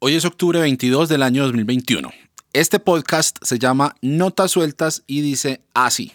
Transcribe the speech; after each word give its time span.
Hoy 0.00 0.14
es 0.14 0.24
octubre 0.24 0.60
22 0.60 1.08
del 1.08 1.24
año 1.24 1.42
2021. 1.42 2.12
Este 2.52 2.78
podcast 2.78 3.36
se 3.42 3.58
llama 3.58 3.96
Notas 4.00 4.52
Sueltas 4.52 5.02
y 5.08 5.22
dice 5.22 5.60
así. 5.74 6.12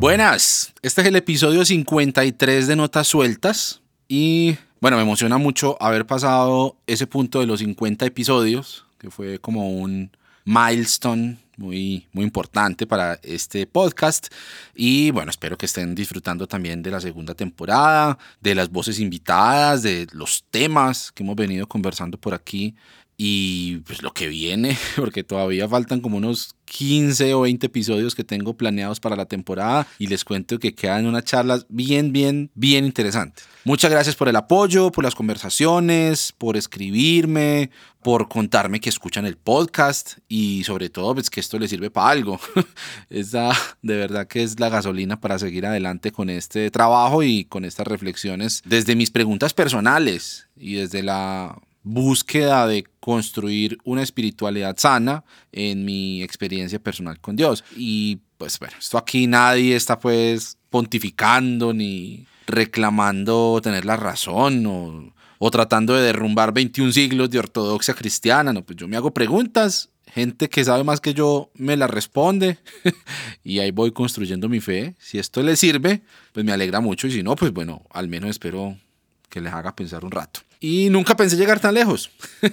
Buenas, 0.00 0.74
este 0.82 1.02
es 1.02 1.06
el 1.06 1.14
episodio 1.14 1.64
53 1.64 2.66
de 2.66 2.74
Notas 2.74 3.06
Sueltas 3.06 3.80
y 4.08 4.56
bueno, 4.80 4.96
me 4.96 5.04
emociona 5.04 5.38
mucho 5.38 5.80
haber 5.80 6.06
pasado 6.06 6.76
ese 6.88 7.06
punto 7.06 7.38
de 7.38 7.46
los 7.46 7.60
50 7.60 8.04
episodios, 8.04 8.84
que 8.98 9.12
fue 9.12 9.38
como 9.38 9.70
un 9.70 10.10
milestone 10.44 11.38
muy, 11.58 12.08
muy 12.12 12.24
importante 12.24 12.86
para 12.86 13.18
este 13.22 13.66
podcast. 13.66 14.28
Y 14.74 15.10
bueno, 15.10 15.30
espero 15.30 15.58
que 15.58 15.66
estén 15.66 15.94
disfrutando 15.94 16.46
también 16.46 16.82
de 16.82 16.90
la 16.90 17.00
segunda 17.00 17.34
temporada, 17.34 18.16
de 18.40 18.54
las 18.54 18.70
voces 18.70 19.00
invitadas, 19.00 19.82
de 19.82 20.06
los 20.12 20.44
temas 20.50 21.12
que 21.12 21.22
hemos 21.22 21.36
venido 21.36 21.66
conversando 21.66 22.18
por 22.18 22.32
aquí 22.32 22.74
y 23.20 23.78
pues 23.78 24.00
lo 24.02 24.12
que 24.12 24.28
viene, 24.28 24.78
porque 24.96 25.24
todavía 25.24 25.68
faltan 25.68 26.00
como 26.00 26.16
unos 26.16 26.54
15 26.66 27.34
o 27.34 27.40
20 27.40 27.66
episodios 27.66 28.14
que 28.14 28.22
tengo 28.22 28.56
planeados 28.56 29.00
para 29.00 29.16
la 29.16 29.26
temporada 29.26 29.88
y 29.98 30.06
les 30.06 30.24
cuento 30.24 30.60
que 30.60 30.72
quedan 30.72 31.04
unas 31.04 31.24
charlas 31.24 31.66
bien, 31.68 32.12
bien, 32.12 32.52
bien 32.54 32.84
interesantes. 32.84 33.44
Muchas 33.64 33.90
gracias 33.90 34.14
por 34.14 34.28
el 34.28 34.36
apoyo, 34.36 34.92
por 34.92 35.02
las 35.02 35.16
conversaciones, 35.16 36.32
por 36.38 36.56
escribirme, 36.56 37.70
por 38.02 38.28
contarme 38.28 38.78
que 38.78 38.88
escuchan 38.88 39.26
el 39.26 39.36
podcast 39.36 40.18
y 40.28 40.62
sobre 40.62 40.88
todo 40.88 41.14
pues 41.14 41.28
que 41.28 41.40
esto 41.40 41.58
les 41.58 41.70
sirve 41.70 41.90
para 41.90 42.10
algo. 42.10 42.38
Esa 43.10 43.50
de 43.82 43.96
verdad 43.96 44.28
que 44.28 44.44
es 44.44 44.60
la 44.60 44.68
gasolina 44.68 45.20
para 45.20 45.40
seguir 45.40 45.66
adelante 45.66 46.12
con 46.12 46.30
este 46.30 46.70
trabajo 46.70 47.24
y 47.24 47.46
con 47.46 47.64
estas 47.64 47.88
reflexiones 47.88 48.62
desde 48.64 48.94
mis 48.94 49.10
preguntas 49.10 49.54
personales 49.54 50.46
y 50.56 50.74
desde 50.74 51.02
la 51.02 51.58
búsqueda 51.88 52.66
de 52.66 52.84
construir 53.00 53.78
una 53.84 54.02
espiritualidad 54.02 54.76
sana 54.78 55.24
en 55.52 55.84
mi 55.84 56.22
experiencia 56.22 56.78
personal 56.78 57.20
con 57.20 57.36
Dios. 57.36 57.64
Y 57.76 58.20
pues 58.36 58.58
bueno, 58.58 58.76
esto 58.78 58.98
aquí 58.98 59.26
nadie 59.26 59.74
está 59.74 59.98
pues 59.98 60.58
pontificando 60.70 61.72
ni 61.72 62.26
reclamando 62.46 63.60
tener 63.62 63.84
la 63.84 63.96
razón 63.96 64.64
o, 64.66 65.12
o 65.38 65.50
tratando 65.50 65.94
de 65.94 66.02
derrumbar 66.02 66.52
21 66.52 66.92
siglos 66.92 67.30
de 67.30 67.38
ortodoxia 67.38 67.94
cristiana. 67.94 68.52
No, 68.52 68.62
pues 68.62 68.76
yo 68.76 68.86
me 68.86 68.96
hago 68.96 69.12
preguntas 69.12 69.90
gente 70.08 70.48
que 70.48 70.64
sabe 70.64 70.84
más 70.84 71.00
que 71.00 71.14
yo 71.14 71.50
me 71.54 71.76
la 71.76 71.86
responde 71.86 72.58
y 73.44 73.58
ahí 73.60 73.70
voy 73.70 73.92
construyendo 73.92 74.48
mi 74.48 74.60
fe. 74.60 74.94
Si 74.98 75.18
esto 75.18 75.42
les 75.42 75.60
sirve, 75.60 76.02
pues 76.32 76.44
me 76.44 76.52
alegra 76.52 76.80
mucho 76.80 77.06
y 77.06 77.12
si 77.12 77.22
no, 77.22 77.36
pues 77.36 77.52
bueno, 77.52 77.82
al 77.90 78.08
menos 78.08 78.30
espero 78.30 78.76
que 79.28 79.40
les 79.40 79.52
haga 79.52 79.74
pensar 79.74 80.04
un 80.04 80.10
rato. 80.10 80.40
Y 80.60 80.88
nunca 80.90 81.16
pensé 81.16 81.36
llegar 81.36 81.60
tan 81.60 81.74
lejos. 81.74 82.10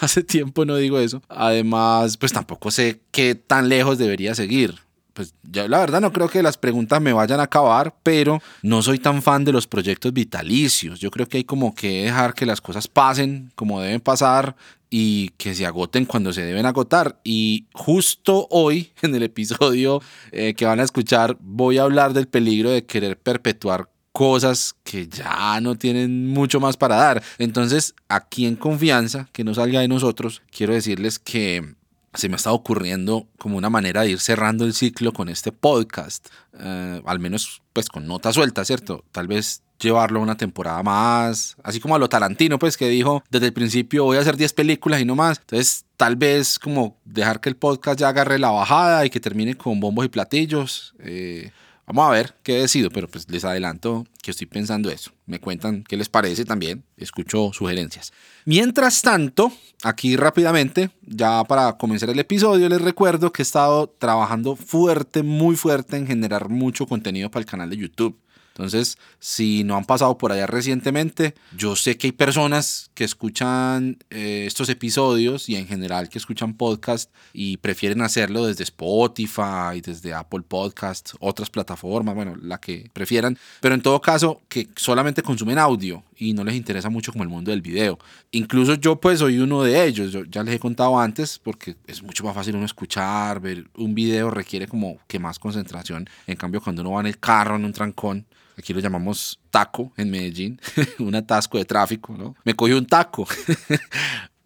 Hace 0.00 0.22
tiempo 0.22 0.64
no 0.64 0.76
digo 0.76 0.98
eso. 0.98 1.22
Además, 1.28 2.16
pues 2.16 2.32
tampoco 2.32 2.70
sé 2.70 3.00
qué 3.12 3.34
tan 3.34 3.68
lejos 3.68 3.98
debería 3.98 4.34
seguir. 4.34 4.74
Pues 5.12 5.32
yo 5.44 5.66
la 5.66 5.78
verdad 5.78 6.02
no 6.02 6.12
creo 6.12 6.28
que 6.28 6.42
las 6.42 6.58
preguntas 6.58 7.00
me 7.00 7.12
vayan 7.12 7.40
a 7.40 7.44
acabar, 7.44 7.94
pero 8.02 8.42
no 8.62 8.82
soy 8.82 8.98
tan 8.98 9.22
fan 9.22 9.44
de 9.44 9.52
los 9.52 9.66
proyectos 9.66 10.12
vitalicios. 10.12 11.00
Yo 11.00 11.10
creo 11.10 11.26
que 11.26 11.38
hay 11.38 11.44
como 11.44 11.74
que 11.74 12.04
dejar 12.04 12.34
que 12.34 12.44
las 12.44 12.60
cosas 12.60 12.86
pasen 12.88 13.50
como 13.54 13.80
deben 13.80 14.00
pasar 14.00 14.56
y 14.90 15.30
que 15.30 15.54
se 15.54 15.66
agoten 15.66 16.04
cuando 16.04 16.32
se 16.32 16.42
deben 16.42 16.66
agotar. 16.66 17.18
Y 17.24 17.66
justo 17.72 18.46
hoy, 18.50 18.92
en 19.02 19.14
el 19.14 19.22
episodio 19.22 20.02
eh, 20.32 20.54
que 20.54 20.66
van 20.66 20.80
a 20.80 20.84
escuchar, 20.84 21.36
voy 21.40 21.78
a 21.78 21.84
hablar 21.84 22.12
del 22.12 22.28
peligro 22.28 22.70
de 22.70 22.84
querer 22.84 23.18
perpetuar 23.18 23.88
cosas 24.16 24.74
que 24.82 25.06
ya 25.08 25.60
no 25.60 25.76
tienen 25.76 26.26
mucho 26.26 26.58
más 26.58 26.78
para 26.78 26.96
dar. 26.96 27.22
Entonces, 27.36 27.94
aquí 28.08 28.46
en 28.46 28.56
confianza, 28.56 29.28
que 29.30 29.44
no 29.44 29.52
salga 29.52 29.80
de 29.80 29.88
nosotros, 29.88 30.40
quiero 30.50 30.72
decirles 30.72 31.18
que 31.18 31.74
se 32.14 32.30
me 32.30 32.36
estado 32.36 32.56
ocurriendo 32.56 33.26
como 33.36 33.58
una 33.58 33.68
manera 33.68 34.00
de 34.00 34.12
ir 34.12 34.20
cerrando 34.20 34.64
el 34.64 34.72
ciclo 34.72 35.12
con 35.12 35.28
este 35.28 35.52
podcast, 35.52 36.28
eh, 36.58 37.02
al 37.04 37.20
menos 37.20 37.60
pues 37.74 37.90
con 37.90 38.06
nota 38.06 38.32
suelta, 38.32 38.64
¿cierto? 38.64 39.04
Tal 39.12 39.28
vez 39.28 39.60
llevarlo 39.78 40.22
una 40.22 40.38
temporada 40.38 40.82
más, 40.82 41.58
así 41.62 41.78
como 41.78 41.94
a 41.94 41.98
lo 41.98 42.08
Tarantino, 42.08 42.58
pues 42.58 42.78
que 42.78 42.88
dijo 42.88 43.22
desde 43.28 43.48
el 43.48 43.52
principio 43.52 44.04
voy 44.04 44.16
a 44.16 44.20
hacer 44.20 44.38
10 44.38 44.54
películas 44.54 44.98
y 44.98 45.04
no 45.04 45.14
más. 45.14 45.40
Entonces, 45.40 45.84
tal 45.98 46.16
vez 46.16 46.58
como 46.58 46.96
dejar 47.04 47.40
que 47.40 47.50
el 47.50 47.56
podcast 47.56 48.00
ya 48.00 48.08
agarre 48.08 48.38
la 48.38 48.50
bajada 48.50 49.04
y 49.04 49.10
que 49.10 49.20
termine 49.20 49.56
con 49.56 49.78
bombos 49.78 50.06
y 50.06 50.08
platillos. 50.08 50.94
Eh, 51.00 51.50
Vamos 51.86 52.08
a 52.08 52.10
ver 52.10 52.34
qué 52.42 52.54
decido, 52.54 52.90
pero 52.90 53.06
pues 53.06 53.30
les 53.30 53.44
adelanto 53.44 54.06
que 54.20 54.32
estoy 54.32 54.48
pensando 54.48 54.90
eso. 54.90 55.12
Me 55.24 55.38
cuentan 55.38 55.84
qué 55.84 55.96
les 55.96 56.08
parece 56.08 56.44
también, 56.44 56.82
escucho 56.96 57.52
sugerencias. 57.52 58.12
Mientras 58.44 59.02
tanto, 59.02 59.52
aquí 59.84 60.16
rápidamente, 60.16 60.90
ya 61.02 61.44
para 61.44 61.76
comenzar 61.78 62.10
el 62.10 62.18
episodio, 62.18 62.68
les 62.68 62.80
recuerdo 62.80 63.32
que 63.32 63.42
he 63.42 63.44
estado 63.44 63.88
trabajando 63.88 64.56
fuerte, 64.56 65.22
muy 65.22 65.54
fuerte 65.54 65.96
en 65.96 66.08
generar 66.08 66.48
mucho 66.48 66.86
contenido 66.86 67.30
para 67.30 67.42
el 67.42 67.46
canal 67.46 67.70
de 67.70 67.76
YouTube. 67.76 68.18
Entonces, 68.56 68.96
si 69.18 69.64
no 69.64 69.76
han 69.76 69.84
pasado 69.84 70.16
por 70.16 70.32
allá 70.32 70.46
recientemente, 70.46 71.34
yo 71.54 71.76
sé 71.76 71.98
que 71.98 72.06
hay 72.06 72.12
personas 72.12 72.90
que 72.94 73.04
escuchan 73.04 73.98
eh, 74.08 74.44
estos 74.46 74.70
episodios 74.70 75.50
y 75.50 75.56
en 75.56 75.66
general 75.66 76.08
que 76.08 76.16
escuchan 76.16 76.54
podcast 76.54 77.12
y 77.34 77.58
prefieren 77.58 78.00
hacerlo 78.00 78.46
desde 78.46 78.64
Spotify, 78.64 79.82
desde 79.84 80.14
Apple 80.14 80.40
Podcast, 80.48 81.12
otras 81.20 81.50
plataformas, 81.50 82.14
bueno, 82.14 82.34
la 82.40 82.58
que 82.58 82.88
prefieran, 82.94 83.36
pero 83.60 83.74
en 83.74 83.82
todo 83.82 84.00
caso 84.00 84.40
que 84.48 84.70
solamente 84.74 85.20
consumen 85.20 85.58
audio 85.58 86.02
y 86.16 86.32
no 86.32 86.42
les 86.42 86.54
interesa 86.54 86.88
mucho 86.88 87.12
como 87.12 87.24
el 87.24 87.28
mundo 87.28 87.50
del 87.50 87.60
video. 87.60 87.98
Incluso 88.30 88.76
yo 88.76 88.98
pues 88.98 89.18
soy 89.18 89.38
uno 89.38 89.64
de 89.64 89.84
ellos, 89.84 90.12
yo 90.12 90.24
ya 90.24 90.42
les 90.42 90.54
he 90.54 90.58
contado 90.58 90.98
antes 90.98 91.38
porque 91.38 91.76
es 91.86 92.02
mucho 92.02 92.24
más 92.24 92.34
fácil 92.34 92.56
uno 92.56 92.64
escuchar, 92.64 93.38
ver 93.38 93.66
un 93.74 93.94
video 93.94 94.30
requiere 94.30 94.66
como 94.66 94.96
que 95.06 95.18
más 95.18 95.38
concentración, 95.38 96.08
en 96.26 96.36
cambio 96.36 96.62
cuando 96.62 96.80
uno 96.80 96.92
va 96.92 97.00
en 97.00 97.08
el 97.08 97.18
carro, 97.18 97.56
en 97.56 97.66
un 97.66 97.74
trancón, 97.74 98.24
aquí 98.56 98.72
lo 98.72 98.80
llamamos 98.80 99.38
taco 99.50 99.92
en 99.96 100.10
Medellín, 100.10 100.60
un 100.98 101.14
atasco 101.14 101.58
de 101.58 101.64
tráfico, 101.64 102.16
¿no? 102.16 102.34
Me 102.44 102.54
cogió 102.54 102.76
un 102.78 102.86
taco. 102.86 103.26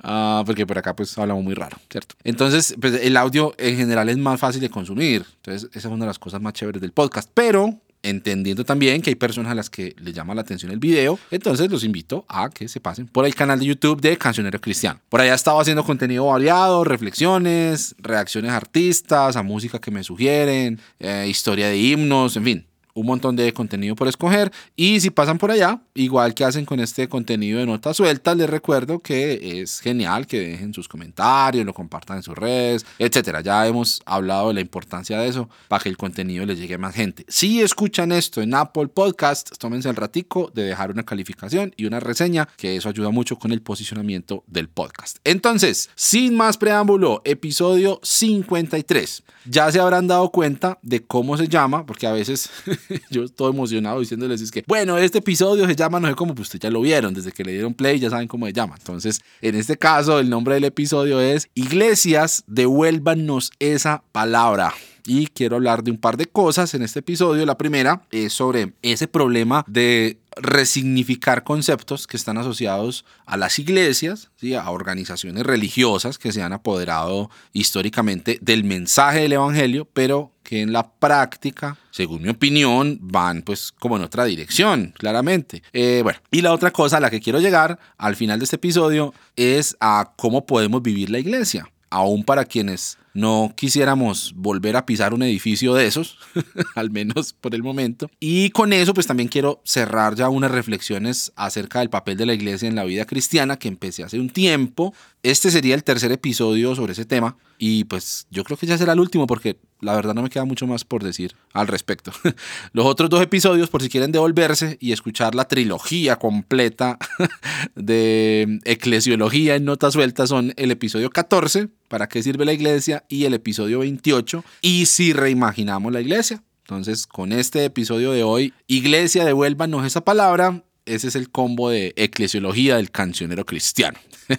Ah, 0.02 0.42
porque 0.46 0.66
por 0.66 0.78
acá 0.78 0.96
pues 0.96 1.18
hablamos 1.18 1.44
muy 1.44 1.52
raro, 1.52 1.76
¿cierto? 1.90 2.14
Entonces, 2.24 2.74
pues 2.80 2.94
el 2.94 3.18
audio 3.18 3.54
en 3.58 3.76
general 3.76 4.08
es 4.08 4.16
más 4.16 4.40
fácil 4.40 4.60
de 4.62 4.70
consumir. 4.70 5.26
Entonces, 5.36 5.68
esa 5.74 5.88
es 5.88 5.92
una 5.92 6.06
de 6.06 6.08
las 6.08 6.18
cosas 6.18 6.40
más 6.40 6.54
chéveres 6.54 6.80
del 6.80 6.92
podcast. 6.92 7.30
Pero 7.34 7.78
entendiendo 8.02 8.64
también 8.64 9.02
que 9.02 9.10
hay 9.10 9.14
personas 9.14 9.52
a 9.52 9.54
las 9.54 9.68
que 9.68 9.94
les 9.98 10.14
llama 10.14 10.34
la 10.34 10.40
atención 10.40 10.72
el 10.72 10.78
video, 10.78 11.18
entonces 11.30 11.70
los 11.70 11.84
invito 11.84 12.24
a 12.28 12.48
que 12.50 12.68
se 12.68 12.80
pasen 12.80 13.06
por 13.06 13.26
el 13.26 13.34
canal 13.34 13.58
de 13.58 13.66
YouTube 13.66 14.00
de 14.00 14.16
Cancionero 14.16 14.60
Cristiano. 14.60 15.00
Por 15.08 15.20
allá 15.20 15.32
he 15.32 15.36
estado 15.36 15.60
haciendo 15.60 15.84
contenido 15.84 16.26
variado, 16.26 16.84
reflexiones, 16.84 17.94
reacciones 17.98 18.52
a 18.52 18.56
artistas, 18.56 19.36
a 19.36 19.42
música 19.42 19.80
que 19.80 19.90
me 19.90 20.02
sugieren, 20.02 20.80
eh, 20.98 21.26
historia 21.28 21.68
de 21.68 21.76
himnos, 21.76 22.36
en 22.36 22.44
fin, 22.44 22.66
un 23.00 23.06
montón 23.06 23.36
de 23.36 23.52
contenido 23.52 23.96
por 23.96 24.08
escoger. 24.08 24.52
Y 24.76 25.00
si 25.00 25.10
pasan 25.10 25.38
por 25.38 25.50
allá, 25.50 25.80
igual 25.94 26.34
que 26.34 26.44
hacen 26.44 26.64
con 26.64 26.80
este 26.80 27.08
contenido 27.08 27.58
de 27.58 27.66
notas 27.66 27.96
sueltas, 27.96 28.36
les 28.36 28.48
recuerdo 28.48 29.00
que 29.00 29.60
es 29.60 29.80
genial 29.80 30.26
que 30.26 30.40
dejen 30.40 30.74
sus 30.74 30.88
comentarios, 30.88 31.64
lo 31.64 31.74
compartan 31.74 32.18
en 32.18 32.22
sus 32.22 32.36
redes, 32.36 32.86
etcétera. 32.98 33.40
Ya 33.40 33.66
hemos 33.66 34.02
hablado 34.04 34.48
de 34.48 34.54
la 34.54 34.60
importancia 34.60 35.18
de 35.18 35.28
eso 35.28 35.48
para 35.68 35.82
que 35.82 35.88
el 35.88 35.96
contenido 35.96 36.44
les 36.46 36.58
llegue 36.58 36.74
a 36.74 36.78
más 36.78 36.94
gente. 36.94 37.24
Si 37.28 37.60
escuchan 37.60 38.12
esto 38.12 38.42
en 38.42 38.54
Apple 38.54 38.88
Podcast, 38.88 39.56
tómense 39.58 39.88
el 39.88 39.96
ratico 39.96 40.50
de 40.54 40.64
dejar 40.64 40.90
una 40.90 41.04
calificación 41.04 41.72
y 41.76 41.86
una 41.86 42.00
reseña, 42.00 42.48
que 42.56 42.76
eso 42.76 42.88
ayuda 42.88 43.10
mucho 43.10 43.36
con 43.36 43.52
el 43.52 43.62
posicionamiento 43.62 44.44
del 44.46 44.68
podcast. 44.68 45.18
Entonces, 45.24 45.90
sin 45.94 46.36
más 46.36 46.56
preámbulo, 46.56 47.22
episodio 47.24 48.00
53. 48.02 49.22
Ya 49.46 49.70
se 49.72 49.80
habrán 49.80 50.06
dado 50.06 50.30
cuenta 50.30 50.78
de 50.82 51.02
cómo 51.02 51.36
se 51.36 51.48
llama, 51.48 51.86
porque 51.86 52.06
a 52.06 52.12
veces 52.12 52.50
yo 53.10 53.24
estoy 53.24 53.50
emocionado 53.50 54.00
diciéndoles 54.00 54.40
es 54.40 54.50
que, 54.50 54.64
bueno, 54.66 54.98
este 54.98 55.18
episodio 55.18 55.66
se 55.66 55.76
llama, 55.76 56.00
no 56.00 56.08
sé 56.08 56.14
cómo, 56.14 56.34
pues 56.34 56.48
ustedes 56.48 56.62
ya 56.62 56.70
lo 56.70 56.80
vieron, 56.80 57.14
desde 57.14 57.32
que 57.32 57.44
le 57.44 57.52
dieron 57.52 57.74
play 57.74 57.98
ya 57.98 58.10
saben 58.10 58.28
cómo 58.28 58.46
se 58.46 58.52
llama. 58.52 58.74
Entonces, 58.78 59.20
en 59.40 59.54
este 59.54 59.76
caso, 59.76 60.18
el 60.18 60.28
nombre 60.30 60.54
del 60.54 60.64
episodio 60.64 61.20
es 61.20 61.48
Iglesias, 61.54 62.44
devuélvanos 62.46 63.50
esa 63.58 64.02
palabra 64.12 64.74
y 65.06 65.26
quiero 65.28 65.56
hablar 65.56 65.82
de 65.82 65.90
un 65.90 65.98
par 65.98 66.16
de 66.16 66.26
cosas 66.26 66.74
en 66.74 66.82
este 66.82 67.00
episodio. 67.00 67.46
La 67.46 67.58
primera 67.58 68.02
es 68.10 68.32
sobre 68.32 68.72
ese 68.82 69.08
problema 69.08 69.64
de 69.66 70.18
resignificar 70.36 71.44
conceptos 71.44 72.06
que 72.06 72.16
están 72.16 72.38
asociados 72.38 73.04
a 73.26 73.36
las 73.36 73.58
iglesias, 73.58 74.30
¿sí? 74.36 74.54
a 74.54 74.70
organizaciones 74.70 75.44
religiosas 75.44 76.18
que 76.18 76.32
se 76.32 76.42
han 76.42 76.52
apoderado 76.52 77.30
históricamente 77.52 78.38
del 78.40 78.64
mensaje 78.64 79.20
del 79.20 79.34
Evangelio, 79.34 79.88
pero 79.92 80.32
que 80.42 80.62
en 80.62 80.72
la 80.72 80.90
práctica, 80.90 81.76
según 81.90 82.22
mi 82.22 82.28
opinión, 82.28 82.98
van 83.00 83.42
pues 83.42 83.72
como 83.78 83.96
en 83.96 84.02
otra 84.02 84.24
dirección, 84.24 84.94
claramente. 84.96 85.62
Eh, 85.72 86.00
bueno, 86.02 86.18
y 86.30 86.40
la 86.40 86.52
otra 86.52 86.70
cosa 86.70 86.96
a 86.96 87.00
la 87.00 87.10
que 87.10 87.20
quiero 87.20 87.40
llegar 87.40 87.78
al 87.98 88.16
final 88.16 88.38
de 88.38 88.44
este 88.44 88.56
episodio 88.56 89.14
es 89.36 89.76
a 89.80 90.12
cómo 90.16 90.46
podemos 90.46 90.82
vivir 90.82 91.10
la 91.10 91.18
iglesia, 91.18 91.70
aún 91.90 92.24
para 92.24 92.44
quienes 92.44 92.98
no 93.14 93.52
quisiéramos 93.56 94.32
volver 94.36 94.76
a 94.76 94.86
pisar 94.86 95.14
un 95.14 95.22
edificio 95.22 95.74
de 95.74 95.86
esos, 95.86 96.18
al 96.74 96.90
menos 96.90 97.32
por 97.32 97.54
el 97.54 97.62
momento. 97.62 98.10
Y 98.20 98.50
con 98.50 98.72
eso 98.72 98.94
pues 98.94 99.06
también 99.06 99.28
quiero 99.28 99.60
cerrar 99.64 100.14
ya 100.14 100.28
unas 100.28 100.50
reflexiones 100.50 101.32
acerca 101.36 101.80
del 101.80 101.90
papel 101.90 102.16
de 102.16 102.26
la 102.26 102.34
iglesia 102.34 102.68
en 102.68 102.76
la 102.76 102.84
vida 102.84 103.04
cristiana 103.04 103.58
que 103.58 103.68
empecé 103.68 104.04
hace 104.04 104.20
un 104.20 104.30
tiempo. 104.30 104.94
Este 105.22 105.50
sería 105.50 105.74
el 105.74 105.84
tercer 105.84 106.12
episodio 106.12 106.74
sobre 106.74 106.92
ese 106.92 107.04
tema 107.04 107.36
y 107.58 107.84
pues 107.84 108.26
yo 108.30 108.44
creo 108.44 108.56
que 108.56 108.66
ya 108.66 108.78
será 108.78 108.94
el 108.94 109.00
último 109.00 109.26
porque 109.26 109.58
la 109.80 109.94
verdad 109.94 110.14
no 110.14 110.22
me 110.22 110.30
queda 110.30 110.44
mucho 110.44 110.66
más 110.66 110.84
por 110.84 111.02
decir 111.02 111.36
al 111.52 111.66
respecto. 111.66 112.12
Los 112.72 112.86
otros 112.86 113.10
dos 113.10 113.22
episodios, 113.22 113.68
por 113.68 113.82
si 113.82 113.88
quieren 113.88 114.12
devolverse 114.12 114.76
y 114.80 114.92
escuchar 114.92 115.34
la 115.34 115.46
trilogía 115.46 116.16
completa 116.16 116.98
de 117.74 118.60
eclesiología 118.64 119.56
en 119.56 119.64
notas 119.64 119.94
sueltas, 119.94 120.28
son 120.28 120.52
el 120.56 120.70
episodio 120.70 121.10
14, 121.10 121.68
¿para 121.90 122.08
qué 122.08 122.22
sirve 122.22 122.44
la 122.44 122.52
iglesia? 122.52 123.04
Y 123.08 123.24
el 123.24 123.34
episodio 123.34 123.80
28, 123.80 124.44
y 124.62 124.86
si 124.86 125.12
reimaginamos 125.12 125.92
la 125.92 126.00
iglesia. 126.00 126.42
Entonces, 126.62 127.08
con 127.08 127.32
este 127.32 127.64
episodio 127.64 128.12
de 128.12 128.22
hoy, 128.22 128.54
iglesia, 128.68 129.24
devuélvanos 129.24 129.84
esa 129.84 130.02
palabra. 130.02 130.62
Ese 130.86 131.08
es 131.08 131.16
el 131.16 131.30
combo 131.30 131.68
de 131.68 131.92
eclesiología 131.96 132.76
del 132.76 132.92
cancionero 132.92 133.44
cristiano. 133.44 133.98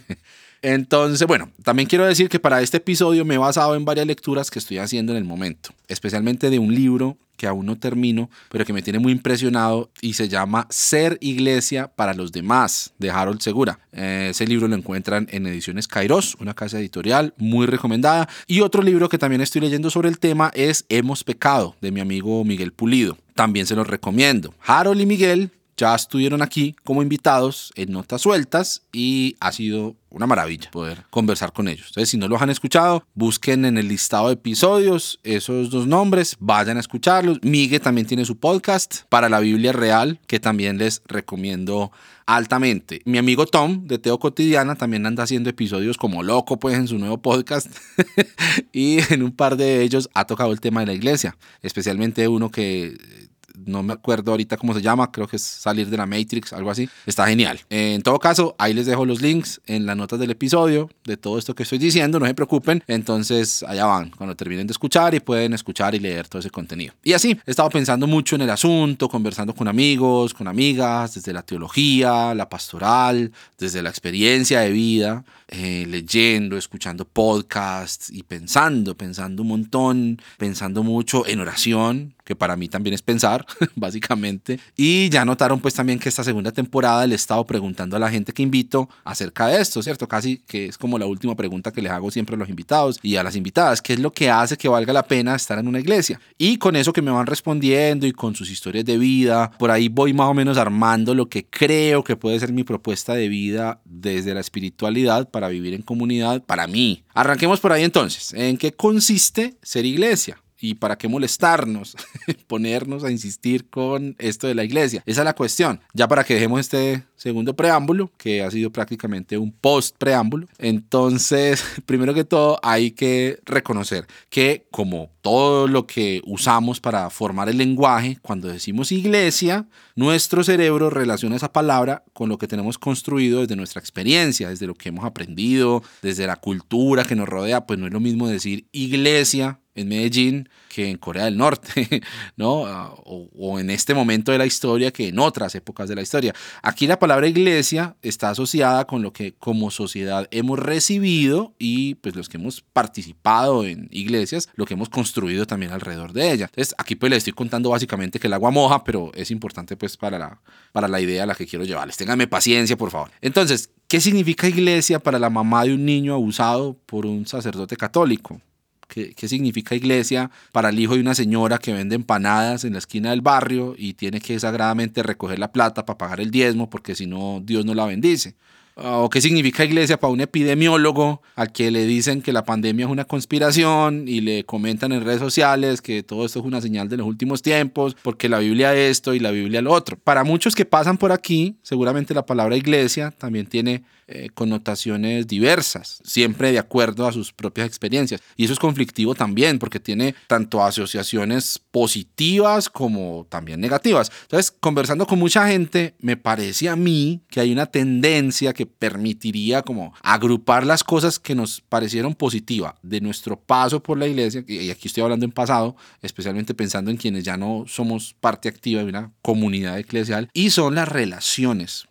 Entonces, 0.61 1.27
bueno, 1.27 1.51
también 1.63 1.87
quiero 1.87 2.05
decir 2.05 2.29
que 2.29 2.39
para 2.39 2.61
este 2.61 2.77
episodio 2.77 3.25
me 3.25 3.35
he 3.35 3.37
basado 3.39 3.75
en 3.75 3.85
varias 3.85 4.05
lecturas 4.05 4.51
que 4.51 4.59
estoy 4.59 4.77
haciendo 4.77 5.11
en 5.11 5.17
el 5.17 5.23
momento, 5.23 5.71
especialmente 5.87 6.49
de 6.49 6.59
un 6.59 6.73
libro 6.73 7.17
que 7.41 7.47
aún 7.47 7.65
no 7.65 7.75
termino, 7.75 8.29
pero 8.49 8.65
que 8.65 8.73
me 8.73 8.83
tiene 8.83 8.99
muy 8.99 9.11
impresionado 9.11 9.89
y 9.99 10.13
se 10.13 10.29
llama 10.29 10.67
Ser 10.69 11.17
Iglesia 11.21 11.87
para 11.87 12.13
los 12.13 12.31
demás, 12.31 12.93
de 12.99 13.09
Harold 13.09 13.41
Segura. 13.41 13.79
Eh, 13.93 14.27
ese 14.29 14.45
libro 14.45 14.67
lo 14.67 14.75
encuentran 14.75 15.27
en 15.31 15.47
Ediciones 15.47 15.87
Kairos, 15.87 16.37
una 16.39 16.53
casa 16.53 16.77
editorial 16.77 17.33
muy 17.37 17.65
recomendada. 17.65 18.29
Y 18.45 18.61
otro 18.61 18.83
libro 18.83 19.09
que 19.09 19.17
también 19.17 19.41
estoy 19.41 19.61
leyendo 19.61 19.89
sobre 19.89 20.09
el 20.09 20.19
tema 20.19 20.51
es 20.53 20.85
Hemos 20.87 21.23
Pecado, 21.23 21.75
de 21.81 21.91
mi 21.91 21.99
amigo 21.99 22.45
Miguel 22.45 22.73
Pulido. 22.73 23.17
También 23.33 23.65
se 23.65 23.75
los 23.75 23.87
recomiendo. 23.87 24.53
Harold 24.63 25.01
y 25.01 25.07
Miguel 25.07 25.49
ya 25.81 25.95
estuvieron 25.95 26.43
aquí 26.43 26.75
como 26.83 27.01
invitados 27.01 27.73
en 27.75 27.91
Notas 27.91 28.21
Sueltas 28.21 28.83
y 28.93 29.35
ha 29.39 29.51
sido 29.51 29.95
una 30.11 30.27
maravilla 30.27 30.69
poder 30.69 31.05
conversar 31.09 31.53
con 31.53 31.67
ellos. 31.67 31.87
Entonces, 31.87 32.09
si 32.09 32.17
no 32.17 32.27
los 32.27 32.39
han 32.39 32.51
escuchado, 32.51 33.03
busquen 33.15 33.65
en 33.65 33.79
el 33.79 33.87
listado 33.87 34.27
de 34.27 34.33
episodios 34.33 35.19
esos 35.23 35.71
dos 35.71 35.87
nombres, 35.87 36.37
vayan 36.39 36.77
a 36.77 36.81
escucharlos. 36.81 37.39
Miguel 37.41 37.81
también 37.81 38.05
tiene 38.05 38.25
su 38.25 38.37
podcast 38.37 39.05
para 39.09 39.27
la 39.27 39.39
Biblia 39.39 39.71
Real, 39.71 40.19
que 40.27 40.39
también 40.39 40.77
les 40.77 41.01
recomiendo 41.07 41.91
altamente. 42.27 43.01
Mi 43.05 43.17
amigo 43.17 43.47
Tom 43.47 43.87
de 43.87 43.97
Teo 43.97 44.19
Cotidiana 44.19 44.75
también 44.75 45.07
anda 45.07 45.23
haciendo 45.23 45.49
episodios 45.49 45.97
como 45.97 46.21
loco, 46.21 46.59
pues 46.59 46.75
en 46.75 46.87
su 46.87 46.99
nuevo 46.99 47.23
podcast. 47.23 47.75
y 48.71 48.99
en 49.11 49.23
un 49.23 49.31
par 49.31 49.57
de 49.57 49.81
ellos 49.81 50.09
ha 50.13 50.25
tocado 50.25 50.51
el 50.51 50.61
tema 50.61 50.81
de 50.81 50.85
la 50.85 50.93
iglesia, 50.93 51.35
especialmente 51.63 52.27
uno 52.27 52.51
que 52.51 53.30
no 53.65 53.83
me 53.83 53.93
acuerdo 53.93 54.31
ahorita 54.31 54.57
cómo 54.57 54.73
se 54.73 54.81
llama, 54.81 55.11
creo 55.11 55.27
que 55.27 55.35
es 55.35 55.43
salir 55.43 55.89
de 55.89 55.97
la 55.97 56.05
Matrix, 56.05 56.53
algo 56.53 56.71
así. 56.71 56.89
Está 57.05 57.27
genial. 57.27 57.59
En 57.69 58.01
todo 58.01 58.19
caso, 58.19 58.55
ahí 58.57 58.73
les 58.73 58.85
dejo 58.85 59.05
los 59.05 59.21
links 59.21 59.61
en 59.65 59.85
las 59.85 59.95
notas 59.95 60.19
del 60.19 60.31
episodio 60.31 60.89
de 61.03 61.17
todo 61.17 61.37
esto 61.37 61.55
que 61.55 61.63
estoy 61.63 61.77
diciendo, 61.77 62.19
no 62.19 62.25
se 62.25 62.33
preocupen. 62.33 62.83
Entonces, 62.87 63.63
allá 63.63 63.85
van, 63.85 64.11
cuando 64.11 64.35
terminen 64.35 64.67
de 64.67 64.71
escuchar 64.71 65.13
y 65.13 65.19
pueden 65.19 65.53
escuchar 65.53 65.95
y 65.95 65.99
leer 65.99 66.27
todo 66.27 66.39
ese 66.39 66.49
contenido. 66.49 66.93
Y 67.03 67.13
así, 67.13 67.37
he 67.45 67.51
estado 67.51 67.69
pensando 67.69 68.07
mucho 68.07 68.35
en 68.35 68.41
el 68.41 68.49
asunto, 68.49 69.09
conversando 69.09 69.53
con 69.53 69.67
amigos, 69.67 70.33
con 70.33 70.47
amigas, 70.47 71.15
desde 71.15 71.33
la 71.33 71.43
teología, 71.43 72.33
la 72.35 72.49
pastoral, 72.49 73.31
desde 73.57 73.81
la 73.81 73.89
experiencia 73.89 74.61
de 74.61 74.71
vida, 74.71 75.23
eh, 75.47 75.85
leyendo, 75.87 76.57
escuchando 76.57 77.05
podcasts 77.05 78.09
y 78.09 78.23
pensando, 78.23 78.95
pensando 78.95 79.41
un 79.41 79.49
montón, 79.49 80.21
pensando 80.37 80.83
mucho 80.83 81.27
en 81.27 81.39
oración, 81.39 82.13
que 82.31 82.35
para 82.37 82.55
mí 82.55 82.69
también 82.69 82.93
es 82.93 83.01
pensar, 83.01 83.45
básicamente. 83.75 84.57
Y 84.77 85.09
ya 85.09 85.25
notaron 85.25 85.59
pues 85.59 85.73
también 85.73 85.99
que 85.99 86.07
esta 86.07 86.23
segunda 86.23 86.53
temporada 86.53 87.05
le 87.05 87.13
he 87.13 87.15
estado 87.17 87.45
preguntando 87.45 87.97
a 87.97 87.99
la 87.99 88.09
gente 88.09 88.31
que 88.31 88.41
invito 88.41 88.87
acerca 89.03 89.47
de 89.47 89.59
esto, 89.59 89.83
¿cierto? 89.83 90.07
Casi 90.07 90.37
que 90.47 90.67
es 90.67 90.77
como 90.77 90.97
la 90.97 91.05
última 91.07 91.35
pregunta 91.35 91.73
que 91.73 91.81
les 91.81 91.91
hago 91.91 92.09
siempre 92.09 92.35
a 92.35 92.39
los 92.39 92.47
invitados 92.47 92.99
y 93.03 93.17
a 93.17 93.23
las 93.23 93.35
invitadas, 93.35 93.81
¿qué 93.81 93.91
es 93.93 93.99
lo 93.99 94.13
que 94.13 94.29
hace 94.29 94.55
que 94.55 94.69
valga 94.69 94.93
la 94.93 95.03
pena 95.03 95.35
estar 95.35 95.59
en 95.59 95.67
una 95.67 95.81
iglesia? 95.81 96.21
Y 96.37 96.55
con 96.55 96.77
eso 96.77 96.93
que 96.93 97.01
me 97.01 97.11
van 97.11 97.27
respondiendo 97.27 98.07
y 98.07 98.13
con 98.13 98.33
sus 98.33 98.49
historias 98.49 98.85
de 98.85 98.97
vida, 98.97 99.51
por 99.59 99.69
ahí 99.69 99.89
voy 99.89 100.13
más 100.13 100.29
o 100.29 100.33
menos 100.33 100.57
armando 100.57 101.13
lo 101.13 101.27
que 101.27 101.45
creo 101.45 102.01
que 102.01 102.15
puede 102.15 102.39
ser 102.39 102.53
mi 102.53 102.63
propuesta 102.63 103.13
de 103.13 103.27
vida 103.27 103.81
desde 103.83 104.33
la 104.33 104.39
espiritualidad 104.39 105.29
para 105.29 105.49
vivir 105.49 105.73
en 105.73 105.81
comunidad 105.81 106.41
para 106.43 106.65
mí. 106.65 107.03
Arranquemos 107.13 107.59
por 107.59 107.73
ahí 107.73 107.83
entonces. 107.83 108.33
¿En 108.33 108.57
qué 108.57 108.71
consiste 108.71 109.57
ser 109.61 109.83
iglesia? 109.83 110.40
¿Y 110.61 110.75
para 110.75 110.95
qué 110.95 111.07
molestarnos? 111.07 111.97
Ponernos 112.47 113.03
a 113.03 113.11
insistir 113.11 113.67
con 113.69 114.15
esto 114.19 114.47
de 114.47 114.53
la 114.53 114.63
iglesia. 114.63 115.01
Esa 115.07 115.21
es 115.21 115.25
la 115.25 115.33
cuestión. 115.33 115.81
Ya 115.93 116.07
para 116.07 116.23
que 116.23 116.35
dejemos 116.35 116.59
este 116.59 117.03
segundo 117.15 117.55
preámbulo, 117.55 118.11
que 118.17 118.43
ha 118.43 118.51
sido 118.51 118.71
prácticamente 118.71 119.37
un 119.37 119.51
post 119.51 119.95
preámbulo. 119.97 120.47
Entonces, 120.59 121.63
primero 121.85 122.13
que 122.13 122.23
todo, 122.23 122.59
hay 122.61 122.91
que 122.91 123.39
reconocer 123.43 124.05
que 124.29 124.67
como 124.69 125.09
todo 125.21 125.67
lo 125.67 125.87
que 125.87 126.21
usamos 126.25 126.79
para 126.79 127.09
formar 127.09 127.47
el 127.49 127.57
lenguaje, 127.57 128.17
cuando 128.21 128.47
decimos 128.47 128.91
iglesia, 128.91 129.67
nuestro 129.95 130.43
cerebro 130.43 130.89
relaciona 130.89 131.35
esa 131.35 131.53
palabra 131.53 132.03
con 132.13 132.29
lo 132.29 132.37
que 132.37 132.47
tenemos 132.47 132.77
construido 132.77 133.41
desde 133.41 133.55
nuestra 133.55 133.79
experiencia, 133.79 134.49
desde 134.49 134.67
lo 134.67 134.73
que 134.73 134.89
hemos 134.89 135.05
aprendido, 135.05 135.83
desde 136.01 136.27
la 136.27 136.35
cultura 136.35 137.03
que 137.03 137.15
nos 137.15 137.29
rodea. 137.29 137.65
Pues 137.65 137.79
no 137.79 137.87
es 137.87 137.93
lo 137.93 137.99
mismo 137.99 138.27
decir 138.27 138.65
iglesia 138.71 139.59
en 139.75 139.87
Medellín 139.87 140.49
que 140.69 140.89
en 140.89 140.97
Corea 140.97 141.25
del 141.25 141.37
Norte, 141.37 142.01
¿no? 142.35 142.65
Ah, 142.65 142.93
o, 143.03 143.59
en 143.59 143.69
este 143.69 143.93
momento 143.93 144.31
de 144.31 144.37
la 144.37 144.45
historia 144.45 144.91
que 144.91 145.09
en 145.09 145.19
otras 145.19 145.55
épocas 145.55 145.89
de 145.89 145.95
la 145.95 146.01
historia. 146.01 146.33
Aquí 146.61 146.87
la 146.87 146.99
palabra 146.99 147.27
iglesia 147.27 147.95
está 148.01 148.29
asociada 148.29 148.85
con 148.85 149.01
lo 149.01 149.13
que 149.13 149.33
como 149.33 149.71
sociedad 149.71 150.27
hemos 150.31 150.59
recibido 150.59 151.53
y 151.59 151.95
pues 151.95 152.15
los 152.15 152.29
que 152.29 152.37
hemos 152.37 152.61
participado 152.61 153.65
en 153.65 153.87
iglesias, 153.91 154.49
lo 154.55 154.65
que 154.65 154.73
hemos 154.73 154.89
construido 154.89 155.10
también 155.47 155.71
alrededor 155.71 156.13
de 156.13 156.31
ella. 156.31 156.45
Entonces 156.45 156.75
aquí 156.77 156.95
pues 156.95 157.09
les 157.09 157.17
estoy 157.19 157.33
contando 157.33 157.69
básicamente 157.69 158.19
que 158.19 158.27
el 158.27 158.33
agua 158.33 158.51
moja, 158.51 158.83
pero 158.83 159.11
es 159.13 159.31
importante 159.31 159.75
pues 159.75 159.97
para 159.97 160.17
la, 160.17 160.39
para 160.71 160.87
la 160.87 160.99
idea 160.99 161.23
a 161.23 161.25
la 161.25 161.35
que 161.35 161.45
quiero 161.45 161.65
llevarles. 161.65 161.97
Ténganme 161.97 162.27
paciencia, 162.27 162.77
por 162.77 162.91
favor. 162.91 163.11
Entonces, 163.21 163.69
¿qué 163.87 163.99
significa 163.99 164.47
iglesia 164.47 164.99
para 164.99 165.19
la 165.19 165.29
mamá 165.29 165.63
de 165.63 165.73
un 165.73 165.85
niño 165.85 166.13
abusado 166.13 166.77
por 166.85 167.05
un 167.05 167.25
sacerdote 167.27 167.75
católico? 167.75 168.41
¿Qué, 168.87 169.27
significa 169.29 169.73
iglesia 169.73 170.29
para 170.51 170.67
el 170.67 170.77
hijo 170.77 170.95
de 170.95 170.99
una 170.99 171.15
señora 171.15 171.59
que 171.59 171.71
vende 171.71 171.95
empanadas 171.95 172.65
en 172.65 172.73
la 172.73 172.79
esquina 172.79 173.11
del 173.11 173.21
barrio 173.21 173.73
y 173.77 173.93
tiene 173.93 174.19
que 174.19 174.37
sagradamente 174.37 175.01
recoger 175.01 175.39
la 175.39 175.53
plata 175.53 175.85
para 175.85 175.97
pagar 175.97 176.19
el 176.19 176.29
diezmo 176.29 176.69
porque 176.69 176.93
si 176.93 177.07
no 177.07 177.41
Dios 177.41 177.63
no 177.63 177.73
la 177.73 177.85
bendice? 177.85 178.35
¿O 178.75 179.09
qué 179.09 179.21
significa 179.21 179.65
iglesia 179.65 179.99
para 179.99 180.13
un 180.13 180.21
epidemiólogo 180.21 181.21
al 181.35 181.51
que 181.51 181.71
le 181.71 181.85
dicen 181.85 182.21
que 182.21 182.31
la 182.31 182.45
pandemia 182.45 182.85
es 182.85 182.91
una 182.91 183.05
conspiración 183.05 184.07
y 184.07 184.21
le 184.21 184.45
comentan 184.45 184.91
en 184.91 185.03
redes 185.03 185.19
sociales 185.19 185.81
que 185.81 186.03
todo 186.03 186.25
esto 186.25 186.39
es 186.39 186.45
una 186.45 186.61
señal 186.61 186.87
de 186.87 186.97
los 186.97 187.05
últimos 187.05 187.41
tiempos, 187.41 187.95
porque 188.01 188.29
la 188.29 188.39
Biblia 188.39 188.73
esto 188.73 189.13
y 189.13 189.19
la 189.19 189.31
Biblia 189.31 189.61
lo 189.61 189.71
otro? 189.73 189.97
Para 189.97 190.23
muchos 190.23 190.55
que 190.55 190.65
pasan 190.65 190.97
por 190.97 191.11
aquí, 191.11 191.57
seguramente 191.61 192.13
la 192.13 192.25
palabra 192.25 192.55
iglesia 192.55 193.11
también 193.11 193.45
tiene 193.45 193.83
eh, 194.11 194.29
connotaciones 194.33 195.27
diversas, 195.27 196.01
siempre 196.03 196.51
de 196.51 196.59
acuerdo 196.59 197.07
a 197.07 197.11
sus 197.11 197.31
propias 197.33 197.67
experiencias. 197.67 198.21
Y 198.35 198.45
eso 198.45 198.53
es 198.53 198.59
conflictivo 198.59 199.15
también, 199.15 199.59
porque 199.59 199.79
tiene 199.79 200.15
tanto 200.27 200.63
asociaciones 200.63 201.59
positivas 201.71 202.69
como 202.69 203.25
también 203.29 203.59
negativas. 203.59 204.11
Entonces, 204.23 204.51
conversando 204.51 205.05
con 205.07 205.19
mucha 205.19 205.47
gente, 205.47 205.95
me 205.99 206.17
parece 206.17 206.69
a 206.69 206.75
mí 206.75 207.21
que 207.29 207.39
hay 207.39 207.51
una 207.51 207.65
tendencia 207.65 208.53
que 208.53 208.65
permitiría 208.65 209.61
como 209.61 209.93
agrupar 210.01 210.65
las 210.65 210.83
cosas 210.83 211.19
que 211.19 211.35
nos 211.35 211.61
parecieron 211.61 212.13
positivas 212.13 212.75
de 212.81 213.01
nuestro 213.01 213.39
paso 213.39 213.81
por 213.81 213.97
la 213.97 214.07
iglesia, 214.07 214.43
y 214.47 214.69
aquí 214.69 214.87
estoy 214.87 215.03
hablando 215.03 215.25
en 215.25 215.31
pasado, 215.31 215.75
especialmente 216.01 216.53
pensando 216.53 216.91
en 216.91 216.97
quienes 216.97 217.23
ya 217.23 217.37
no 217.37 217.65
somos 217.67 218.15
parte 218.19 218.49
activa 218.49 218.83
de 218.83 218.89
una 218.89 219.11
comunidad 219.21 219.79
eclesial, 219.79 220.29
y 220.33 220.49
son 220.49 220.75
las 220.75 220.87
relaciones 220.87 221.87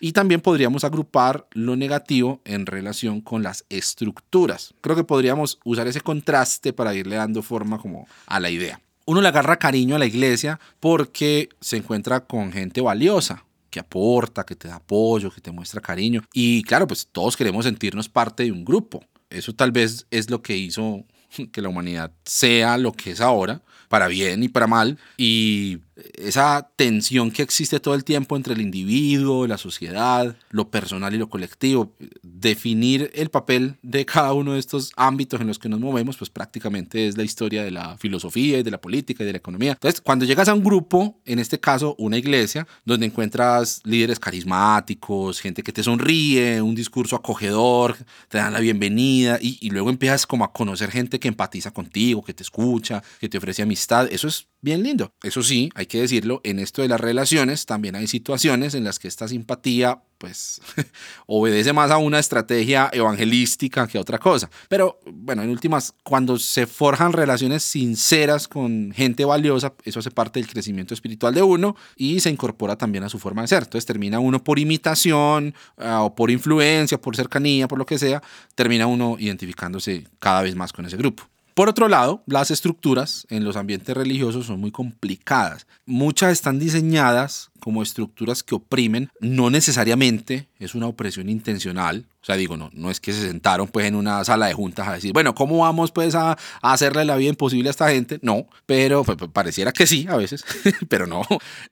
y 0.00 0.12
también 0.12 0.40
podríamos 0.40 0.84
agrupar 0.84 1.46
lo 1.52 1.76
negativo 1.76 2.40
en 2.44 2.66
relación 2.66 3.20
con 3.20 3.42
las 3.42 3.64
estructuras. 3.68 4.74
Creo 4.80 4.96
que 4.96 5.04
podríamos 5.04 5.58
usar 5.64 5.86
ese 5.86 6.00
contraste 6.00 6.72
para 6.72 6.94
irle 6.94 7.16
dando 7.16 7.42
forma 7.42 7.78
como 7.78 8.06
a 8.26 8.40
la 8.40 8.50
idea. 8.50 8.80
Uno 9.06 9.22
le 9.22 9.28
agarra 9.28 9.58
cariño 9.58 9.96
a 9.96 9.98
la 9.98 10.06
iglesia 10.06 10.60
porque 10.80 11.48
se 11.60 11.78
encuentra 11.78 12.20
con 12.20 12.52
gente 12.52 12.80
valiosa, 12.80 13.44
que 13.70 13.80
aporta, 13.80 14.44
que 14.44 14.54
te 14.54 14.68
da 14.68 14.76
apoyo, 14.76 15.30
que 15.30 15.40
te 15.40 15.50
muestra 15.50 15.80
cariño. 15.80 16.22
Y 16.32 16.62
claro, 16.64 16.86
pues 16.86 17.08
todos 17.10 17.36
queremos 17.36 17.64
sentirnos 17.64 18.08
parte 18.08 18.42
de 18.42 18.52
un 18.52 18.64
grupo. 18.64 19.02
Eso 19.30 19.54
tal 19.54 19.72
vez 19.72 20.06
es 20.10 20.30
lo 20.30 20.42
que 20.42 20.56
hizo 20.56 21.04
que 21.52 21.62
la 21.62 21.68
humanidad 21.68 22.12
sea 22.24 22.78
lo 22.78 22.92
que 22.92 23.12
es 23.12 23.20
ahora, 23.20 23.62
para 23.88 24.08
bien 24.08 24.42
y 24.42 24.48
para 24.48 24.66
mal. 24.66 24.98
Y 25.16 25.78
esa 26.14 26.70
tensión 26.76 27.30
que 27.30 27.42
existe 27.42 27.80
todo 27.80 27.94
el 27.94 28.04
tiempo 28.04 28.36
entre 28.36 28.54
el 28.54 28.60
individuo, 28.60 29.46
la 29.46 29.58
sociedad, 29.58 30.36
lo 30.50 30.70
personal 30.70 31.14
y 31.14 31.18
lo 31.18 31.28
colectivo. 31.28 31.92
Definir 32.22 33.10
el 33.14 33.30
papel 33.30 33.76
de 33.82 34.04
cada 34.04 34.32
uno 34.32 34.52
de 34.52 34.58
estos 34.58 34.92
ámbitos 34.96 35.40
en 35.40 35.46
los 35.46 35.58
que 35.58 35.68
nos 35.68 35.80
movemos, 35.80 36.16
pues 36.16 36.30
prácticamente 36.30 37.08
es 37.08 37.16
la 37.16 37.24
historia 37.24 37.64
de 37.64 37.70
la 37.70 37.96
filosofía 37.98 38.58
y 38.58 38.62
de 38.62 38.70
la 38.70 38.80
política 38.80 39.22
y 39.22 39.26
de 39.26 39.32
la 39.32 39.38
economía. 39.38 39.72
Entonces, 39.72 40.00
cuando 40.00 40.24
llegas 40.24 40.48
a 40.48 40.54
un 40.54 40.62
grupo, 40.62 41.20
en 41.24 41.38
este 41.38 41.58
caso 41.58 41.94
una 41.98 42.16
iglesia, 42.16 42.66
donde 42.84 43.06
encuentras 43.06 43.80
líderes 43.84 44.20
carismáticos, 44.20 45.40
gente 45.40 45.62
que 45.62 45.72
te 45.72 45.82
sonríe, 45.82 46.62
un 46.62 46.74
discurso 46.74 47.16
acogedor, 47.16 47.96
te 48.28 48.38
dan 48.38 48.52
la 48.52 48.60
bienvenida 48.60 49.38
y, 49.40 49.58
y 49.60 49.70
luego 49.70 49.90
empiezas 49.90 50.26
como 50.26 50.44
a 50.44 50.52
conocer 50.52 50.90
gente 50.90 51.18
que 51.18 51.28
empatiza 51.28 51.70
contigo, 51.70 52.22
que 52.22 52.34
te 52.34 52.42
escucha, 52.42 53.02
que 53.20 53.28
te 53.28 53.38
ofrece 53.38 53.62
amistad, 53.62 54.08
eso 54.10 54.28
es 54.28 54.46
bien 54.60 54.82
lindo. 54.82 55.12
Eso 55.22 55.42
sí, 55.42 55.70
hay 55.74 55.86
que 55.86 56.00
decirlo, 56.00 56.40
en 56.44 56.58
esto 56.58 56.82
de 56.82 56.88
las 56.88 57.00
relaciones 57.00 57.66
también 57.66 57.94
hay 57.94 58.06
situaciones 58.06 58.74
en 58.74 58.84
las 58.84 58.98
que 58.98 59.08
esta 59.08 59.28
simpatía 59.28 60.02
pues 60.18 60.60
obedece 61.26 61.72
más 61.72 61.90
a 61.90 61.98
una 61.98 62.18
estrategia 62.18 62.90
evangelística 62.92 63.86
que 63.86 63.98
a 63.98 64.00
otra 64.00 64.18
cosa. 64.18 64.50
Pero 64.68 64.98
bueno, 65.06 65.42
en 65.42 65.50
últimas, 65.50 65.94
cuando 66.02 66.38
se 66.38 66.66
forjan 66.66 67.12
relaciones 67.12 67.62
sinceras 67.62 68.48
con 68.48 68.92
gente 68.94 69.24
valiosa, 69.24 69.74
eso 69.84 70.00
hace 70.00 70.10
parte 70.10 70.40
del 70.40 70.48
crecimiento 70.48 70.92
espiritual 70.92 71.34
de 71.34 71.42
uno 71.42 71.76
y 71.96 72.20
se 72.20 72.30
incorpora 72.30 72.76
también 72.76 73.04
a 73.04 73.08
su 73.08 73.18
forma 73.18 73.42
de 73.42 73.48
ser. 73.48 73.62
Entonces 73.62 73.86
termina 73.86 74.18
uno 74.18 74.42
por 74.42 74.58
imitación 74.58 75.54
uh, 75.76 76.02
o 76.02 76.14
por 76.14 76.30
influencia, 76.30 77.00
por 77.00 77.14
cercanía, 77.14 77.68
por 77.68 77.78
lo 77.78 77.86
que 77.86 77.98
sea, 77.98 78.22
termina 78.54 78.86
uno 78.86 79.16
identificándose 79.18 80.04
cada 80.18 80.42
vez 80.42 80.56
más 80.56 80.72
con 80.72 80.84
ese 80.84 80.96
grupo. 80.96 81.28
Por 81.58 81.68
otro 81.68 81.88
lado, 81.88 82.22
las 82.26 82.52
estructuras 82.52 83.26
en 83.30 83.42
los 83.42 83.56
ambientes 83.56 83.96
religiosos 83.96 84.46
son 84.46 84.60
muy 84.60 84.70
complicadas. 84.70 85.66
Muchas 85.86 86.30
están 86.30 86.60
diseñadas 86.60 87.50
como 87.58 87.82
estructuras 87.82 88.42
que 88.42 88.54
oprimen, 88.54 89.10
no 89.20 89.50
necesariamente 89.50 90.48
es 90.58 90.74
una 90.74 90.86
opresión 90.86 91.28
intencional, 91.28 92.06
o 92.20 92.24
sea, 92.24 92.36
digo, 92.36 92.56
no, 92.56 92.68
no 92.72 92.90
es 92.90 92.98
que 92.98 93.12
se 93.12 93.26
sentaron 93.26 93.68
pues 93.68 93.86
en 93.86 93.94
una 93.94 94.24
sala 94.24 94.46
de 94.46 94.54
juntas 94.54 94.88
a 94.88 94.94
decir, 94.94 95.12
bueno, 95.12 95.34
¿cómo 95.34 95.58
vamos 95.58 95.92
pues 95.92 96.14
a, 96.16 96.36
hacerle 96.60 97.04
la 97.04 97.16
vida 97.16 97.30
imposible 97.30 97.68
a 97.68 97.70
esta 97.70 97.90
gente? 97.90 98.18
No, 98.22 98.46
pero 98.66 99.04
pues, 99.04 99.16
pues, 99.16 99.30
pareciera 99.30 99.72
que 99.72 99.86
sí 99.86 100.06
a 100.08 100.16
veces, 100.16 100.44
pero 100.88 101.06
no. 101.06 101.22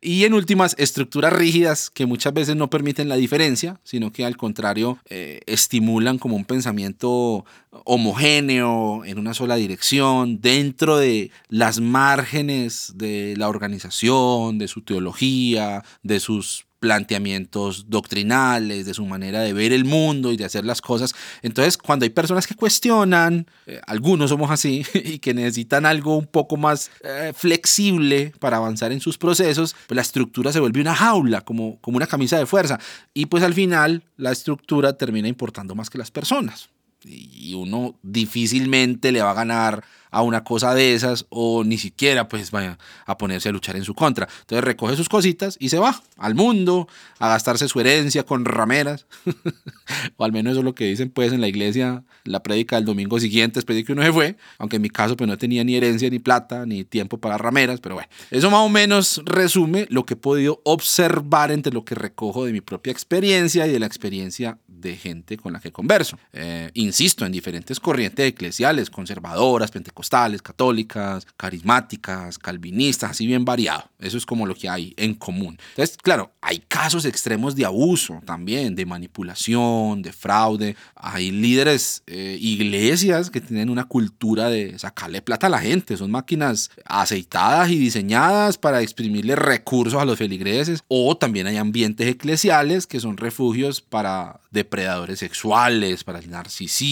Y 0.00 0.24
en 0.24 0.34
últimas, 0.34 0.76
estructuras 0.78 1.32
rígidas 1.32 1.90
que 1.90 2.06
muchas 2.06 2.32
veces 2.32 2.54
no 2.54 2.70
permiten 2.70 3.08
la 3.08 3.16
diferencia, 3.16 3.80
sino 3.82 4.12
que 4.12 4.24
al 4.24 4.36
contrario 4.36 4.98
eh, 5.06 5.40
estimulan 5.46 6.18
como 6.18 6.36
un 6.36 6.44
pensamiento 6.44 7.44
homogéneo 7.84 9.04
en 9.04 9.18
una 9.18 9.34
sola 9.34 9.56
dirección, 9.56 10.40
dentro 10.40 10.96
de 10.96 11.30
las 11.48 11.80
márgenes 11.80 12.92
de 12.94 13.34
la 13.36 13.48
organización, 13.48 14.58
de 14.58 14.68
su 14.68 14.82
teología, 14.82 15.75
de 16.02 16.20
sus 16.20 16.66
planteamientos 16.78 17.88
doctrinales, 17.88 18.86
de 18.86 18.94
su 18.94 19.04
manera 19.06 19.40
de 19.40 19.52
ver 19.52 19.72
el 19.72 19.84
mundo 19.84 20.32
y 20.32 20.36
de 20.36 20.44
hacer 20.44 20.64
las 20.64 20.80
cosas. 20.80 21.14
Entonces, 21.42 21.76
cuando 21.78 22.04
hay 22.04 22.10
personas 22.10 22.46
que 22.46 22.54
cuestionan, 22.54 23.46
eh, 23.66 23.80
algunos 23.86 24.30
somos 24.30 24.50
así, 24.50 24.84
y 24.94 25.18
que 25.18 25.34
necesitan 25.34 25.86
algo 25.86 26.16
un 26.16 26.26
poco 26.26 26.56
más 26.56 26.90
eh, 27.02 27.32
flexible 27.34 28.32
para 28.38 28.58
avanzar 28.58 28.92
en 28.92 29.00
sus 29.00 29.18
procesos, 29.18 29.74
pues 29.86 29.96
la 29.96 30.02
estructura 30.02 30.52
se 30.52 30.60
vuelve 30.60 30.80
una 30.80 30.94
jaula, 30.94 31.40
como, 31.40 31.80
como 31.80 31.96
una 31.96 32.06
camisa 32.06 32.38
de 32.38 32.46
fuerza. 32.46 32.78
Y 33.14 33.26
pues 33.26 33.42
al 33.42 33.54
final 33.54 34.04
la 34.16 34.32
estructura 34.32 34.96
termina 34.96 35.28
importando 35.28 35.74
más 35.74 35.90
que 35.90 35.98
las 35.98 36.10
personas. 36.10 36.68
Y 37.06 37.54
uno 37.54 37.94
difícilmente 38.02 39.12
le 39.12 39.22
va 39.22 39.30
a 39.30 39.34
ganar 39.34 39.84
a 40.16 40.22
una 40.22 40.44
cosa 40.44 40.74
de 40.74 40.94
esas 40.94 41.26
o 41.28 41.62
ni 41.62 41.76
siquiera 41.76 42.26
pues 42.26 42.50
vaya 42.50 42.78
a 43.04 43.18
ponerse 43.18 43.50
a 43.50 43.52
luchar 43.52 43.76
en 43.76 43.84
su 43.84 43.94
contra. 43.94 44.26
Entonces 44.40 44.64
recoge 44.64 44.96
sus 44.96 45.10
cositas 45.10 45.56
y 45.60 45.68
se 45.68 45.78
va 45.78 46.00
al 46.16 46.34
mundo 46.34 46.88
a 47.18 47.28
gastarse 47.28 47.68
su 47.68 47.80
herencia 47.80 48.22
con 48.22 48.46
rameras. 48.46 49.06
o 50.16 50.24
al 50.24 50.32
menos 50.32 50.52
eso 50.52 50.60
es 50.60 50.64
lo 50.64 50.74
que 50.74 50.86
dicen 50.86 51.10
pues 51.10 51.34
en 51.34 51.42
la 51.42 51.48
iglesia, 51.48 52.02
la 52.24 52.42
prédica 52.42 52.76
del 52.76 52.86
domingo 52.86 53.20
siguiente 53.20 53.58
después 53.58 53.76
de 53.76 53.84
que 53.84 53.92
uno 53.92 54.02
se 54.02 54.12
fue. 54.12 54.36
Aunque 54.58 54.76
en 54.76 54.82
mi 54.82 54.88
caso 54.90 55.16
pues 55.16 55.28
no 55.28 55.36
tenía 55.36 55.64
ni 55.64 55.76
herencia 55.76 56.08
ni 56.08 56.18
plata 56.18 56.64
ni 56.64 56.84
tiempo 56.84 57.18
para 57.18 57.36
rameras. 57.36 57.80
Pero 57.80 57.96
bueno, 57.96 58.08
eso 58.30 58.50
más 58.50 58.60
o 58.60 58.70
menos 58.70 59.20
resume 59.26 59.86
lo 59.90 60.06
que 60.06 60.14
he 60.14 60.16
podido 60.16 60.62
observar 60.64 61.50
entre 61.50 61.74
lo 61.74 61.84
que 61.84 61.94
recojo 61.94 62.46
de 62.46 62.52
mi 62.52 62.62
propia 62.62 62.90
experiencia 62.90 63.66
y 63.66 63.72
de 63.72 63.80
la 63.80 63.86
experiencia 63.86 64.58
de 64.66 64.96
gente 64.96 65.36
con 65.36 65.52
la 65.52 65.60
que 65.60 65.72
converso. 65.72 66.18
Eh, 66.32 66.70
insisto, 66.96 67.26
en 67.26 67.32
diferentes 67.32 67.78
corrientes 67.78 68.26
eclesiales, 68.26 68.88
conservadoras, 68.88 69.70
pentecostales, 69.70 70.40
católicas, 70.40 71.26
carismáticas, 71.36 72.38
calvinistas, 72.38 73.10
así 73.10 73.26
bien 73.26 73.44
variado. 73.44 73.84
Eso 73.98 74.16
es 74.16 74.24
como 74.24 74.46
lo 74.46 74.54
que 74.54 74.70
hay 74.70 74.94
en 74.96 75.12
común. 75.14 75.58
Entonces, 75.70 75.98
claro, 75.98 76.32
hay 76.40 76.60
casos 76.60 77.04
extremos 77.04 77.54
de 77.54 77.66
abuso 77.66 78.22
también, 78.24 78.74
de 78.74 78.86
manipulación, 78.86 80.00
de 80.00 80.12
fraude. 80.12 80.74
Hay 80.94 81.30
líderes, 81.32 82.02
eh, 82.06 82.38
iglesias 82.40 83.28
que 83.28 83.42
tienen 83.42 83.68
una 83.68 83.84
cultura 83.84 84.48
de 84.48 84.78
sacarle 84.78 85.20
plata 85.20 85.48
a 85.48 85.50
la 85.50 85.58
gente. 85.58 85.98
Son 85.98 86.10
máquinas 86.10 86.70
aceitadas 86.86 87.70
y 87.70 87.76
diseñadas 87.78 88.56
para 88.56 88.80
exprimirle 88.80 89.36
recursos 89.36 90.00
a 90.00 90.06
los 90.06 90.16
feligreses. 90.16 90.82
O 90.88 91.14
también 91.14 91.46
hay 91.46 91.58
ambientes 91.58 92.08
eclesiales 92.08 92.86
que 92.86 93.00
son 93.00 93.18
refugios 93.18 93.82
para 93.82 94.40
depredadores 94.50 95.18
sexuales, 95.18 96.02
para 96.02 96.20
el 96.20 96.30
narcisismo, 96.30 96.85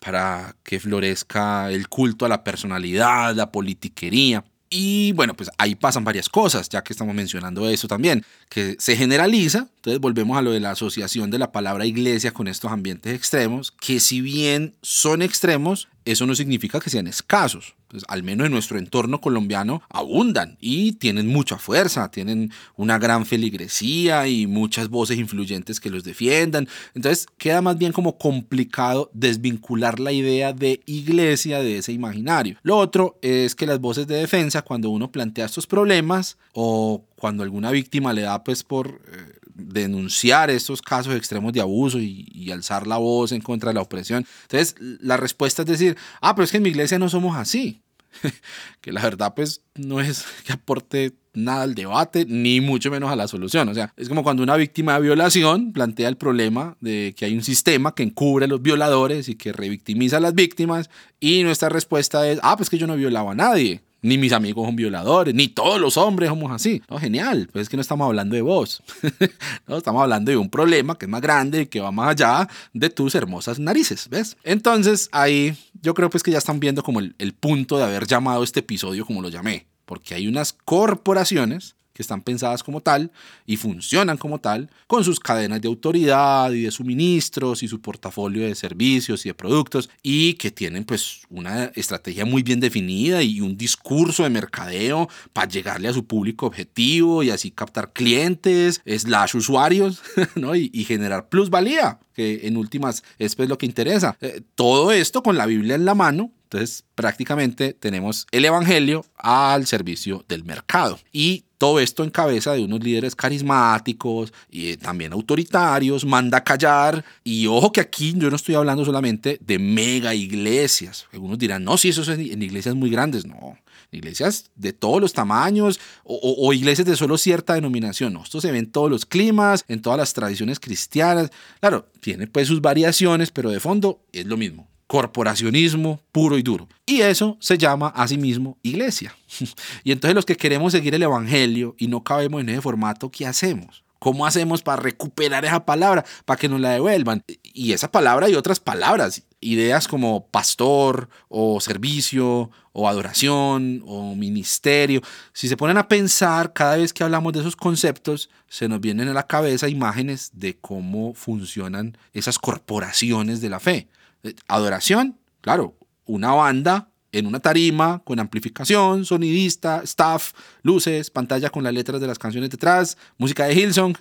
para 0.00 0.56
que 0.62 0.80
florezca 0.80 1.70
el 1.70 1.88
culto 1.88 2.26
a 2.26 2.28
la 2.28 2.44
personalidad, 2.44 3.34
la 3.34 3.50
politiquería. 3.50 4.44
Y 4.68 5.12
bueno, 5.12 5.34
pues 5.34 5.48
ahí 5.58 5.74
pasan 5.74 6.04
varias 6.04 6.28
cosas, 6.28 6.68
ya 6.68 6.82
que 6.82 6.92
estamos 6.92 7.14
mencionando 7.14 7.68
eso 7.68 7.86
también, 7.86 8.24
que 8.48 8.76
se 8.78 8.96
generaliza, 8.96 9.68
entonces 9.86 10.00
volvemos 10.00 10.36
a 10.36 10.42
lo 10.42 10.50
de 10.50 10.58
la 10.58 10.72
asociación 10.72 11.30
de 11.30 11.38
la 11.38 11.52
palabra 11.52 11.86
iglesia 11.86 12.32
con 12.32 12.48
estos 12.48 12.72
ambientes 12.72 13.14
extremos, 13.14 13.70
que 13.70 14.00
si 14.00 14.20
bien 14.20 14.74
son 14.82 15.22
extremos, 15.22 15.86
eso 16.04 16.26
no 16.26 16.34
significa 16.34 16.80
que 16.80 16.90
sean 16.90 17.06
escasos. 17.06 17.76
Pues, 17.86 18.04
al 18.08 18.22
menos 18.22 18.46
en 18.46 18.52
nuestro 18.52 18.78
entorno 18.78 19.22
colombiano 19.22 19.80
abundan 19.88 20.58
y 20.60 20.92
tienen 20.92 21.28
mucha 21.28 21.56
fuerza, 21.56 22.10
tienen 22.10 22.50
una 22.74 22.98
gran 22.98 23.24
feligresía 23.24 24.28
y 24.28 24.46
muchas 24.46 24.90
voces 24.90 25.18
influyentes 25.18 25.80
que 25.80 25.88
los 25.88 26.04
defiendan. 26.04 26.68
Entonces 26.94 27.26
queda 27.38 27.62
más 27.62 27.78
bien 27.78 27.92
como 27.92 28.18
complicado 28.18 29.08
desvincular 29.14 29.98
la 29.98 30.12
idea 30.12 30.52
de 30.52 30.82
iglesia 30.84 31.60
de 31.60 31.78
ese 31.78 31.92
imaginario. 31.92 32.58
Lo 32.62 32.76
otro 32.76 33.18
es 33.22 33.54
que 33.54 33.64
las 33.64 33.80
voces 33.80 34.06
de 34.06 34.16
defensa, 34.16 34.60
cuando 34.60 34.90
uno 34.90 35.10
plantea 35.10 35.46
estos 35.46 35.66
problemas 35.66 36.36
o 36.52 37.02
cuando 37.14 37.44
alguna 37.44 37.70
víctima 37.70 38.12
le 38.12 38.22
da 38.22 38.44
pues 38.44 38.62
por... 38.62 39.00
Eh, 39.10 39.45
denunciar 39.56 40.50
estos 40.50 40.82
casos 40.82 41.14
extremos 41.14 41.52
de 41.52 41.60
abuso 41.60 41.98
y, 41.98 42.50
alzar 42.52 42.86
la 42.86 42.96
voz 42.96 43.32
en 43.32 43.40
contra 43.40 43.70
de 43.70 43.74
la 43.74 43.82
opresión. 43.82 44.24
Entonces, 44.42 44.76
la 44.80 45.16
respuesta 45.16 45.62
es 45.62 45.68
decir, 45.68 45.96
ah, 46.20 46.34
pero 46.34 46.44
es 46.44 46.50
que 46.50 46.58
en 46.58 46.62
mi 46.62 46.68
iglesia 46.68 46.98
no 46.98 47.08
somos 47.08 47.36
así. 47.36 47.82
que 48.80 48.92
la 48.92 49.02
verdad, 49.02 49.34
pues, 49.34 49.62
no 49.74 50.00
es 50.00 50.24
que 50.44 50.52
aporte 50.52 51.12
nada 51.34 51.62
al 51.62 51.74
debate, 51.74 52.24
ni 52.26 52.60
mucho 52.60 52.90
menos 52.90 53.10
a 53.10 53.16
la 53.16 53.28
solución. 53.28 53.68
O 53.68 53.74
sea, 53.74 53.92
es 53.96 54.08
como 54.08 54.22
cuando 54.22 54.42
una 54.42 54.56
víctima 54.56 54.94
de 54.94 55.02
violación 55.02 55.72
plantea 55.72 56.08
el 56.08 56.16
problema 56.16 56.76
de 56.80 57.14
que 57.16 57.26
hay 57.26 57.34
un 57.34 57.42
sistema 57.42 57.94
que 57.94 58.04
encubre 58.04 58.46
a 58.46 58.48
los 58.48 58.62
violadores 58.62 59.28
y 59.28 59.34
que 59.34 59.52
revictimiza 59.52 60.16
a 60.16 60.20
las 60.20 60.34
víctimas, 60.34 60.88
y 61.20 61.42
nuestra 61.42 61.68
respuesta 61.68 62.28
es, 62.30 62.38
ah, 62.42 62.56
pues 62.56 62.70
que 62.70 62.78
yo 62.78 62.86
no 62.86 62.96
violaba 62.96 63.32
a 63.32 63.34
nadie 63.34 63.82
ni 64.02 64.18
mis 64.18 64.32
amigos 64.32 64.66
son 64.66 64.76
violadores, 64.76 65.34
ni 65.34 65.48
todos 65.48 65.80
los 65.80 65.96
hombres 65.96 66.28
somos 66.28 66.52
así. 66.52 66.82
No, 66.88 66.98
genial, 66.98 67.48
pues 67.52 67.62
es 67.62 67.68
que 67.68 67.76
no 67.76 67.80
estamos 67.80 68.06
hablando 68.06 68.36
de 68.36 68.42
vos. 68.42 68.82
no, 69.66 69.78
estamos 69.78 70.02
hablando 70.02 70.30
de 70.30 70.36
un 70.36 70.50
problema 70.50 70.96
que 70.96 71.06
es 71.06 71.10
más 71.10 71.20
grande 71.20 71.62
y 71.62 71.66
que 71.66 71.80
va 71.80 71.90
más 71.90 72.10
allá 72.10 72.48
de 72.72 72.90
tus 72.90 73.14
hermosas 73.14 73.58
narices, 73.58 74.08
¿ves? 74.08 74.36
Entonces 74.44 75.08
ahí 75.12 75.56
yo 75.82 75.94
creo 75.94 76.10
pues 76.10 76.22
que 76.22 76.30
ya 76.30 76.38
están 76.38 76.60
viendo 76.60 76.82
como 76.82 77.00
el, 77.00 77.14
el 77.18 77.32
punto 77.32 77.78
de 77.78 77.84
haber 77.84 78.06
llamado 78.06 78.44
este 78.44 78.60
episodio 78.60 79.04
como 79.04 79.22
lo 79.22 79.28
llamé, 79.28 79.66
porque 79.84 80.14
hay 80.14 80.28
unas 80.28 80.52
corporaciones 80.52 81.76
que 81.96 82.02
están 82.02 82.20
pensadas 82.20 82.62
como 82.62 82.82
tal 82.82 83.10
y 83.46 83.56
funcionan 83.56 84.18
como 84.18 84.38
tal, 84.38 84.68
con 84.86 85.02
sus 85.02 85.18
cadenas 85.18 85.62
de 85.62 85.68
autoridad 85.68 86.52
y 86.52 86.64
de 86.64 86.70
suministros 86.70 87.62
y 87.62 87.68
su 87.68 87.80
portafolio 87.80 88.46
de 88.46 88.54
servicios 88.54 89.24
y 89.24 89.30
de 89.30 89.34
productos, 89.34 89.88
y 90.02 90.34
que 90.34 90.50
tienen 90.50 90.84
pues 90.84 91.22
una 91.30 91.72
estrategia 91.74 92.26
muy 92.26 92.42
bien 92.42 92.60
definida 92.60 93.22
y 93.22 93.40
un 93.40 93.56
discurso 93.56 94.24
de 94.24 94.30
mercadeo 94.30 95.08
para 95.32 95.48
llegarle 95.48 95.88
a 95.88 95.94
su 95.94 96.04
público 96.04 96.44
objetivo 96.44 97.22
y 97.22 97.30
así 97.30 97.50
captar 97.50 97.94
clientes, 97.94 98.82
slash 98.84 99.34
usuarios, 99.34 100.02
¿no? 100.34 100.54
y, 100.54 100.70
y 100.74 100.84
generar 100.84 101.30
plusvalía 101.30 101.98
que 102.16 102.46
en 102.46 102.56
últimas 102.56 103.04
es 103.18 103.36
pues 103.36 103.48
lo 103.48 103.58
que 103.58 103.66
interesa. 103.66 104.16
Eh, 104.20 104.40
todo 104.54 104.90
esto 104.90 105.22
con 105.22 105.36
la 105.36 105.46
Biblia 105.46 105.74
en 105.74 105.84
la 105.84 105.94
mano, 105.94 106.32
entonces 106.46 106.84
prácticamente 106.94 107.72
tenemos 107.72 108.26
el 108.30 108.44
Evangelio 108.44 109.04
al 109.16 109.66
servicio 109.66 110.24
del 110.28 110.44
mercado. 110.44 111.00
Y 111.12 111.44
todo 111.58 111.80
esto 111.80 112.04
en 112.04 112.10
cabeza 112.10 112.52
de 112.52 112.62
unos 112.62 112.84
líderes 112.84 113.16
carismáticos 113.16 114.32
y 114.48 114.70
eh, 114.70 114.76
también 114.76 115.12
autoritarios, 115.12 116.04
manda 116.04 116.44
callar. 116.44 117.04
Y 117.24 117.48
ojo 117.48 117.72
que 117.72 117.80
aquí 117.80 118.14
yo 118.16 118.30
no 118.30 118.36
estoy 118.36 118.54
hablando 118.54 118.84
solamente 118.84 119.38
de 119.40 119.58
mega 119.58 120.14
iglesias. 120.14 121.06
Algunos 121.12 121.38
dirán, 121.38 121.64
no, 121.64 121.76
si 121.76 121.88
eso 121.88 122.02
es 122.02 122.08
en 122.10 122.40
iglesias 122.40 122.76
muy 122.76 122.90
grandes. 122.90 123.26
No, 123.26 123.58
iglesias 123.90 124.50
de 124.54 124.72
todos 124.72 125.00
los 125.00 125.12
tamaños 125.12 125.80
o, 126.04 126.52
iglesias 126.52 126.86
de 126.86 126.94
solo 126.94 127.18
cierta 127.18 127.54
denominación. 127.54 128.12
No, 128.12 128.22
esto 128.22 128.40
se 128.40 128.52
ve 128.52 128.58
en 128.58 128.70
todos 128.70 128.88
los 128.88 129.04
climas, 129.04 129.64
en 129.66 129.82
todas 129.82 129.98
las 129.98 130.12
tradiciones 130.12 130.60
cristianas. 130.60 131.30
Claro, 131.58 131.88
tiene 132.00 132.28
pues 132.28 132.46
sus 132.46 132.60
variaciones, 132.60 133.32
pero 133.32 133.50
de 133.50 133.58
fondo 133.58 134.00
es 134.12 134.26
lo 134.26 134.36
mismo. 134.36 134.68
Corporacionismo 134.86 136.00
puro 136.12 136.38
y 136.38 136.42
duro. 136.42 136.68
Y 136.84 137.00
eso 137.00 137.36
se 137.40 137.58
llama 137.58 137.88
a 137.88 138.06
sí 138.06 138.18
mismo 138.18 138.58
iglesia. 138.62 139.16
y 139.84 139.92
entonces 139.92 140.14
los 140.14 140.24
que 140.24 140.36
queremos 140.36 140.72
seguir 140.72 140.94
el 140.94 141.02
Evangelio 141.02 141.74
y 141.78 141.88
no 141.88 142.02
cabemos 142.02 142.40
en 142.40 142.50
ese 142.50 142.60
formato, 142.60 143.10
¿qué 143.10 143.26
hacemos? 143.26 143.84
¿Cómo 143.98 144.26
hacemos 144.26 144.62
para 144.62 144.82
recuperar 144.82 145.44
esa 145.44 145.64
palabra, 145.64 146.04
para 146.24 146.38
que 146.38 146.48
nos 146.48 146.60
la 146.60 146.70
devuelvan? 146.70 147.24
Y 147.42 147.72
esa 147.72 147.90
palabra 147.90 148.28
y 148.28 148.34
otras 148.34 148.60
palabras, 148.60 149.22
ideas 149.40 149.88
como 149.88 150.26
pastor 150.26 151.08
o 151.28 151.60
servicio 151.60 152.50
o 152.72 152.88
adoración 152.88 153.82
o 153.86 154.14
ministerio. 154.14 155.00
Si 155.32 155.48
se 155.48 155.56
ponen 155.56 155.78
a 155.78 155.88
pensar 155.88 156.52
cada 156.52 156.76
vez 156.76 156.92
que 156.92 157.04
hablamos 157.04 157.32
de 157.32 157.40
esos 157.40 157.56
conceptos, 157.56 158.28
se 158.48 158.68
nos 158.68 158.80
vienen 158.80 159.08
a 159.08 159.14
la 159.14 159.26
cabeza 159.26 159.68
imágenes 159.68 160.30
de 160.34 160.56
cómo 160.58 161.14
funcionan 161.14 161.96
esas 162.12 162.38
corporaciones 162.38 163.40
de 163.40 163.48
la 163.48 163.60
fe. 163.60 163.88
Eh, 164.26 164.34
adoración, 164.48 165.18
claro, 165.40 165.76
una 166.04 166.32
banda 166.32 166.90
en 167.12 167.26
una 167.26 167.40
tarima 167.40 168.02
con 168.04 168.18
amplificación, 168.18 169.04
sonidista, 169.04 169.80
staff, 169.84 170.32
luces, 170.62 171.10
pantalla 171.10 171.50
con 171.50 171.64
las 171.64 171.72
letras 171.72 172.00
de 172.00 172.06
las 172.06 172.18
canciones 172.18 172.50
detrás, 172.50 172.98
música 173.16 173.46
de 173.46 173.54
Hillsong, 173.54 173.96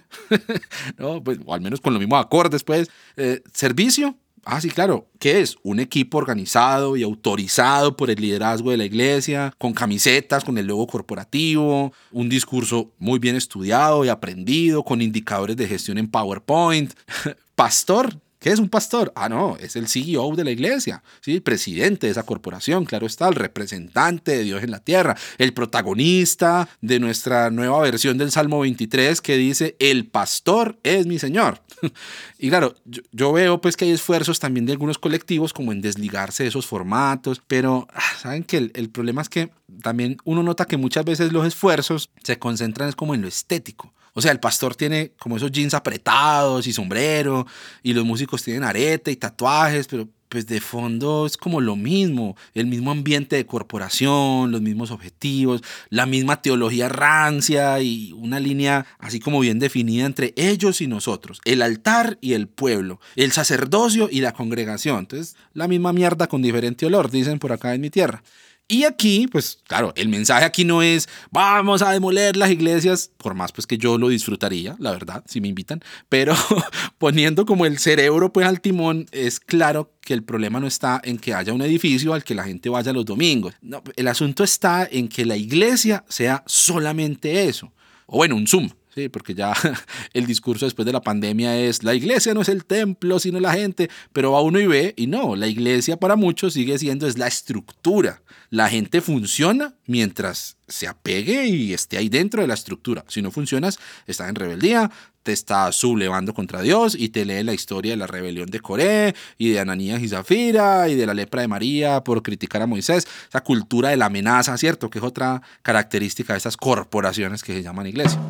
¿no? 0.98 1.24
pues, 1.24 1.40
o 1.46 1.54
al 1.54 1.62
menos 1.62 1.80
con 1.80 1.94
los 1.94 2.00
mismos 2.00 2.24
acordes, 2.24 2.64
pues. 2.64 2.90
Eh, 3.16 3.42
servicio, 3.54 4.18
Ah, 4.48 4.62
sí, 4.62 4.70
claro. 4.70 5.10
¿Qué 5.18 5.42
es? 5.42 5.58
Un 5.64 5.80
equipo 5.80 6.20
organizado 6.20 6.96
y 6.96 7.02
autorizado 7.02 7.98
por 7.98 8.12
el 8.12 8.22
liderazgo 8.22 8.70
de 8.70 8.78
la 8.78 8.86
iglesia, 8.86 9.52
con 9.58 9.74
camisetas, 9.74 10.44
con 10.44 10.60
el 10.60 10.68
logo 10.68 10.86
corporativo, 10.86 11.92
un 12.12 12.30
discurso 12.30 12.94
muy 13.00 13.18
bien 13.18 13.36
estudiado 13.36 14.06
y 14.06 14.10
aprendido, 14.10 14.84
con 14.84 15.02
indicadores 15.02 15.58
de 15.58 15.68
gestión 15.68 15.98
en 15.98 16.08
PowerPoint. 16.08 16.94
Pastor, 17.56 18.22
¿Qué 18.46 18.52
es 18.52 18.60
un 18.60 18.70
pastor? 18.70 19.12
Ah, 19.16 19.28
no, 19.28 19.58
es 19.58 19.76
el 19.76 19.88
CEO 19.88 20.36
de 20.36 20.44
la 20.44 20.52
iglesia, 20.52 21.02
¿sí? 21.22 21.34
el 21.34 21.42
presidente 21.42 22.06
de 22.06 22.12
esa 22.12 22.22
corporación, 22.22 22.86
claro 22.86 23.08
está, 23.08 23.28
el 23.28 23.34
representante 23.34 24.38
de 24.38 24.44
Dios 24.44 24.62
en 24.62 24.70
la 24.70 24.78
tierra, 24.78 25.18
el 25.40 25.52
protagonista 25.52 26.70
de 26.80 27.00
nuestra 27.00 27.50
nueva 27.50 27.82
versión 27.82 28.20
del 28.20 28.30
Salmo 28.30 28.60
23 28.60 29.20
que 29.22 29.36
dice, 29.36 29.76
el 29.80 30.06
pastor 30.06 30.78
es 30.84 31.08
mi 31.08 31.18
Señor. 31.18 31.64
y 32.38 32.50
claro, 32.50 32.76
yo, 33.12 33.34
veo 33.34 33.60
pues 33.62 33.76
que 33.76 33.86
hay 33.86 33.92
esfuerzos 33.92 34.40
también 34.40 34.68
de 34.68 34.74
algunos 34.74 35.00
colectivos 35.00 35.52
como 35.52 35.72
en 35.72 35.82
desligarse 35.82 36.44
de 36.44 36.50
esos 36.50 36.68
formatos, 36.68 37.42
pero 37.48 37.88
ah, 37.96 38.02
saben 38.22 38.44
que 38.44 38.58
el, 38.58 38.72
el 38.76 38.92
problema 38.92 39.24
es 39.24 39.30
que 39.30 39.50
también 39.82 40.18
uno 40.24 40.44
nota 40.44 40.66
que 40.66 40.78
muchas 40.78 41.04
veces 41.04 41.34
los 41.34 41.48
esfuerzos 41.48 42.12
se 42.22 42.38
concentran 42.38 42.90
es 42.90 42.96
como 42.96 43.16
en 43.16 43.24
lo 43.24 43.28
estético. 43.28 43.92
O 44.16 44.22
sea, 44.22 44.32
el 44.32 44.40
pastor 44.40 44.76
tiene 44.76 45.12
como 45.20 45.36
esos 45.36 45.52
jeans 45.52 45.74
apretados 45.74 46.66
y 46.68 46.74
sombrero, 46.74 47.46
y 47.84 47.94
los 47.94 48.06
músicos 48.06 48.42
tienen 48.42 48.64
arete 48.64 49.12
y 49.12 49.18
tatuajes, 49.18 49.88
pero 49.88 50.08
pues 50.30 50.48
de 50.48 50.62
fondo 50.62 51.26
es 51.26 51.38
como 51.38 51.62
lo 51.62 51.76
mismo, 51.76 52.36
el 52.54 52.66
mismo 52.66 52.92
ambiente 52.92 53.36
de 53.36 53.46
corporación, 53.46 54.52
los 54.52 54.62
mismos 54.62 54.90
objetivos, 54.90 55.62
la 55.90 56.06
misma 56.06 56.42
teología 56.42 56.88
rancia 56.90 57.80
y 57.82 58.14
una 58.14 58.40
línea 58.40 58.86
así 59.00 59.20
como 59.20 59.42
bien 59.42 59.60
definida 59.60 60.06
entre 60.06 60.34
ellos 60.38 60.80
y 60.80 60.88
nosotros, 60.88 61.42
el 61.44 61.62
altar 61.62 62.18
y 62.22 62.34
el 62.34 62.48
pueblo, 62.48 63.00
el 63.18 63.34
sacerdocio 63.34 64.08
y 64.10 64.22
la 64.22 64.34
congregación. 64.34 65.00
Entonces, 65.00 65.36
la 65.54 65.68
misma 65.68 65.94
mierda 65.94 66.28
con 66.28 66.42
diferente 66.42 66.86
olor, 66.86 67.12
dicen 67.12 67.40
por 67.40 67.52
acá 67.52 67.76
en 67.76 67.82
mi 67.82 67.90
tierra. 67.90 68.24
Y 68.68 68.84
aquí, 68.84 69.28
pues 69.28 69.60
claro, 69.68 69.94
el 69.96 70.10
mensaje 70.10 70.44
aquí 70.44 70.66
no 70.66 70.82
es 70.82 71.08
vamos 71.30 71.84
a 71.84 71.92
demoler 71.92 72.36
las 72.36 72.50
iglesias, 72.50 73.12
por 73.18 73.36
más 73.36 73.52
pues 73.52 73.68
que 73.68 73.78
yo 73.78 74.00
lo 74.00 74.10
disfrutaría, 74.10 74.76
la 74.80 74.92
verdad, 74.92 75.24
si 75.28 75.40
me 75.40 75.48
invitan, 75.48 75.82
pero 76.10 76.34
poniendo 76.98 77.46
como 77.46 77.68
el 77.68 77.78
cerebro 77.78 78.34
pues 78.34 78.48
al 78.48 78.62
timón, 78.62 79.06
es 79.12 79.40
claro 79.40 79.94
que 80.02 80.16
el 80.16 80.24
problema 80.24 80.60
no 80.60 80.66
está 80.66 81.00
en 81.04 81.20
que 81.20 81.36
haya 81.36 81.54
un 81.54 81.62
edificio 81.62 82.16
al 82.16 82.24
que 82.24 82.34
la 82.34 82.44
gente 82.44 82.70
vaya 82.70 82.92
los 82.92 83.06
domingos. 83.06 83.54
No, 83.62 83.84
el 83.96 84.08
asunto 84.08 84.44
está 84.44 84.88
en 84.90 85.10
que 85.10 85.26
la 85.26 85.38
iglesia 85.38 86.04
sea 86.10 86.44
solamente 86.48 87.48
eso. 87.48 87.72
O 88.08 88.18
bueno, 88.18 88.36
un 88.36 88.48
Zoom, 88.48 88.70
Sí, 88.96 89.10
porque 89.10 89.36
ya 89.36 89.54
el 90.14 90.26
discurso 90.26 90.66
después 90.66 90.86
de 90.86 90.94
la 90.94 91.02
pandemia 91.02 91.60
es 91.60 91.84
la 91.84 91.94
iglesia 91.94 92.34
no 92.34 92.42
es 92.42 92.48
el 92.48 92.64
templo, 92.64 93.20
sino 93.20 93.42
la 93.42 93.52
gente, 93.52 93.90
pero 94.14 94.32
va 94.32 94.42
uno 94.42 94.58
y 94.58 94.68
ve 94.68 94.94
y 94.96 95.08
no, 95.08 95.36
la 95.36 95.48
iglesia 95.48 95.98
para 95.98 96.16
muchos 96.16 96.54
sigue 96.54 96.80
siendo 96.80 97.06
es 97.06 97.18
la 97.18 97.28
estructura. 97.28 98.22
La 98.50 98.70
gente 98.70 99.02
funciona 99.02 99.74
mientras 99.86 100.56
se 100.70 100.88
apegue 100.88 101.46
y 101.46 101.74
esté 101.74 101.98
ahí 101.98 102.08
dentro 102.08 102.42
de 102.42 102.48
la 102.48 102.54
estructura. 102.54 103.04
Si 103.10 103.22
no 103.22 103.32
funcionas, 103.32 103.80
estás 104.08 104.30
en 104.30 104.36
rebeldía, 104.36 104.90
te 105.24 105.34
estás 105.34 105.76
sublevando 105.76 106.34
contra 106.34 106.62
Dios 106.62 106.96
y 106.98 107.10
te 107.10 107.26
lee 107.26 107.44
la 107.44 107.54
historia 107.54 107.92
de 107.92 107.98
la 107.98 108.08
rebelión 108.08 108.48
de 108.48 108.62
Coré 108.62 109.14
y 109.38 109.50
de 109.50 109.60
Ananías 109.60 110.02
y 110.02 110.08
Zafira 110.08 110.88
y 110.88 110.96
de 110.96 111.06
la 111.06 111.14
lepra 111.14 111.42
de 111.42 111.50
María 111.50 112.02
por 112.02 112.24
criticar 112.24 112.62
a 112.62 112.68
Moisés. 112.68 113.06
Esa 113.28 113.42
cultura 113.42 113.90
de 113.90 113.98
la 113.98 114.06
amenaza, 114.06 114.58
¿cierto? 114.58 114.90
Que 114.90 115.00
es 115.00 115.04
otra 115.04 115.42
característica 115.64 116.32
de 116.32 116.38
esas 116.38 116.56
corporaciones 116.56 117.44
que 117.44 117.54
se 117.54 117.62
llaman 117.62 117.88
iglesia. 117.88 118.22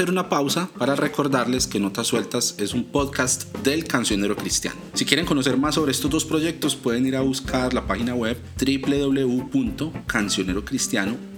Hacer 0.00 0.10
una 0.10 0.30
pausa 0.30 0.70
para 0.78 0.96
recordarles 0.96 1.66
que 1.66 1.78
Notas 1.78 2.06
Sueltas 2.06 2.54
es 2.56 2.72
un 2.72 2.84
podcast 2.84 3.54
del 3.58 3.84
cancionero 3.84 4.34
cristiano. 4.34 4.80
Si 4.94 5.04
quieren 5.04 5.26
conocer 5.26 5.58
más 5.58 5.74
sobre 5.74 5.92
estos 5.92 6.10
dos 6.10 6.24
proyectos 6.24 6.74
pueden 6.74 7.06
ir 7.06 7.16
a 7.16 7.20
buscar 7.20 7.74
la 7.74 7.86
página 7.86 8.14
web 8.14 8.38
www.cancionerocristiano.com 8.58 11.29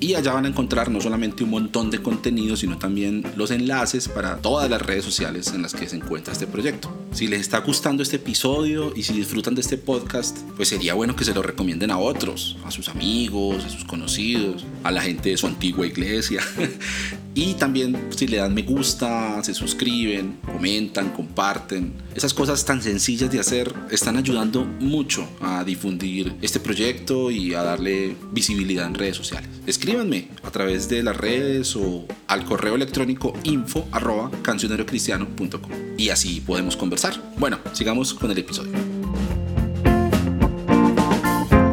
y 0.00 0.14
allá 0.14 0.32
van 0.32 0.44
a 0.44 0.48
encontrar 0.48 0.90
no 0.90 1.00
solamente 1.00 1.44
un 1.44 1.50
montón 1.50 1.90
de 1.90 2.02
contenido, 2.02 2.56
sino 2.56 2.78
también 2.78 3.24
los 3.36 3.50
enlaces 3.50 4.08
para 4.08 4.36
todas 4.38 4.68
las 4.68 4.82
redes 4.82 5.04
sociales 5.04 5.52
en 5.54 5.62
las 5.62 5.72
que 5.72 5.88
se 5.88 5.96
encuentra 5.96 6.32
este 6.32 6.46
proyecto. 6.46 6.92
Si 7.12 7.26
les 7.26 7.40
está 7.40 7.60
gustando 7.60 8.02
este 8.02 8.16
episodio 8.16 8.92
y 8.94 9.04
si 9.04 9.14
disfrutan 9.14 9.54
de 9.54 9.60
este 9.60 9.78
podcast, 9.78 10.38
pues 10.56 10.68
sería 10.68 10.94
bueno 10.94 11.16
que 11.16 11.24
se 11.24 11.32
lo 11.32 11.42
recomienden 11.42 11.90
a 11.90 11.98
otros, 11.98 12.56
a 12.64 12.70
sus 12.70 12.88
amigos, 12.88 13.64
a 13.64 13.68
sus 13.68 13.84
conocidos, 13.84 14.66
a 14.82 14.90
la 14.90 15.00
gente 15.00 15.30
de 15.30 15.36
su 15.36 15.46
antigua 15.46 15.86
iglesia. 15.86 16.42
y 17.34 17.54
también 17.54 18.08
si 18.14 18.26
le 18.26 18.38
dan 18.38 18.52
me 18.52 18.62
gusta, 18.62 19.42
se 19.42 19.54
suscriben, 19.54 20.38
comentan, 20.44 21.10
comparten. 21.12 21.94
Esas 22.14 22.34
cosas 22.34 22.64
tan 22.64 22.82
sencillas 22.82 23.30
de 23.30 23.40
hacer 23.40 23.72
están 23.90 24.16
ayudando 24.16 24.64
mucho 24.64 25.26
a 25.40 25.64
difundir 25.64 26.34
este 26.42 26.60
proyecto 26.60 27.30
y 27.30 27.54
a 27.54 27.62
darle 27.62 28.16
visibilidad 28.32 28.86
en 28.86 28.94
sociales. 29.12 29.48
Escríbanme 29.66 30.28
a 30.42 30.50
través 30.50 30.88
de 30.88 31.02
las 31.02 31.16
redes 31.16 31.76
o 31.76 32.06
al 32.26 32.44
correo 32.44 32.74
electrónico 32.74 33.34
info 33.42 33.86
arroba 33.92 34.30
cancionerocristiano.com 34.42 35.72
y 35.98 36.08
así 36.08 36.40
podemos 36.40 36.76
conversar. 36.76 37.14
Bueno, 37.36 37.58
sigamos 37.72 38.14
con 38.14 38.30
el 38.30 38.38
episodio. 38.38 38.93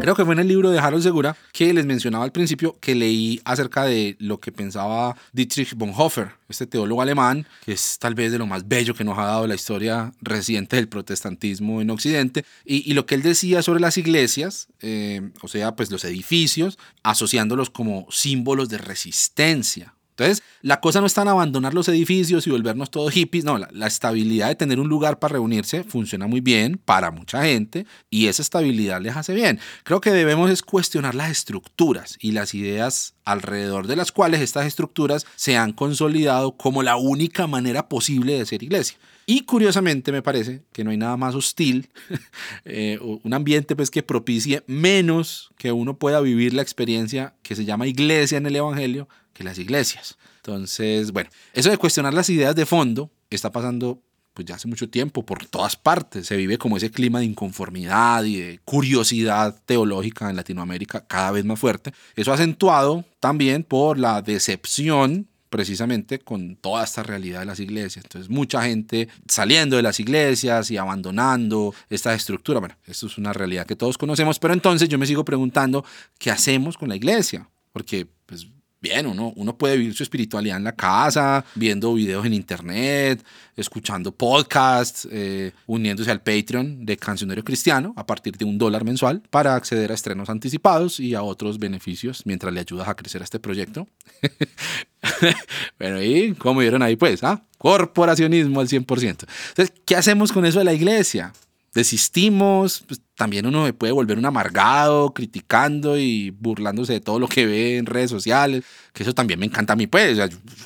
Creo 0.02 0.16
que 0.16 0.26
fue 0.26 0.34
en 0.34 0.40
el 0.40 0.48
libro 0.48 0.72
de 0.72 0.80
Harold 0.80 1.04
Segura 1.04 1.38
que 1.54 1.72
les 1.76 1.86
mencionaba 1.86 2.24
al 2.24 2.32
principio 2.32 2.76
que 2.80 2.96
leí 2.96 3.40
acerca 3.46 3.84
de 3.84 4.16
lo 4.18 4.40
que 4.40 4.52
pensaba 4.52 5.16
Dietrich 5.32 5.76
Bonhoeffer, 5.76 6.32
este 6.50 6.66
teólogo 6.66 7.04
alemán, 7.04 7.46
que 7.64 7.74
es 7.74 8.00
tal 8.00 8.16
vez 8.16 8.32
de 8.32 8.40
lo 8.40 8.48
más 8.48 8.68
bello 8.68 8.96
que 8.96 9.04
nos 9.04 9.20
ha 9.20 9.26
dado 9.26 9.46
la 9.46 9.54
historia 9.54 10.12
reciente 10.20 10.78
del 10.78 10.88
protestantismo 10.88 11.82
en 11.82 11.92
Occidente, 11.92 12.46
y, 12.66 12.92
lo 12.96 13.06
que 13.06 13.14
él 13.14 13.22
decía 13.22 13.62
sobre 13.62 13.80
las 13.80 13.96
iglesias, 14.00 14.70
eh, 14.80 15.30
o 15.44 15.48
sea, 15.48 15.76
pues 15.76 15.92
los 15.92 16.04
edificios, 16.04 16.80
asociándolos 17.04 17.70
como 17.70 18.08
símbolos 18.10 18.70
de 18.70 18.80
resistencia 18.80 19.94
entonces, 20.22 20.44
la 20.62 20.80
cosa 20.80 21.02
no 21.02 21.08
está 21.08 21.24
en 21.24 21.30
abandonar 21.30 21.74
los 21.74 21.88
edificios 21.88 22.46
y 22.46 22.52
volvernos 22.52 22.92
todos 22.92 23.12
hippies, 23.12 23.44
no, 23.44 23.58
la, 23.58 23.88
estabilidad 23.88 24.50
de 24.50 24.56
tener 24.56 24.80
un 24.80 24.88
lugar 24.88 25.18
para 25.18 25.34
reunirse 25.34 25.84
funciona 25.84 26.28
muy 26.28 26.42
bien 26.42 26.80
para 26.86 27.10
mucha 27.10 27.44
gente 27.44 27.88
y 28.12 28.28
esa 28.28 28.44
estabilidad 28.44 29.02
les 29.02 29.16
hace 29.18 29.34
bien. 29.34 29.60
Creo 29.84 30.00
que 30.00 30.12
debemos 30.12 30.52
es 30.52 30.62
cuestionar 30.62 31.16
las 31.16 31.32
estructuras 31.32 32.18
y 32.22 32.34
las 32.34 32.54
ideas 32.54 33.16
alrededor 33.26 33.88
de 33.88 33.96
las 33.96 34.12
cuales 34.12 34.42
estas 34.42 34.68
estructuras 34.68 35.26
se 35.36 35.58
han 35.58 35.74
consolidado 35.74 36.52
como 36.52 36.84
la 36.84 36.98
única 36.98 37.48
manera 37.48 37.90
posible 37.90 38.38
de 38.38 38.46
ser 38.46 38.62
iglesia. 38.62 38.98
Y 39.26 39.42
curiosamente 39.42 40.12
me 40.12 40.22
parece 40.22 40.62
que 40.72 40.84
no 40.84 40.92
hay 40.92 40.98
nada 40.98 41.18
más 41.18 41.36
hostil, 41.36 41.90
eh, 42.66 43.00
un 43.02 43.34
ambiente 43.34 43.76
pues 43.76 43.90
que 43.90 44.04
propicie 44.04 44.64
menos 44.68 45.52
que 45.58 45.72
uno 45.72 45.98
pueda 45.98 46.22
vivir 46.22 46.54
la 46.54 46.62
experiencia 46.62 47.34
que 47.42 47.56
se 47.56 47.66
llama 47.66 47.88
iglesia 47.88 48.38
en 48.38 48.46
el 48.46 48.56
Evangelio 48.56 49.08
que 49.34 49.44
las 49.44 49.58
iglesias. 49.58 50.18
Entonces, 50.38 51.12
bueno, 51.12 51.30
eso 51.54 51.70
de 51.70 51.78
cuestionar 51.78 52.14
las 52.14 52.30
ideas 52.30 52.56
de 52.56 52.66
fondo 52.66 53.12
está 53.30 53.52
pasando 53.52 54.02
pues 54.34 54.48
ya 54.48 54.56
hace 54.56 54.68
mucho 54.68 54.90
tiempo 54.90 55.26
por 55.26 55.46
todas 55.46 55.76
partes. 55.76 56.28
Se 56.28 56.38
vive 56.38 56.58
como 56.58 56.78
ese 56.78 56.90
clima 56.90 57.20
de 57.20 57.26
inconformidad 57.26 58.24
y 58.24 58.38
de 58.38 58.60
curiosidad 58.64 59.62
teológica 59.66 60.30
en 60.30 60.38
Latinoamérica 60.38 61.06
cada 61.06 61.32
vez 61.32 61.44
más 61.44 61.60
fuerte. 61.60 61.94
Eso 62.16 62.32
acentuado 62.32 63.04
también 63.20 63.64
por 63.64 64.00
la 64.00 64.22
decepción 64.22 65.28
precisamente 65.50 66.20
con 66.20 66.56
toda 66.56 66.86
esta 66.86 67.04
realidad 67.04 67.42
de 67.42 67.46
las 67.46 67.60
iglesias. 67.60 68.06
Entonces, 68.06 68.30
mucha 68.30 68.64
gente 68.64 69.10
saliendo 69.28 69.76
de 69.76 69.82
las 69.82 70.00
iglesias 70.00 70.72
y 70.72 70.78
abandonando 70.78 71.76
esta 71.90 72.14
estructura. 72.14 72.62
Bueno, 72.62 72.78
esto 72.86 73.08
es 73.08 73.18
una 73.18 73.34
realidad 73.34 73.66
que 73.66 73.76
todos 73.76 73.98
conocemos, 73.98 74.40
pero 74.40 74.54
entonces 74.54 74.88
yo 74.88 74.98
me 74.98 75.06
sigo 75.06 75.26
preguntando, 75.26 75.84
¿qué 76.18 76.32
hacemos 76.32 76.78
con 76.78 76.88
la 76.88 76.96
iglesia? 76.96 77.50
Porque, 77.74 78.08
pues, 78.26 78.48
bien, 78.82 79.06
uno, 79.06 79.32
uno 79.36 79.58
puede 79.58 79.78
vivir 79.78 79.94
su 79.94 80.02
espiritualidad 80.02 80.58
en 80.58 80.64
la 80.64 80.76
casa, 80.76 81.46
viendo 81.54 81.94
videos 81.94 82.26
en 82.26 82.34
internet, 82.34 83.24
escuchando 83.56 84.12
podcasts, 84.12 85.08
eh, 85.12 85.52
uniéndose 85.68 86.10
al 86.10 86.22
Patreon 86.22 86.84
de 86.84 86.98
Cancionero 86.98 87.44
Cristiano 87.44 87.94
a 87.96 88.06
partir 88.06 88.36
de 88.38 88.46
un 88.46 88.58
dólar 88.58 88.84
mensual 88.84 89.22
para 89.30 89.56
acceder 89.56 89.92
a 89.92 89.94
estrenos 89.94 90.30
anticipados 90.30 91.00
y 91.00 91.14
a 91.14 91.22
otros 91.22 91.60
beneficios 91.60 92.26
mientras 92.26 92.52
le 92.52 92.60
ayudas 92.60 92.88
a 92.88 92.96
crecer 92.96 93.22
a 93.22 93.26
este 93.26 93.40
proyecto. 93.40 93.88
bueno, 95.80 96.02
¿y 96.02 96.34
cómo 96.34 96.62
vieron 96.62 96.82
ahí 96.82 96.96
pues? 96.96 97.24
¿ah? 97.24 97.44
Corporacionismo 97.60 98.60
al 98.60 98.68
100%. 98.68 98.82
Entonces, 99.04 99.74
¿qué 99.86 99.96
hacemos 99.96 100.32
con 100.32 100.44
eso 100.46 100.58
de 100.58 100.66
la 100.66 100.74
iglesia? 100.74 101.34
Desistimos, 101.74 102.84
pues 102.88 103.02
también 103.16 103.46
uno 103.46 103.66
se 103.66 103.74
puede 103.74 103.94
volver 103.94 104.18
un 104.18 104.26
amargado, 104.26 105.14
criticando 105.14 105.98
y 105.98 106.32
burlándose 106.32 106.94
de 106.94 107.02
todo 107.02 107.20
lo 107.20 107.28
que 107.28 107.46
ve 107.46 107.78
en 107.78 107.86
redes 107.86 108.10
sociales, 108.10 108.64
que 108.94 109.04
eso 109.04 109.14
también 109.14 109.40
me 109.40 109.46
encanta 109.46 109.74
a 109.74 109.76
mí, 109.76 109.88
pues, 109.88 110.18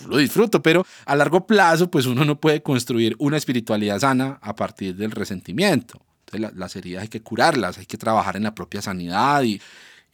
lo 0.08 0.18
disfruto, 0.18 0.62
pero 0.62 0.86
a 1.06 1.15
largo 1.15 1.46
plazo, 1.46 1.91
pues 1.91 2.06
uno 2.06 2.26
no 2.26 2.39
puede 2.39 2.63
construir 2.63 3.15
una 3.20 3.38
espiritualidad 3.38 4.00
sana 4.00 4.39
a 4.41 4.56
partir 4.56 4.96
del 4.96 5.12
resentimiento. 5.12 6.00
Entonces, 6.26 6.58
las 6.58 6.76
heridas 6.76 7.04
hay 7.04 7.10
que 7.10 7.22
curarlas, 7.22 7.78
hay 7.78 7.86
que 7.86 7.98
trabajar 7.98 8.36
en 8.36 8.44
la 8.44 8.56
propia 8.56 8.82
sanidad 8.82 9.44
y 9.44 9.62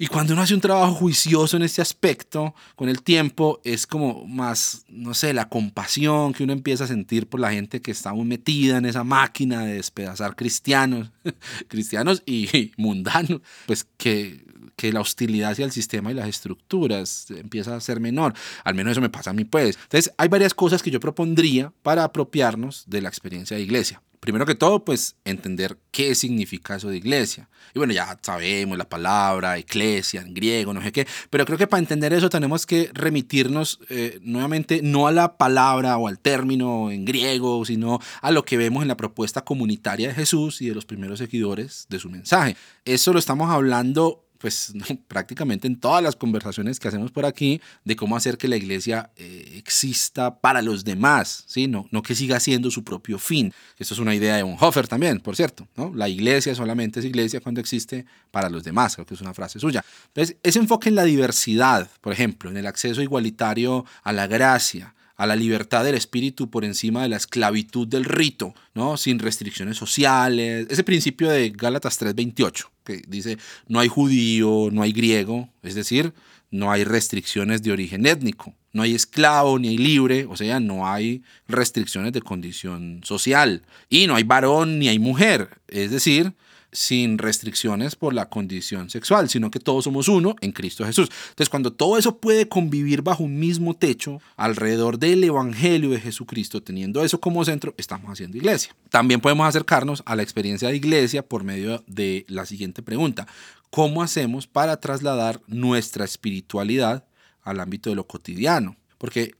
y 0.01 0.07
cuando 0.07 0.33
uno 0.33 0.41
hace 0.41 0.55
un 0.55 0.61
trabajo 0.61 0.95
juicioso 0.95 1.57
en 1.57 1.61
este 1.61 1.79
aspecto, 1.79 2.55
con 2.75 2.89
el 2.89 3.03
tiempo, 3.03 3.61
es 3.63 3.85
como 3.85 4.25
más, 4.25 4.83
no 4.89 5.13
sé, 5.13 5.31
la 5.31 5.47
compasión 5.47 6.33
que 6.33 6.43
uno 6.43 6.53
empieza 6.53 6.85
a 6.85 6.87
sentir 6.87 7.27
por 7.27 7.39
la 7.39 7.51
gente 7.51 7.83
que 7.83 7.91
está 7.91 8.09
aún 8.09 8.27
metida 8.27 8.77
en 8.79 8.87
esa 8.87 9.03
máquina 9.03 9.63
de 9.63 9.75
despedazar 9.75 10.35
cristianos, 10.35 11.11
cristianos 11.67 12.23
y 12.25 12.71
mundanos, 12.77 13.41
pues 13.67 13.85
que, 13.97 14.43
que 14.75 14.91
la 14.91 15.01
hostilidad 15.01 15.51
hacia 15.51 15.65
el 15.65 15.71
sistema 15.71 16.09
y 16.09 16.15
las 16.15 16.27
estructuras 16.27 17.29
empieza 17.29 17.75
a 17.75 17.79
ser 17.79 17.99
menor. 17.99 18.33
Al 18.63 18.73
menos 18.73 18.93
eso 18.93 19.01
me 19.01 19.09
pasa 19.11 19.29
a 19.29 19.33
mí, 19.33 19.45
pues. 19.45 19.77
Entonces, 19.83 20.11
hay 20.17 20.29
varias 20.29 20.55
cosas 20.55 20.81
que 20.81 20.89
yo 20.89 20.99
propondría 20.99 21.73
para 21.83 22.05
apropiarnos 22.05 22.85
de 22.87 23.03
la 23.03 23.09
experiencia 23.09 23.55
de 23.55 23.61
iglesia 23.61 24.01
primero 24.21 24.45
que 24.45 24.55
todo, 24.55 24.85
pues 24.85 25.15
entender 25.25 25.77
qué 25.89 26.13
significa 26.13 26.75
eso 26.75 26.89
de 26.89 26.97
iglesia. 26.97 27.49
Y 27.73 27.79
bueno, 27.79 27.91
ya 27.91 28.17
sabemos 28.21 28.77
la 28.77 28.87
palabra, 28.87 29.57
iglesia 29.57 30.21
en 30.21 30.33
griego, 30.33 30.73
no 30.73 30.81
sé 30.81 30.91
qué, 30.91 31.07
pero 31.29 31.43
creo 31.45 31.57
que 31.57 31.67
para 31.67 31.79
entender 31.79 32.13
eso 32.13 32.29
tenemos 32.29 32.67
que 32.67 32.91
remitirnos 32.93 33.79
eh, 33.89 34.19
nuevamente 34.21 34.81
no 34.83 35.07
a 35.07 35.11
la 35.11 35.37
palabra 35.37 35.97
o 35.97 36.07
al 36.07 36.19
término 36.19 36.91
en 36.91 37.03
griego, 37.03 37.65
sino 37.65 37.99
a 38.21 38.31
lo 38.31 38.45
que 38.45 38.57
vemos 38.57 38.83
en 38.83 38.89
la 38.89 38.97
propuesta 38.97 39.43
comunitaria 39.43 40.09
de 40.09 40.13
Jesús 40.13 40.61
y 40.61 40.67
de 40.67 40.75
los 40.75 40.85
primeros 40.85 41.17
seguidores 41.17 41.87
de 41.89 41.99
su 41.99 42.09
mensaje. 42.09 42.55
Eso 42.85 43.13
lo 43.13 43.19
estamos 43.19 43.49
hablando 43.49 44.23
pues 44.41 44.73
prácticamente 45.07 45.67
en 45.67 45.79
todas 45.79 46.03
las 46.03 46.15
conversaciones 46.15 46.79
que 46.79 46.87
hacemos 46.87 47.11
por 47.11 47.25
aquí 47.25 47.61
de 47.85 47.95
cómo 47.95 48.15
hacer 48.15 48.37
que 48.37 48.47
la 48.47 48.57
iglesia 48.57 49.11
eh, 49.15 49.53
exista 49.55 50.39
para 50.39 50.61
los 50.61 50.83
demás, 50.83 51.43
¿sí? 51.47 51.67
no, 51.67 51.87
que 52.01 52.15
siga 52.15 52.39
siendo 52.39 52.71
su 52.71 52.83
propio 52.83 53.19
fin. 53.19 53.53
Esto 53.77 53.93
es 53.93 53.99
una 53.99 54.15
idea 54.15 54.35
de 54.35 54.43
Bonhoeffer 54.43 54.87
también, 54.87 55.19
por 55.19 55.35
cierto. 55.35 55.67
¿no? 55.75 55.93
La 55.93 56.09
iglesia 56.09 56.55
solamente 56.55 56.99
es 56.99 57.05
iglesia 57.05 57.39
cuando 57.39 57.61
existe 57.61 58.05
para 58.31 58.49
los 58.49 58.63
demás, 58.63 58.95
creo 58.95 59.05
que 59.05 59.13
es 59.13 59.21
una 59.21 59.33
frase 59.33 59.59
suya. 59.59 59.85
Entonces, 60.07 60.37
ese 60.43 60.59
enfoque 60.59 60.89
en 60.89 60.95
la 60.95 61.03
diversidad, 61.03 61.89
por 62.01 62.13
ejemplo, 62.13 62.49
en 62.49 62.57
el 62.57 62.65
acceso 62.65 63.01
igualitario 63.01 63.85
a 64.03 64.11
la 64.11 64.27
gracia, 64.27 64.95
a 65.21 65.27
la 65.27 65.35
libertad 65.35 65.83
del 65.83 65.93
espíritu 65.93 66.49
por 66.49 66.65
encima 66.65 67.03
de 67.03 67.09
la 67.09 67.17
esclavitud 67.17 67.87
del 67.87 68.05
rito, 68.05 68.55
¿no? 68.73 68.97
sin 68.97 69.19
restricciones 69.19 69.77
sociales. 69.77 70.65
Ese 70.67 70.83
principio 70.83 71.29
de 71.29 71.51
Gálatas 71.51 72.01
3:28, 72.01 72.71
que 72.83 73.03
dice, 73.07 73.37
no 73.67 73.79
hay 73.79 73.87
judío, 73.87 74.69
no 74.71 74.81
hay 74.81 74.91
griego, 74.91 75.47
es 75.61 75.75
decir, 75.75 76.11
no 76.49 76.71
hay 76.71 76.85
restricciones 76.85 77.61
de 77.61 77.71
origen 77.71 78.07
étnico, 78.07 78.55
no 78.73 78.81
hay 78.81 78.95
esclavo 78.95 79.59
ni 79.59 79.67
hay 79.67 79.77
libre, 79.77 80.25
o 80.27 80.35
sea, 80.35 80.59
no 80.59 80.87
hay 80.87 81.21
restricciones 81.47 82.13
de 82.13 82.23
condición 82.23 83.01
social, 83.03 83.61
y 83.89 84.07
no 84.07 84.15
hay 84.15 84.23
varón 84.23 84.79
ni 84.79 84.87
hay 84.87 84.97
mujer, 84.97 85.61
es 85.67 85.91
decir, 85.91 86.33
sin 86.71 87.17
restricciones 87.17 87.95
por 87.95 88.13
la 88.13 88.29
condición 88.29 88.89
sexual, 88.89 89.29
sino 89.29 89.51
que 89.51 89.59
todos 89.59 89.83
somos 89.83 90.07
uno 90.07 90.35
en 90.41 90.51
Cristo 90.51 90.85
Jesús. 90.85 91.09
Entonces, 91.29 91.49
cuando 91.49 91.73
todo 91.73 91.97
eso 91.97 92.17
puede 92.17 92.47
convivir 92.47 93.01
bajo 93.01 93.23
un 93.23 93.39
mismo 93.39 93.75
techo, 93.75 94.21
alrededor 94.37 94.97
del 94.97 95.23
Evangelio 95.23 95.89
de 95.89 95.99
Jesucristo, 95.99 96.61
teniendo 96.61 97.03
eso 97.03 97.19
como 97.19 97.43
centro, 97.43 97.73
estamos 97.77 98.09
haciendo 98.09 98.37
iglesia. 98.37 98.75
También 98.89 99.21
podemos 99.21 99.47
acercarnos 99.47 100.03
a 100.05 100.15
la 100.15 100.23
experiencia 100.23 100.69
de 100.69 100.75
iglesia 100.75 101.23
por 101.23 101.43
medio 101.43 101.83
de 101.87 102.25
la 102.27 102.45
siguiente 102.45 102.81
pregunta. 102.81 103.27
¿Cómo 103.69 104.03
hacemos 104.03 104.47
para 104.47 104.77
trasladar 104.77 105.41
nuestra 105.47 106.05
espiritualidad 106.05 107.05
al 107.41 107.59
ámbito 107.59 107.89
de 107.89 107.95
lo 107.95 108.05
cotidiano? 108.05 108.75
Porque 108.97 109.33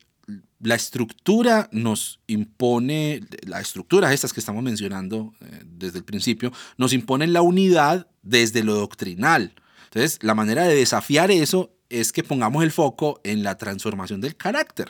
la 0.63 0.75
estructura 0.75 1.69
nos 1.71 2.19
impone, 2.27 3.21
las 3.45 3.61
estructuras 3.61 4.13
estas 4.13 4.31
que 4.31 4.39
estamos 4.39 4.63
mencionando 4.63 5.33
eh, 5.41 5.63
desde 5.65 5.99
el 5.99 6.03
principio, 6.03 6.51
nos 6.77 6.93
imponen 6.93 7.33
la 7.33 7.41
unidad 7.41 8.07
desde 8.21 8.63
lo 8.63 8.75
doctrinal. 8.75 9.53
Entonces, 9.85 10.19
la 10.21 10.35
manera 10.35 10.63
de 10.63 10.75
desafiar 10.75 11.31
eso 11.31 11.73
es 11.89 12.11
que 12.11 12.23
pongamos 12.23 12.63
el 12.63 12.71
foco 12.71 13.19
en 13.23 13.43
la 13.43 13.57
transformación 13.57 14.21
del 14.21 14.37
carácter. 14.37 14.87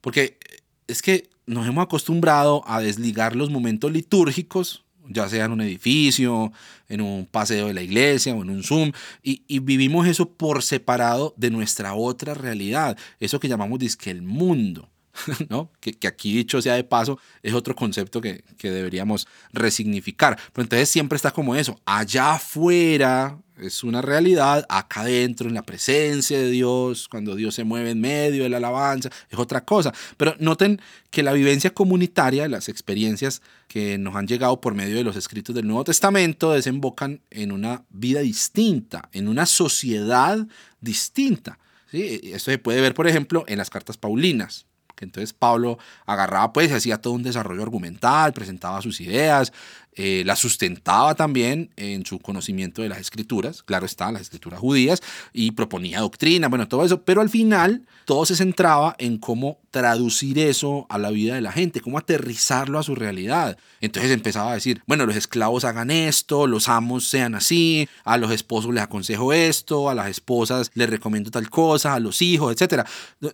Porque 0.00 0.38
es 0.86 1.02
que 1.02 1.30
nos 1.46 1.66
hemos 1.66 1.84
acostumbrado 1.84 2.62
a 2.66 2.80
desligar 2.80 3.34
los 3.34 3.50
momentos 3.50 3.90
litúrgicos, 3.90 4.84
ya 5.08 5.28
sea 5.28 5.46
en 5.46 5.52
un 5.52 5.60
edificio, 5.62 6.52
en 6.88 7.00
un 7.00 7.26
paseo 7.26 7.66
de 7.66 7.74
la 7.74 7.82
iglesia 7.82 8.34
o 8.34 8.42
en 8.42 8.50
un 8.50 8.62
Zoom, 8.62 8.92
y, 9.22 9.42
y 9.48 9.58
vivimos 9.58 10.06
eso 10.06 10.30
por 10.30 10.62
separado 10.62 11.34
de 11.36 11.50
nuestra 11.50 11.94
otra 11.94 12.34
realidad, 12.34 12.96
eso 13.20 13.40
que 13.40 13.48
llamamos 13.48 13.78
disque 13.78 14.10
el 14.10 14.22
mundo. 14.22 14.90
¿no? 15.48 15.70
Que, 15.80 15.96
aquí 16.06 16.34
dicho 16.34 16.60
sea 16.60 16.74
de 16.74 16.84
paso, 16.84 17.18
es 17.42 17.54
otro 17.54 17.74
concepto 17.74 18.20
que, 18.20 18.44
que, 18.58 18.70
deberíamos 18.70 19.26
resignificar. 19.52 20.38
Pero 20.52 20.64
entonces 20.64 20.88
siempre 20.88 21.16
está 21.16 21.30
como 21.30 21.54
eso, 21.56 21.80
allá 21.84 22.34
afuera 22.34 23.38
es 23.58 23.84
una 23.84 24.02
realidad, 24.02 24.66
acá 24.68 25.02
adentro, 25.02 25.48
en 25.48 25.54
la 25.54 25.62
presencia 25.62 26.38
de 26.38 26.50
Dios, 26.50 27.08
cuando 27.08 27.36
Dios 27.36 27.54
se 27.54 27.64
mueve 27.64 27.90
en 27.90 28.00
medio 28.00 28.42
de 28.42 28.48
la 28.48 28.56
alabanza, 28.56 29.10
es 29.30 29.38
otra 29.38 29.64
cosa. 29.64 29.92
Pero 30.16 30.34
noten 30.40 30.80
que 31.10 31.22
la 31.22 31.32
vivencia 31.32 31.70
comunitaria, 31.70 32.48
las 32.48 32.68
experiencias 32.68 33.42
que 33.68 33.96
nos 33.96 34.16
han 34.16 34.26
llegado 34.26 34.60
por 34.60 34.74
medio 34.74 34.96
de 34.96 35.04
los 35.04 35.16
escritos 35.16 35.54
del 35.54 35.66
Nuevo 35.66 35.84
Testamento, 35.84 36.52
desembocan 36.52 37.20
en 37.30 37.52
una 37.52 37.84
vida 37.90 38.20
distinta, 38.20 39.08
en 39.12 39.28
una 39.28 39.46
sociedad 39.46 40.46
distinta. 40.80 41.58
¿sí? 41.90 42.20
Esto 42.24 42.50
se 42.50 42.58
puede 42.58 42.80
ver, 42.80 42.94
por 42.94 43.06
ejemplo, 43.06 43.44
en 43.46 43.58
las 43.58 43.70
cartas 43.70 43.96
paulinas 43.96 44.66
que 44.94 45.04
entonces 45.04 45.32
Pablo 45.32 45.78
agarraba 46.06 46.52
pues 46.52 46.70
y 46.70 46.74
hacía 46.74 47.00
todo 47.00 47.14
un 47.14 47.22
desarrollo 47.22 47.62
argumental, 47.62 48.32
presentaba 48.32 48.82
sus 48.82 49.00
ideas, 49.00 49.52
eh, 49.96 50.22
las 50.26 50.38
sustentaba 50.38 51.14
también 51.14 51.70
en 51.76 52.04
su 52.04 52.18
conocimiento 52.18 52.82
de 52.82 52.88
las 52.88 52.98
escrituras, 52.98 53.62
claro 53.62 53.86
está, 53.86 54.10
las 54.10 54.22
escrituras 54.22 54.60
judías, 54.60 55.02
y 55.32 55.52
proponía 55.52 56.00
doctrina, 56.00 56.48
bueno, 56.48 56.68
todo 56.68 56.84
eso, 56.84 57.02
pero 57.02 57.20
al 57.20 57.30
final 57.30 57.86
todo 58.04 58.26
se 58.26 58.36
centraba 58.36 58.96
en 58.98 59.18
cómo 59.18 59.58
traducir 59.70 60.38
eso 60.38 60.86
a 60.88 60.98
la 60.98 61.10
vida 61.10 61.34
de 61.34 61.40
la 61.40 61.52
gente, 61.52 61.80
cómo 61.80 61.98
aterrizarlo 61.98 62.78
a 62.78 62.82
su 62.82 62.94
realidad. 62.94 63.56
Entonces 63.80 64.12
empezaba 64.12 64.52
a 64.52 64.54
decir, 64.54 64.82
bueno, 64.86 65.06
los 65.06 65.16
esclavos 65.16 65.64
hagan 65.64 65.90
esto, 65.90 66.46
los 66.46 66.68
amos 66.68 67.08
sean 67.08 67.34
así, 67.34 67.88
a 68.04 68.16
los 68.16 68.30
esposos 68.30 68.72
les 68.72 68.82
aconsejo 68.82 69.32
esto, 69.32 69.88
a 69.88 69.94
las 69.94 70.08
esposas 70.08 70.70
les 70.74 70.90
recomiendo 70.90 71.30
tal 71.30 71.50
cosa, 71.50 71.94
a 71.94 72.00
los 72.00 72.22
hijos, 72.22 72.54
etc. 72.60 72.86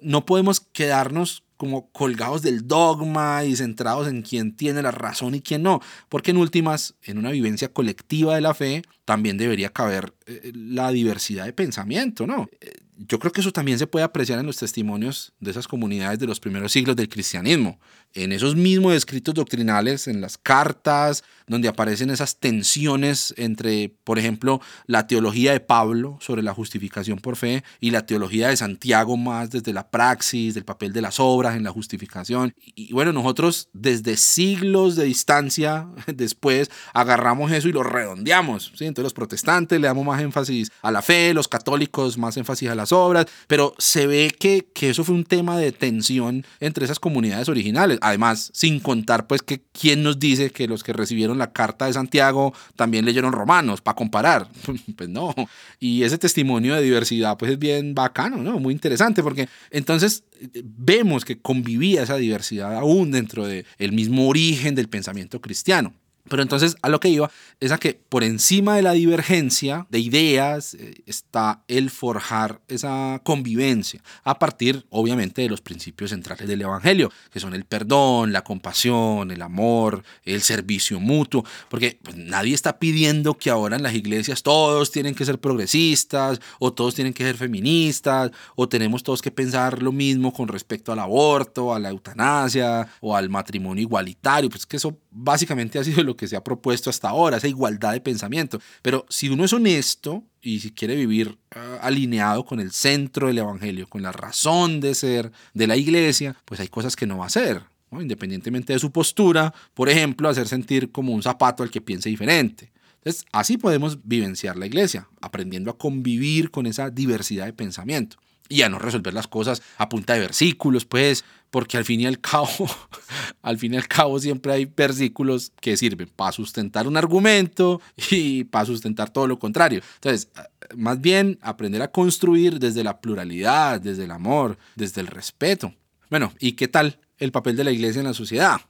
No 0.02 0.24
podemos 0.24 0.60
quedarnos 0.60 1.42
como 1.60 1.90
colgados 1.90 2.40
del 2.40 2.66
dogma 2.66 3.44
y 3.44 3.54
centrados 3.54 4.08
en 4.08 4.22
quién 4.22 4.56
tiene 4.56 4.80
la 4.80 4.92
razón 4.92 5.34
y 5.34 5.42
quién 5.42 5.62
no, 5.62 5.82
porque 6.08 6.30
en 6.30 6.38
en 6.52 7.18
una 7.18 7.30
vivencia 7.30 7.72
colectiva 7.72 8.34
de 8.34 8.40
la 8.40 8.54
fe, 8.54 8.82
también 9.04 9.36
debería 9.36 9.70
caber 9.70 10.14
eh, 10.26 10.52
la 10.54 10.90
diversidad 10.90 11.44
de 11.44 11.52
pensamiento, 11.52 12.26
¿no? 12.26 12.48
Eh, 12.60 12.72
yo 12.96 13.18
creo 13.18 13.32
que 13.32 13.40
eso 13.40 13.52
también 13.52 13.78
se 13.78 13.86
puede 13.86 14.04
apreciar 14.04 14.38
en 14.38 14.46
los 14.46 14.58
testimonios 14.58 15.32
de 15.40 15.50
esas 15.50 15.66
comunidades 15.66 16.18
de 16.18 16.26
los 16.26 16.38
primeros 16.38 16.72
siglos 16.72 16.96
del 16.96 17.08
cristianismo. 17.08 17.80
En 18.14 18.32
esos 18.32 18.56
mismos 18.56 18.94
escritos 18.94 19.34
doctrinales, 19.34 20.08
en 20.08 20.20
las 20.20 20.38
cartas, 20.38 21.22
donde 21.50 21.68
aparecen 21.68 22.10
esas 22.10 22.36
tensiones 22.36 23.34
entre, 23.36 23.92
por 24.04 24.20
ejemplo, 24.20 24.60
la 24.86 25.08
teología 25.08 25.52
de 25.52 25.58
Pablo 25.58 26.16
sobre 26.20 26.44
la 26.44 26.54
justificación 26.54 27.18
por 27.18 27.34
fe 27.34 27.64
y 27.80 27.90
la 27.90 28.06
teología 28.06 28.48
de 28.48 28.56
Santiago 28.56 29.16
más 29.16 29.50
desde 29.50 29.72
la 29.72 29.90
praxis, 29.90 30.54
del 30.54 30.64
papel 30.64 30.92
de 30.92 31.02
las 31.02 31.18
obras 31.18 31.56
en 31.56 31.64
la 31.64 31.72
justificación. 31.72 32.54
Y 32.56 32.92
bueno, 32.92 33.12
nosotros 33.12 33.68
desde 33.72 34.16
siglos 34.16 34.94
de 34.94 35.04
distancia 35.04 35.88
después 36.06 36.70
agarramos 36.94 37.50
eso 37.50 37.68
y 37.68 37.72
lo 37.72 37.82
redondeamos. 37.82 38.72
¿sí? 38.76 38.86
Entonces 38.86 39.04
los 39.04 39.14
protestantes 39.14 39.80
le 39.80 39.88
damos 39.88 40.04
más 40.04 40.22
énfasis 40.22 40.70
a 40.82 40.92
la 40.92 41.02
fe, 41.02 41.34
los 41.34 41.48
católicos 41.48 42.16
más 42.16 42.36
énfasis 42.36 42.70
a 42.70 42.74
las 42.74 42.92
obras, 42.92 43.26
pero 43.48 43.74
se 43.78 44.06
ve 44.06 44.34
que, 44.38 44.68
que 44.72 44.90
eso 44.90 45.02
fue 45.02 45.16
un 45.16 45.24
tema 45.24 45.58
de 45.58 45.72
tensión 45.72 46.44
entre 46.60 46.84
esas 46.84 47.00
comunidades 47.00 47.48
originales. 47.48 47.98
Además, 48.00 48.50
sin 48.54 48.80
contar 48.80 49.26
pues 49.26 49.42
que 49.42 49.62
quién 49.72 50.02
nos 50.02 50.18
dice 50.18 50.50
que 50.50 50.68
los 50.68 50.82
que 50.82 50.92
recibieron 50.92 51.38
la 51.38 51.52
carta 51.52 51.86
de 51.86 51.92
Santiago 51.92 52.52
también 52.76 53.04
leyeron 53.04 53.32
Romanos 53.32 53.80
para 53.80 53.96
comparar. 53.96 54.48
pues 54.96 55.08
no. 55.08 55.34
Y 55.78 56.02
ese 56.02 56.18
testimonio 56.18 56.74
de 56.74 56.82
diversidad 56.82 57.36
pues 57.36 57.52
es 57.52 57.58
bien 57.58 57.94
bacano, 57.94 58.38
¿no? 58.38 58.58
Muy 58.58 58.74
interesante 58.74 59.22
porque 59.22 59.48
entonces 59.70 60.24
vemos 60.64 61.24
que 61.24 61.40
convivía 61.40 62.02
esa 62.02 62.16
diversidad 62.16 62.76
aún 62.76 63.10
dentro 63.10 63.46
del 63.46 63.66
el 63.78 63.92
mismo 63.92 64.28
origen 64.28 64.74
del 64.74 64.88
pensamiento 64.88 65.40
cristiano. 65.40 65.92
Pero 66.30 66.42
entonces 66.42 66.76
a 66.80 66.88
lo 66.88 67.00
que 67.00 67.08
iba 67.08 67.30
es 67.58 67.72
a 67.72 67.78
que 67.78 68.00
por 68.08 68.24
encima 68.24 68.76
de 68.76 68.82
la 68.82 68.92
divergencia 68.92 69.86
de 69.90 69.98
ideas 69.98 70.74
eh, 70.74 71.02
está 71.06 71.64
el 71.68 71.90
forjar 71.90 72.60
esa 72.68 73.20
convivencia 73.24 74.00
a 74.22 74.38
partir 74.38 74.86
obviamente 74.90 75.42
de 75.42 75.48
los 75.48 75.60
principios 75.60 76.10
centrales 76.10 76.48
del 76.48 76.62
Evangelio, 76.62 77.10
que 77.32 77.40
son 77.40 77.52
el 77.52 77.64
perdón, 77.64 78.32
la 78.32 78.42
compasión, 78.42 79.30
el 79.32 79.42
amor, 79.42 80.04
el 80.24 80.40
servicio 80.40 81.00
mutuo, 81.00 81.44
porque 81.68 81.98
pues, 82.02 82.16
nadie 82.16 82.54
está 82.54 82.78
pidiendo 82.78 83.36
que 83.36 83.50
ahora 83.50 83.76
en 83.76 83.82
las 83.82 83.94
iglesias 83.94 84.42
todos 84.42 84.92
tienen 84.92 85.14
que 85.14 85.24
ser 85.24 85.40
progresistas 85.40 86.40
o 86.60 86.72
todos 86.72 86.94
tienen 86.94 87.12
que 87.12 87.24
ser 87.24 87.36
feministas 87.36 88.30
o 88.54 88.68
tenemos 88.68 89.02
todos 89.02 89.20
que 89.20 89.32
pensar 89.32 89.82
lo 89.82 89.90
mismo 89.90 90.32
con 90.32 90.46
respecto 90.46 90.92
al 90.92 91.00
aborto, 91.00 91.74
a 91.74 91.80
la 91.80 91.90
eutanasia 91.90 92.86
o 93.00 93.16
al 93.16 93.28
matrimonio 93.28 93.82
igualitario, 93.82 94.48
pues 94.48 94.64
que 94.66 94.76
eso 94.76 94.96
básicamente 95.10 95.78
ha 95.78 95.84
sido 95.84 96.02
lo 96.02 96.16
que 96.16 96.28
se 96.28 96.36
ha 96.36 96.44
propuesto 96.44 96.90
hasta 96.90 97.08
ahora, 97.08 97.36
esa 97.36 97.48
igualdad 97.48 97.92
de 97.92 98.00
pensamiento. 98.00 98.60
Pero 98.82 99.06
si 99.08 99.28
uno 99.28 99.44
es 99.44 99.52
honesto 99.52 100.24
y 100.40 100.60
si 100.60 100.70
quiere 100.70 100.96
vivir 100.96 101.38
ah, 101.54 101.78
alineado 101.82 102.44
con 102.44 102.60
el 102.60 102.72
centro 102.72 103.28
del 103.28 103.38
Evangelio, 103.38 103.88
con 103.88 104.02
la 104.02 104.12
razón 104.12 104.80
de 104.80 104.94
ser 104.94 105.32
de 105.54 105.66
la 105.66 105.76
iglesia, 105.76 106.36
pues 106.44 106.60
hay 106.60 106.68
cosas 106.68 106.96
que 106.96 107.06
no 107.06 107.18
va 107.18 107.24
a 107.24 107.28
hacer. 107.28 107.62
independientemente 107.92 108.72
de 108.72 108.78
su 108.78 108.92
postura, 108.92 109.52
por 109.74 109.88
ejemplo, 109.88 110.28
hacer 110.28 110.46
sentir 110.46 110.92
como 110.92 111.12
un 111.12 111.22
zapato 111.22 111.62
al 111.62 111.70
que 111.70 111.80
piense 111.80 112.08
diferente. 112.08 112.70
Entonces, 112.98 113.24
así 113.32 113.56
podemos 113.56 113.98
vivenciar 114.04 114.56
la 114.56 114.66
iglesia, 114.66 115.08
aprendiendo 115.20 115.70
a 115.70 115.78
convivir 115.78 116.50
con 116.50 116.66
esa 116.66 116.90
diversidad 116.90 117.46
de 117.46 117.52
pensamiento 117.52 118.18
y 118.50 118.62
a 118.62 118.68
no 118.68 118.78
resolver 118.78 119.14
las 119.14 119.28
cosas 119.28 119.62
a 119.78 119.88
punta 119.88 120.14
de 120.14 120.20
versículos, 120.20 120.84
pues, 120.84 121.24
porque 121.50 121.78
al 121.78 121.84
fin 121.84 122.00
y 122.00 122.06
al 122.06 122.20
cabo, 122.20 122.48
al 123.42 123.56
fin 123.56 123.72
y 123.72 123.76
al 123.76 123.88
cabo 123.88 124.18
siempre 124.18 124.52
hay 124.52 124.66
versículos 124.66 125.52
que 125.60 125.76
sirven 125.76 126.10
para 126.14 126.32
sustentar 126.32 126.86
un 126.86 126.96
argumento 126.96 127.80
y 128.10 128.44
para 128.44 128.66
sustentar 128.66 129.10
todo 129.10 129.26
lo 129.26 129.38
contrario. 129.38 129.80
Entonces, 129.94 130.28
más 130.76 131.00
bien 131.00 131.38
aprender 131.40 131.80
a 131.80 131.92
construir 131.92 132.58
desde 132.58 132.84
la 132.84 133.00
pluralidad, 133.00 133.80
desde 133.80 134.04
el 134.04 134.10
amor, 134.10 134.58
desde 134.74 135.00
el 135.00 135.06
respeto. 135.06 135.72
Bueno, 136.10 136.32
¿y 136.40 136.52
qué 136.52 136.66
tal 136.66 136.98
el 137.18 137.30
papel 137.30 137.56
de 137.56 137.64
la 137.64 137.70
iglesia 137.70 138.00
en 138.00 138.06
la 138.06 138.14
sociedad? 138.14 138.60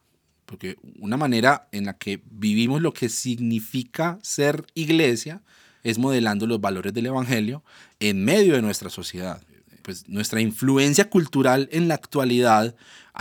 Porque 0.45 0.77
una 0.99 1.17
manera 1.17 1.69
en 1.73 1.87
la 1.87 1.97
que 1.97 2.21
vivimos 2.31 2.83
lo 2.83 2.93
que 2.93 3.09
significa 3.09 4.19
ser 4.21 4.67
iglesia 4.75 5.43
es 5.83 5.99
modelando 5.99 6.47
los 6.47 6.61
valores 6.61 6.93
del 6.93 7.07
Evangelio 7.07 7.65
en 7.99 8.25
medio 8.25 8.55
de 8.55 8.61
nuestra 8.61 8.91
sociedad 8.91 9.41
pues 9.83 10.09
nuestra 10.09 10.41
influencia 10.41 11.11
cultural 11.11 11.69
en 11.73 11.89
la 11.89 11.95
actualidad, 11.95 12.75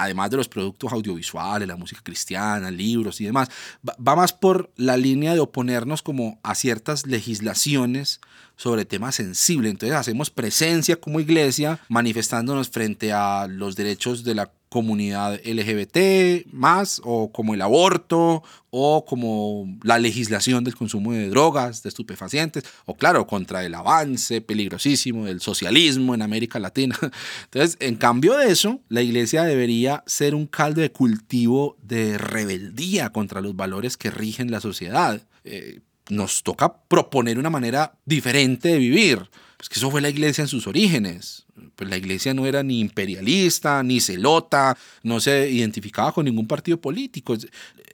además 0.04 0.30
de 0.30 0.38
los 0.38 0.48
productos 0.48 0.92
audiovisuales, 0.92 1.68
la 1.68 1.76
música 1.76 2.02
cristiana, 2.04 2.72
libros 2.72 3.22
y 3.22 3.26
demás, 3.26 3.50
va, 3.88 4.16
más 4.16 4.34
por 4.34 4.72
la 4.76 4.98
línea 4.98 5.34
de 5.34 5.40
oponernos 5.40 6.02
como 6.02 6.40
a 6.44 6.56
ciertas 6.56 7.06
legislaciones 7.06 8.20
sobre 8.56 8.86
temas 8.86 9.16
sensibles. 9.16 9.72
Entonces 9.72 9.98
hacemos 9.98 10.30
presencia 10.30 11.00
como 11.00 11.20
iglesia 11.20 11.80
manifestándonos 11.88 12.70
frente 12.70 13.14
a 13.14 13.48
los 13.48 13.76
derechos 13.76 14.24
de 14.24 14.36
la 14.36 14.52
comunidad 14.70 15.40
LGBT 15.44 16.46
más 16.54 17.02
o 17.04 17.32
como 17.32 17.56
el 17.56 17.62
aborto 17.62 18.44
o 18.70 19.04
como 19.04 19.66
la 19.82 19.98
legislación 19.98 20.64
del 20.64 20.76
consumo 20.76 21.12
de 21.14 21.30
drogas, 21.30 21.82
de 21.82 21.90
estupefacientes 21.90 22.64
o 22.86 22.96
claro, 22.96 23.26
contra 23.26 23.66
el 23.66 23.74
avance 23.74 24.42
peligrosísimo 24.42 25.26
del 25.26 25.42
socialismo 25.42 26.14
en 26.14 26.22
América 26.22 26.60
Latina. 26.60 26.98
Entonces, 27.46 27.78
en 27.80 27.96
cambio 27.96 28.38
de 28.38 28.52
eso, 28.52 28.80
la 28.90 29.02
iglesia 29.02 29.44
debería 29.44 29.89
ser 30.06 30.36
un 30.36 30.48
caldo 30.48 30.82
de 30.82 30.92
cultivo 30.92 31.78
de 31.82 32.18
rebeldía 32.18 33.10
contra 33.12 33.42
los 33.42 33.56
valores 33.56 33.98
que 33.98 34.12
rigen 34.12 34.52
la 34.52 34.62
sociedad. 34.62 35.22
Eh, 35.44 35.80
nos 36.10 36.44
toca 36.44 36.74
proponer 36.88 37.38
una 37.38 37.50
manera 37.50 37.94
diferente 38.06 38.70
de 38.70 38.78
vivir. 38.78 39.30
Es 39.60 39.70
que 39.70 39.80
eso 39.80 39.92
fue 39.92 40.02
la 40.02 40.10
iglesia 40.10 40.42
en 40.42 40.48
sus 40.48 40.68
orígenes 40.68 41.46
pues 41.80 41.90
la 41.90 41.98
iglesia 41.98 42.34
no 42.34 42.46
era 42.46 42.62
ni 42.62 42.82
imperialista, 42.82 43.82
ni 43.84 44.00
celota, 44.00 44.78
no 45.04 45.20
se 45.20 45.50
identificaba 45.50 46.12
con 46.12 46.26
ningún 46.26 46.48
partido 46.48 46.80
político. 46.80 47.38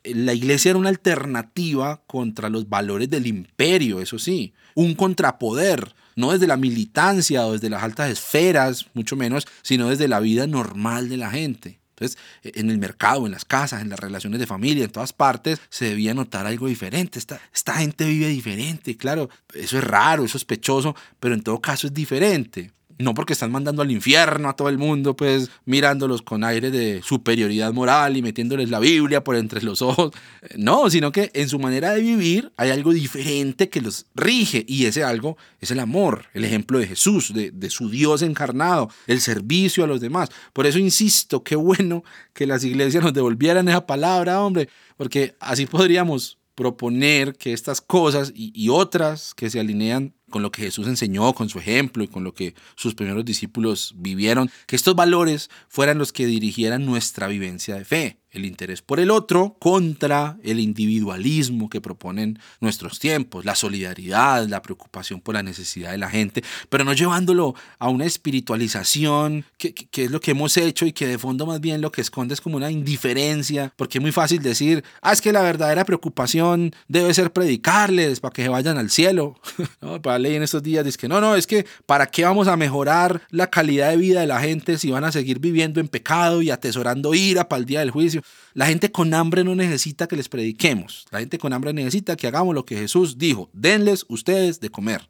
La 0.04 0.34
iglesia 0.34 0.72
era 0.72 0.80
una 0.80 0.90
alternativa 0.90 2.02
contra 2.08 2.50
los 2.50 2.68
valores 2.68 3.10
del 3.10 3.28
imperio, 3.28 4.02
eso 4.02 4.20
sí, 4.20 4.54
un 4.74 4.96
contrapoder, 4.96 5.94
no 6.16 6.32
desde 6.32 6.48
la 6.48 6.58
militancia 6.58 7.46
o 7.46 7.54
desde 7.54 7.70
las 7.70 7.84
altas 7.84 8.10
esferas, 8.10 8.88
mucho 8.94 9.16
menos, 9.16 9.48
sino 9.62 9.90
desde 9.90 10.08
la 10.08 10.20
vida 10.20 10.48
normal 10.48 11.10
de 11.10 11.18
la 11.18 11.30
gente. 11.30 11.80
Entonces, 11.96 12.18
en 12.44 12.70
el 12.70 12.78
mercado, 12.78 13.26
en 13.26 13.32
las 13.32 13.46
casas, 13.46 13.82
en 13.82 13.90
las 13.90 14.00
relaciones 14.00 14.40
de 14.40 14.48
familia, 14.48 14.84
en 14.84 14.92
todas 14.92 15.14
partes, 15.14 15.62
se 15.70 15.86
debía 15.86 16.14
notar 16.14 16.46
algo 16.46 16.68
diferente. 16.68 17.20
Esta, 17.20 17.40
esta 17.54 17.76
gente 17.76 18.06
vive 18.06 18.28
diferente, 18.28 18.98
claro, 18.98 19.30
eso 19.54 19.78
es 19.78 19.84
raro, 19.84 20.26
es 20.26 20.32
sospechoso, 20.32 20.96
pero 21.20 21.34
en 21.34 21.42
todo 21.42 21.62
caso 21.62 21.88
es 21.88 21.94
diferente. 21.94 22.72
No 22.98 23.14
porque 23.14 23.34
están 23.34 23.52
mandando 23.52 23.82
al 23.82 23.92
infierno 23.92 24.48
a 24.48 24.56
todo 24.56 24.70
el 24.70 24.78
mundo, 24.78 25.16
pues 25.16 25.50
mirándolos 25.66 26.22
con 26.22 26.44
aire 26.44 26.72
de 26.72 27.02
superioridad 27.04 27.74
moral 27.74 28.16
y 28.16 28.22
metiéndoles 28.22 28.70
la 28.70 28.80
Biblia 28.80 29.24
por 29.24 29.36
entre 29.36 29.62
los 29.62 29.82
ojos. 29.82 30.12
No, 30.56 30.90
sino 30.90 31.12
que 31.12 31.32
en 31.34 31.50
su 31.50 31.60
manera 31.60 31.92
de 31.92 32.02
vivir 32.02 32.52
hay 32.56 32.70
algo 32.70 32.94
diferente 32.94 33.70
que 33.70 33.82
los 33.82 34.06
rige 34.16 34.64
y 34.68 34.86
ese 34.86 35.04
algo 35.04 35.38
es 35.60 35.72
el 35.72 35.80
amor, 35.80 36.26
el 36.34 36.46
ejemplo 36.46 36.80
de 36.80 36.88
Jesús, 36.88 37.34
de, 37.34 37.52
de 37.52 37.70
su 37.70 37.90
Dios 37.90 38.22
encarnado, 38.22 38.90
el 39.08 39.20
servicio 39.20 39.84
a 39.84 39.88
los 39.88 40.00
demás. 40.00 40.30
Por 40.54 40.66
eso 40.66 40.80
insisto, 40.80 41.44
qué 41.44 41.56
bueno 41.56 42.04
que 42.34 42.48
las 42.48 42.64
iglesias 42.64 43.04
nos 43.04 43.14
devolvieran 43.14 43.68
esa 43.68 43.86
palabra, 43.86 44.42
hombre, 44.42 44.70
porque 44.98 45.36
así 45.40 45.66
podríamos 45.66 46.38
proponer 46.56 47.36
que 47.36 47.52
estas 47.52 47.82
cosas 47.82 48.32
y, 48.34 48.52
y 48.56 48.70
otras 48.70 49.34
que 49.34 49.50
se 49.50 49.60
alinean 49.60 50.14
con 50.36 50.42
lo 50.42 50.52
que 50.52 50.64
Jesús 50.64 50.88
enseñó, 50.88 51.34
con 51.34 51.48
su 51.48 51.60
ejemplo 51.60 52.04
y 52.04 52.10
con 52.10 52.26
lo 52.26 52.34
que 52.34 52.56
sus 52.76 52.94
primeros 52.94 53.24
discípulos 53.24 53.94
vivieron, 53.96 54.52
que 54.68 54.76
estos 54.76 54.94
valores 54.94 55.50
fueran 55.70 55.98
los 55.98 56.12
que 56.12 56.26
dirigieran 56.26 56.86
nuestra 56.86 57.28
vivencia 57.28 57.76
de 57.76 57.86
fe 57.86 58.20
el 58.36 58.46
interés 58.46 58.82
por 58.82 59.00
el 59.00 59.12
otro 59.12 59.56
contra 59.60 60.38
el 60.44 60.60
individualismo 60.60 61.70
que 61.70 61.82
proponen 61.82 62.38
nuestros 62.60 63.00
tiempos, 63.00 63.46
la 63.46 63.56
solidaridad, 63.56 64.48
la 64.48 64.62
preocupación 64.62 65.22
por 65.22 65.36
la 65.36 65.44
necesidad 65.44 65.92
de 65.92 65.98
la 65.98 66.10
gente, 66.10 66.44
pero 66.70 66.84
no 66.84 66.94
llevándolo 66.94 67.56
a 67.80 67.90
una 67.90 68.06
espiritualización, 68.06 69.46
que, 69.58 69.74
es 69.96 70.12
lo 70.12 70.20
que 70.20 70.32
hemos 70.32 70.58
hecho 70.58 70.86
y 70.86 70.92
que 70.92 71.08
de 71.08 71.18
fondo 71.18 71.46
más 71.46 71.62
bien 71.62 71.82
lo 71.82 71.92
que 71.92 72.02
esconde 72.02 72.34
es 72.34 72.42
como 72.42 72.58
una 72.58 72.70
indiferencia, 72.70 73.74
porque 73.78 73.98
es 73.98 74.02
muy 74.02 74.12
fácil 74.12 74.42
decir, 74.42 74.84
ah, 75.02 75.14
es 75.14 75.22
que 75.22 75.32
la 75.32 75.42
verdadera 75.42 75.86
preocupación 75.86 76.76
debe 76.88 77.14
ser 77.14 77.32
predicarles 77.32 78.20
para 78.20 78.34
que 78.34 78.44
se 78.44 78.50
vayan 78.50 78.78
al 78.78 78.90
cielo. 78.90 79.40
¿No? 79.82 80.02
Para 80.02 80.20
leer 80.26 80.38
en 80.38 80.44
estos 80.44 80.64
días 80.64 80.84
dice 80.84 80.98
que 80.98 81.08
no, 81.08 81.22
no, 81.22 81.36
es 81.36 81.48
que 81.48 81.66
¿para 81.86 82.08
qué 82.08 82.24
vamos 82.24 82.48
a 82.48 82.58
mejorar 82.58 83.22
la 83.30 83.50
calidad 83.50 83.90
de 83.92 83.98
vida 83.98 84.22
de 84.22 84.28
la 84.28 84.40
gente 84.40 84.78
si 84.78 84.92
van 84.92 85.04
a 85.04 85.12
seguir 85.12 85.40
viviendo 85.40 85.80
en 85.80 85.88
pecado 85.88 86.42
y 86.42 86.50
atesorando 86.50 87.14
ira 87.14 87.48
para 87.48 87.60
el 87.60 87.66
día 87.66 87.80
del 87.80 87.92
juicio? 87.92 88.22
La 88.54 88.66
gente 88.66 88.92
con 88.92 89.14
hambre 89.14 89.44
no 89.44 89.56
necesita 89.56 90.08
que 90.08 90.16
les 90.16 90.30
prediquemos. 90.30 91.06
La 91.12 91.20
gente 91.20 91.38
con 91.38 91.54
hambre 91.54 91.74
necesita 91.74 92.16
que 92.16 92.28
hagamos 92.28 92.56
lo 92.56 92.66
que 92.66 92.78
Jesús 92.78 93.18
dijo. 93.18 93.50
Denles 93.54 94.06
ustedes 94.08 94.60
de 94.60 94.70
comer. 94.70 95.10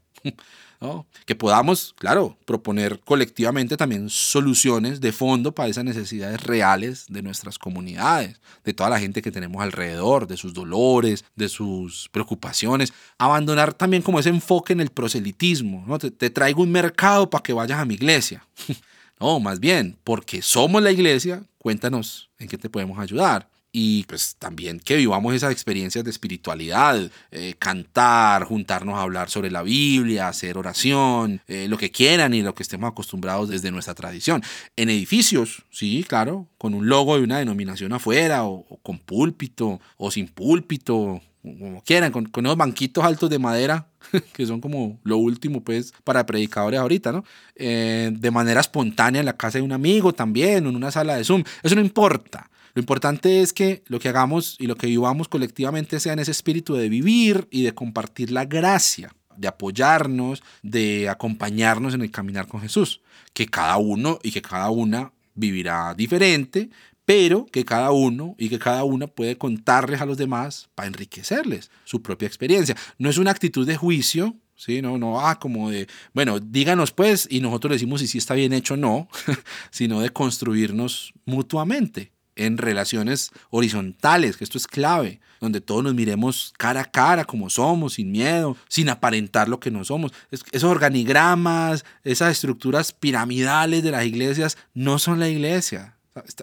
Que 1.26 1.36
podamos, 1.36 1.96
claro, 1.98 2.38
proponer 2.46 3.00
colectivamente 3.00 3.78
también 3.78 4.10
soluciones 4.10 5.02
de 5.02 5.12
fondo 5.12 5.54
para 5.54 5.70
esas 5.70 5.84
necesidades 5.84 6.44
reales 6.44 7.06
de 7.10 7.22
nuestras 7.22 7.58
comunidades, 7.58 8.40
de 8.64 8.74
toda 8.74 8.90
la 8.90 9.00
gente 9.00 9.22
que 9.22 9.32
tenemos 9.32 9.62
alrededor, 9.62 10.28
de 10.28 10.38
sus 10.38 10.54
dolores, 10.54 11.26
de 11.36 11.50
sus 11.50 12.10
preocupaciones. 12.12 12.94
Abandonar 13.18 13.74
también 13.74 14.04
como 14.04 14.20
ese 14.20 14.30
enfoque 14.30 14.74
en 14.74 14.82
el 14.82 14.90
proselitismo. 14.90 15.84
¿no? 15.88 15.98
te 15.98 16.30
traigo 16.30 16.62
un 16.62 16.72
mercado 16.72 17.30
para 17.30 17.44
que 17.44 17.54
vayas 17.54 17.80
a 17.80 17.86
mi 17.86 17.96
iglesia. 17.96 18.46
No, 19.18 19.40
más 19.40 19.62
bien, 19.62 19.98
porque 20.04 20.42
somos 20.42 20.84
la 20.84 20.92
iglesia, 20.92 21.42
cuéntanos 21.58 22.30
en 22.38 22.50
qué 22.50 22.58
te 22.58 22.70
podemos 22.70 23.00
ayudar 23.00 23.48
y 23.78 24.06
pues 24.06 24.38
también 24.40 24.80
que 24.80 24.96
vivamos 24.96 25.36
esas 25.36 25.52
experiencias 25.52 26.06
de 26.06 26.10
espiritualidad, 26.10 27.12
eh, 27.32 27.56
cantar, 27.60 28.46
juntarnos 28.46 28.96
a 28.96 29.02
hablar 29.02 29.30
sobre 29.30 29.52
la 29.52 29.64
Biblia, 29.64 30.30
hacer 30.30 30.58
oración, 30.58 31.42
eh, 31.50 31.68
lo 31.68 31.78
que 31.78 31.92
quieran 31.92 32.34
y 32.34 32.42
lo 32.42 32.56
que 32.56 32.64
estemos 32.64 32.90
acostumbrados 32.90 33.50
desde 33.50 33.72
nuestra 33.72 33.94
tradición. 33.94 34.42
En 34.78 34.90
edificios, 34.90 35.66
sí, 35.72 36.06
claro, 36.08 36.48
con 36.58 36.74
un 36.74 36.88
logo 36.88 37.18
de 37.18 37.24
una 37.24 37.40
denominación 37.40 37.92
afuera 37.92 38.46
o, 38.46 38.64
con 38.82 38.98
púlpito 38.98 39.82
o 39.98 40.10
sin 40.10 40.30
púlpito, 40.30 41.22
como 41.42 41.84
quieran, 41.84 42.14
con, 42.14 42.28
con 42.28 42.46
unos 42.46 42.56
banquitos 42.56 43.04
altos 43.04 43.30
de 43.30 43.40
madera 43.40 43.90
que 44.34 44.46
son 44.46 44.62
como 44.62 45.02
lo 45.04 45.18
último 45.18 45.62
pues 45.66 45.94
para 46.06 46.26
predicadores 46.26 46.80
ahorita, 46.80 47.12
¿no? 47.12 47.26
Eh, 47.58 48.10
de 48.14 48.32
manera 48.32 48.62
espontánea 48.62 49.20
en 49.20 49.26
la 49.26 49.36
casa 49.36 49.58
de 49.58 49.66
un 49.66 49.74
amigo 49.74 50.14
también, 50.14 50.66
en 50.66 50.78
una 50.78 50.92
sala 50.92 51.18
de 51.18 51.26
Zoom, 51.26 51.44
eso 51.62 51.76
no 51.76 51.82
importa. 51.82 52.50
Lo 52.76 52.82
importante 52.82 53.42
es 53.42 53.54
que 53.54 53.84
lo 53.88 54.00
que 54.00 54.10
hagamos 54.10 54.58
y 54.60 54.68
lo 54.68 54.76
que 54.76 54.88
vivamos 54.88 55.30
colectivamente 55.30 55.98
sea 56.02 56.12
en 56.12 56.20
ese 56.20 56.32
espíritu 56.32 56.76
de 56.76 56.90
vivir 56.90 57.48
y 57.50 57.64
de 57.64 57.74
compartir 57.74 58.32
la 58.32 58.44
gracia, 58.44 59.16
de 59.38 59.48
apoyarnos, 59.48 60.44
de 60.62 61.08
acompañarnos 61.08 61.94
en 61.94 62.02
el 62.02 62.12
caminar 62.12 62.48
con 62.48 62.60
Jesús. 62.60 63.00
Que 63.34 63.46
cada 63.46 63.78
uno 63.78 64.20
y 64.24 64.32
que 64.32 64.42
cada 64.42 64.70
una 64.72 65.14
vivirá 65.36 65.94
diferente, 65.94 66.70
pero 67.06 67.46
que 67.46 67.64
cada 67.64 67.92
uno 67.92 68.36
y 68.38 68.50
que 68.50 68.60
cada 68.60 68.84
una 68.84 69.08
puede 69.08 69.38
contarles 69.38 70.02
a 70.02 70.06
los 70.06 70.18
demás 70.18 70.68
para 70.76 70.88
enriquecerles 70.88 71.72
su 71.86 72.02
propia 72.02 72.28
experiencia. 72.28 72.76
No 72.98 73.10
es 73.10 73.18
una 73.18 73.32
actitud 73.32 73.66
de 73.66 73.78
juicio, 73.78 74.36
¿sí? 74.54 74.82
No, 74.82 74.98
no, 74.98 75.22
ah, 75.22 75.40
como 75.40 75.70
de, 75.70 75.88
bueno, 76.14 76.42
díganos 76.42 76.92
pues 76.92 77.26
y 77.32 77.40
nosotros 77.40 77.72
decimos 77.72 78.02
si 78.02 78.08
sí 78.08 78.18
está 78.18 78.34
bien 78.34 78.52
hecho 78.52 78.74
o 78.74 78.78
no, 78.78 79.08
sino 79.72 80.02
de 80.02 80.10
construirnos 80.10 81.14
mutuamente 81.24 82.15
en 82.36 82.58
relaciones 82.58 83.32
horizontales, 83.50 84.38
que 84.38 84.44
esto 84.44 84.58
es 84.58 84.68
clave, 84.68 85.20
donde 85.40 85.62
todos 85.62 85.84
nos 85.84 85.94
miremos 85.94 86.54
cara 86.58 86.82
a 86.82 86.92
cara 86.92 87.26
como 87.26 87.50
somos, 87.50 87.94
sin 87.94 88.12
miedo, 88.12 88.58
sin 88.68 88.90
aparentar 88.90 89.48
lo 89.48 89.60
que 89.60 89.72
no 89.72 89.84
somos. 89.84 90.12
esos 90.32 90.64
organigramas, 90.64 91.86
esas 92.04 92.32
estructuras 92.32 92.92
piramidales 92.92 93.84
de 93.84 93.92
las 93.92 94.06
iglesias 94.06 94.58
no 94.74 95.00
son 95.00 95.20
la 95.20 95.30
iglesia. 95.30 95.96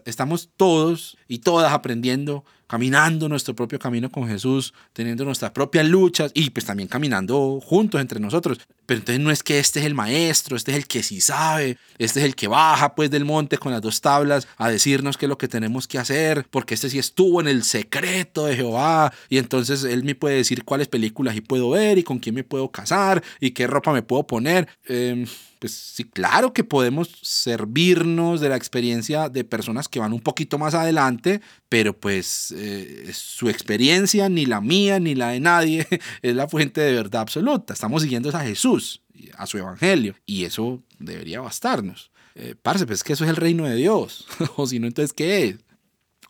Estamos 0.05 0.51
todos 0.57 1.17
y 1.29 1.39
todas 1.39 1.73
aprendiendo, 1.73 2.45
caminando 2.73 3.29
nuestro 3.29 3.55
propio 3.55 3.79
camino 3.79 4.11
con 4.11 4.27
Jesús, 4.27 4.73
teniendo 4.95 5.27
nuestras 5.27 5.51
propias 5.51 5.85
luchas 5.85 6.31
y 6.33 6.49
pues 6.49 6.65
también 6.65 6.89
caminando 6.89 7.61
juntos 7.63 8.01
entre 8.01 8.19
nosotros. 8.19 8.61
Pero 8.87 9.01
entonces 9.01 9.23
no 9.23 9.31
es 9.31 9.43
que 9.43 9.59
este 9.59 9.81
es 9.81 9.85
el 9.85 9.93
maestro, 9.93 10.57
este 10.57 10.71
es 10.71 10.79
el 10.79 10.87
que 10.87 11.03
sí 11.03 11.21
sabe, 11.21 11.77
este 11.99 12.21
es 12.21 12.25
el 12.25 12.35
que 12.35 12.49
baja 12.49 12.95
pues 12.95 13.11
del 13.11 13.27
monte 13.27 13.59
con 13.59 13.73
las 13.73 13.83
dos 13.83 14.01
tablas 14.01 14.49
a 14.57 14.71
decirnos 14.71 15.19
qué 15.19 15.27
es 15.27 15.29
lo 15.29 15.37
que 15.37 15.49
tenemos 15.49 15.87
que 15.87 15.99
hacer, 15.99 16.47
porque 16.51 16.73
este 16.73 16.89
sí 16.89 16.99
estuvo 16.99 17.43
en 17.43 17.49
el 17.49 17.63
secreto 17.63 18.47
de 18.47 18.57
Jehová 18.57 19.13
y 19.29 19.37
entonces 19.37 19.85
él 19.85 20.03
me 20.03 20.15
puede 20.15 20.37
decir 20.37 20.65
cuáles 20.65 20.89
películas 20.89 21.37
y 21.37 21.43
puedo 21.43 21.69
ver 21.69 21.99
y 21.99 22.05
con 22.05 22.21
quién 22.21 22.35
me 22.35 22.43
puedo 22.43 22.71
casar 22.71 23.23
y 23.39 23.51
qué 23.51 23.67
ropa 23.67 23.93
me 23.93 24.01
puedo 24.01 24.27
poner. 24.27 24.67
Eh, 24.89 25.27
pues 25.63 25.75
sí, 25.75 26.03
claro 26.03 26.53
que 26.53 26.65
podemos 26.65 27.09
servirnos 27.23 28.41
de 28.41 28.49
la 28.49 28.57
experiencia 28.57 29.29
de 29.29 29.45
personas 29.45 29.87
que 29.87 30.01
van 30.01 30.13
un 30.13 30.19
poquito 30.19 30.59
más 30.59 30.75
adelante, 30.75 31.41
pero 31.69 31.97
pues 31.97 32.53
eh, 32.57 33.09
su 33.15 33.49
experiencia, 33.49 34.29
ni 34.29 34.45
la 34.45 34.61
mía, 34.61 34.99
ni 34.99 35.15
la 35.15 35.29
de 35.29 35.39
nadie, 35.39 35.87
es 36.23 36.35
la 36.35 36.49
fuente 36.49 36.81
de 36.81 36.95
verdad 36.95 37.23
absoluta. 37.23 37.75
Estamos 37.75 38.03
siguiendo 38.03 38.37
a 38.37 38.41
Jesús, 38.41 39.03
a 39.37 39.47
su 39.47 39.57
evangelio, 39.57 40.17
y 40.27 40.43
eso 40.43 40.83
debería 40.99 41.41
bastarnos. 41.41 42.11
Eh, 42.35 42.57
parce, 42.61 42.85
pues 42.85 43.05
que 43.05 43.13
eso 43.13 43.23
es 43.23 43.31
el 43.31 43.37
reino 43.37 43.65
de 43.65 43.77
Dios, 43.77 44.27
o 44.57 44.67
si 44.67 44.81
no, 44.81 44.89
entonces, 44.89 45.13
¿qué 45.13 45.45
es? 45.45 45.59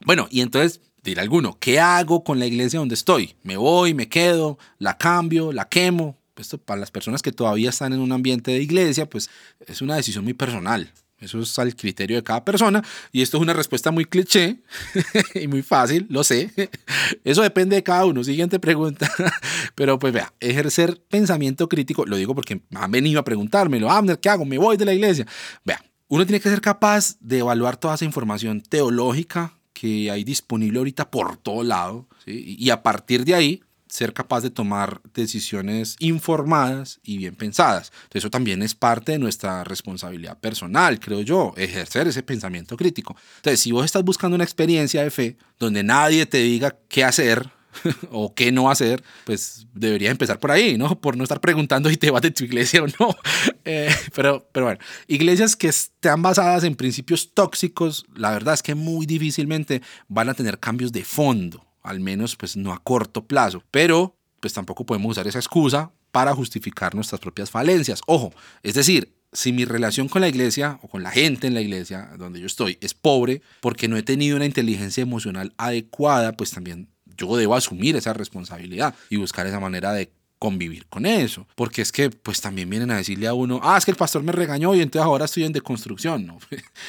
Bueno, 0.04 0.28
y 0.30 0.42
entonces 0.42 0.82
dirá 1.02 1.22
alguno, 1.22 1.56
¿qué 1.58 1.80
hago 1.80 2.22
con 2.22 2.38
la 2.38 2.44
iglesia 2.44 2.80
donde 2.80 2.96
estoy? 2.96 3.34
¿Me 3.44 3.56
voy, 3.56 3.94
me 3.94 4.10
quedo, 4.10 4.58
la 4.78 4.98
cambio, 4.98 5.52
la 5.52 5.70
quemo? 5.70 6.18
Esto 6.42 6.58
para 6.58 6.80
las 6.80 6.90
personas 6.90 7.22
que 7.22 7.32
todavía 7.32 7.70
están 7.70 7.92
en 7.92 8.00
un 8.00 8.12
ambiente 8.12 8.50
de 8.50 8.62
iglesia, 8.62 9.08
pues 9.08 9.30
es 9.66 9.80
una 9.80 9.96
decisión 9.96 10.24
muy 10.24 10.34
personal. 10.34 10.92
Eso 11.22 11.38
es 11.40 11.56
al 11.58 11.74
criterio 11.76 12.16
de 12.16 12.22
cada 12.22 12.44
persona. 12.44 12.82
Y 13.12 13.22
esto 13.22 13.36
es 13.36 13.42
una 13.42 13.52
respuesta 13.52 13.92
muy 13.92 14.04
cliché 14.04 14.60
y 15.34 15.46
muy 15.46 15.62
fácil, 15.62 16.06
lo 16.10 16.24
sé. 16.24 16.50
Eso 17.24 17.42
depende 17.42 17.76
de 17.76 17.82
cada 17.82 18.04
uno. 18.04 18.24
Siguiente 18.24 18.58
pregunta. 18.58 19.10
Pero 19.76 19.98
pues 19.98 20.12
vea, 20.12 20.34
ejercer 20.40 21.00
pensamiento 21.08 21.68
crítico, 21.68 22.04
lo 22.06 22.16
digo 22.16 22.34
porque 22.34 22.60
han 22.74 22.90
venido 22.90 23.20
a 23.20 23.24
preguntármelo. 23.24 23.90
Ah, 23.90 24.02
¿qué 24.20 24.28
hago? 24.28 24.44
Me 24.44 24.58
voy 24.58 24.76
de 24.76 24.84
la 24.84 24.94
iglesia. 24.94 25.26
Vea, 25.64 25.82
uno 26.08 26.26
tiene 26.26 26.40
que 26.40 26.50
ser 26.50 26.60
capaz 26.60 27.16
de 27.20 27.38
evaluar 27.38 27.76
toda 27.76 27.94
esa 27.94 28.04
información 28.04 28.60
teológica 28.60 29.54
que 29.72 30.10
hay 30.10 30.24
disponible 30.24 30.78
ahorita 30.78 31.10
por 31.10 31.36
todo 31.36 31.62
lado. 31.62 32.08
Y 32.26 32.68
a 32.70 32.82
partir 32.82 33.24
de 33.24 33.34
ahí, 33.34 33.62
ser 33.92 34.14
capaz 34.14 34.40
de 34.40 34.48
tomar 34.48 35.02
decisiones 35.12 35.96
informadas 35.98 36.98
y 37.02 37.18
bien 37.18 37.34
pensadas. 37.34 37.92
Eso 38.10 38.30
también 38.30 38.62
es 38.62 38.74
parte 38.74 39.12
de 39.12 39.18
nuestra 39.18 39.64
responsabilidad 39.64 40.38
personal, 40.38 40.98
creo 40.98 41.20
yo, 41.20 41.52
ejercer 41.58 42.08
ese 42.08 42.22
pensamiento 42.22 42.74
crítico. 42.78 43.14
Entonces, 43.36 43.60
si 43.60 43.70
vos 43.70 43.84
estás 43.84 44.02
buscando 44.02 44.34
una 44.34 44.44
experiencia 44.44 45.02
de 45.02 45.10
fe 45.10 45.36
donde 45.58 45.82
nadie 45.82 46.24
te 46.24 46.38
diga 46.38 46.74
qué 46.88 47.04
hacer, 47.04 47.50
o 48.10 48.34
qué 48.34 48.50
no 48.50 48.70
hacer, 48.70 49.02
pues 49.24 49.66
deberías 49.74 50.10
empezar 50.10 50.38
por 50.38 50.50
ahí, 50.50 50.78
¿no? 50.78 50.98
Por 50.98 51.16
no 51.16 51.24
estar 51.24 51.40
preguntando 51.40 51.88
si 51.88 51.96
te 51.96 52.10
vas 52.10 52.22
de 52.22 52.30
tu 52.30 52.44
iglesia 52.44 52.82
o 52.82 52.86
no. 52.86 53.14
Eh, 53.64 53.94
pero, 54.12 54.48
pero 54.50 54.66
bueno, 54.66 54.80
iglesias 55.06 55.54
que 55.54 55.68
están 55.68 56.20
basadas 56.20 56.64
en 56.64 56.74
principios 56.74 57.32
tóxicos, 57.32 58.04
la 58.16 58.32
verdad 58.32 58.54
es 58.54 58.62
que 58.62 58.74
muy 58.74 59.06
difícilmente 59.06 59.82
van 60.08 60.28
a 60.28 60.34
tener 60.34 60.58
cambios 60.58 60.90
de 60.90 61.04
fondo 61.04 61.64
al 61.82 62.00
menos 62.00 62.36
pues 62.36 62.56
no 62.56 62.72
a 62.72 62.78
corto 62.78 63.26
plazo, 63.26 63.62
pero 63.70 64.16
pues 64.40 64.52
tampoco 64.52 64.84
podemos 64.84 65.12
usar 65.12 65.26
esa 65.26 65.38
excusa 65.38 65.92
para 66.10 66.34
justificar 66.34 66.94
nuestras 66.94 67.20
propias 67.20 67.50
falencias. 67.50 68.02
Ojo, 68.06 68.32
es 68.62 68.74
decir, 68.74 69.14
si 69.32 69.52
mi 69.52 69.64
relación 69.64 70.08
con 70.08 70.20
la 70.20 70.28
iglesia 70.28 70.78
o 70.82 70.88
con 70.88 71.02
la 71.02 71.10
gente 71.10 71.46
en 71.46 71.54
la 71.54 71.62
iglesia 71.62 72.10
donde 72.18 72.40
yo 72.40 72.46
estoy 72.46 72.76
es 72.80 72.92
pobre 72.92 73.40
porque 73.60 73.88
no 73.88 73.96
he 73.96 74.02
tenido 74.02 74.36
una 74.36 74.44
inteligencia 74.44 75.02
emocional 75.02 75.54
adecuada, 75.56 76.32
pues 76.32 76.50
también 76.50 76.88
yo 77.16 77.36
debo 77.36 77.54
asumir 77.54 77.96
esa 77.96 78.12
responsabilidad 78.12 78.94
y 79.08 79.16
buscar 79.16 79.46
esa 79.46 79.60
manera 79.60 79.92
de 79.92 80.12
convivir 80.42 80.86
con 80.86 81.06
eso. 81.06 81.46
Porque 81.54 81.82
es 81.82 81.92
que 81.92 82.10
pues 82.10 82.40
también 82.40 82.68
vienen 82.68 82.90
a 82.90 82.96
decirle 82.96 83.28
a 83.28 83.32
uno, 83.32 83.60
ah, 83.62 83.78
es 83.78 83.84
que 83.84 83.92
el 83.92 83.96
pastor 83.96 84.24
me 84.24 84.32
regañó 84.32 84.74
y 84.74 84.80
entonces 84.80 85.06
ahora 85.06 85.26
estoy 85.26 85.44
en 85.44 85.52
deconstrucción. 85.52 86.26
¿no? 86.26 86.38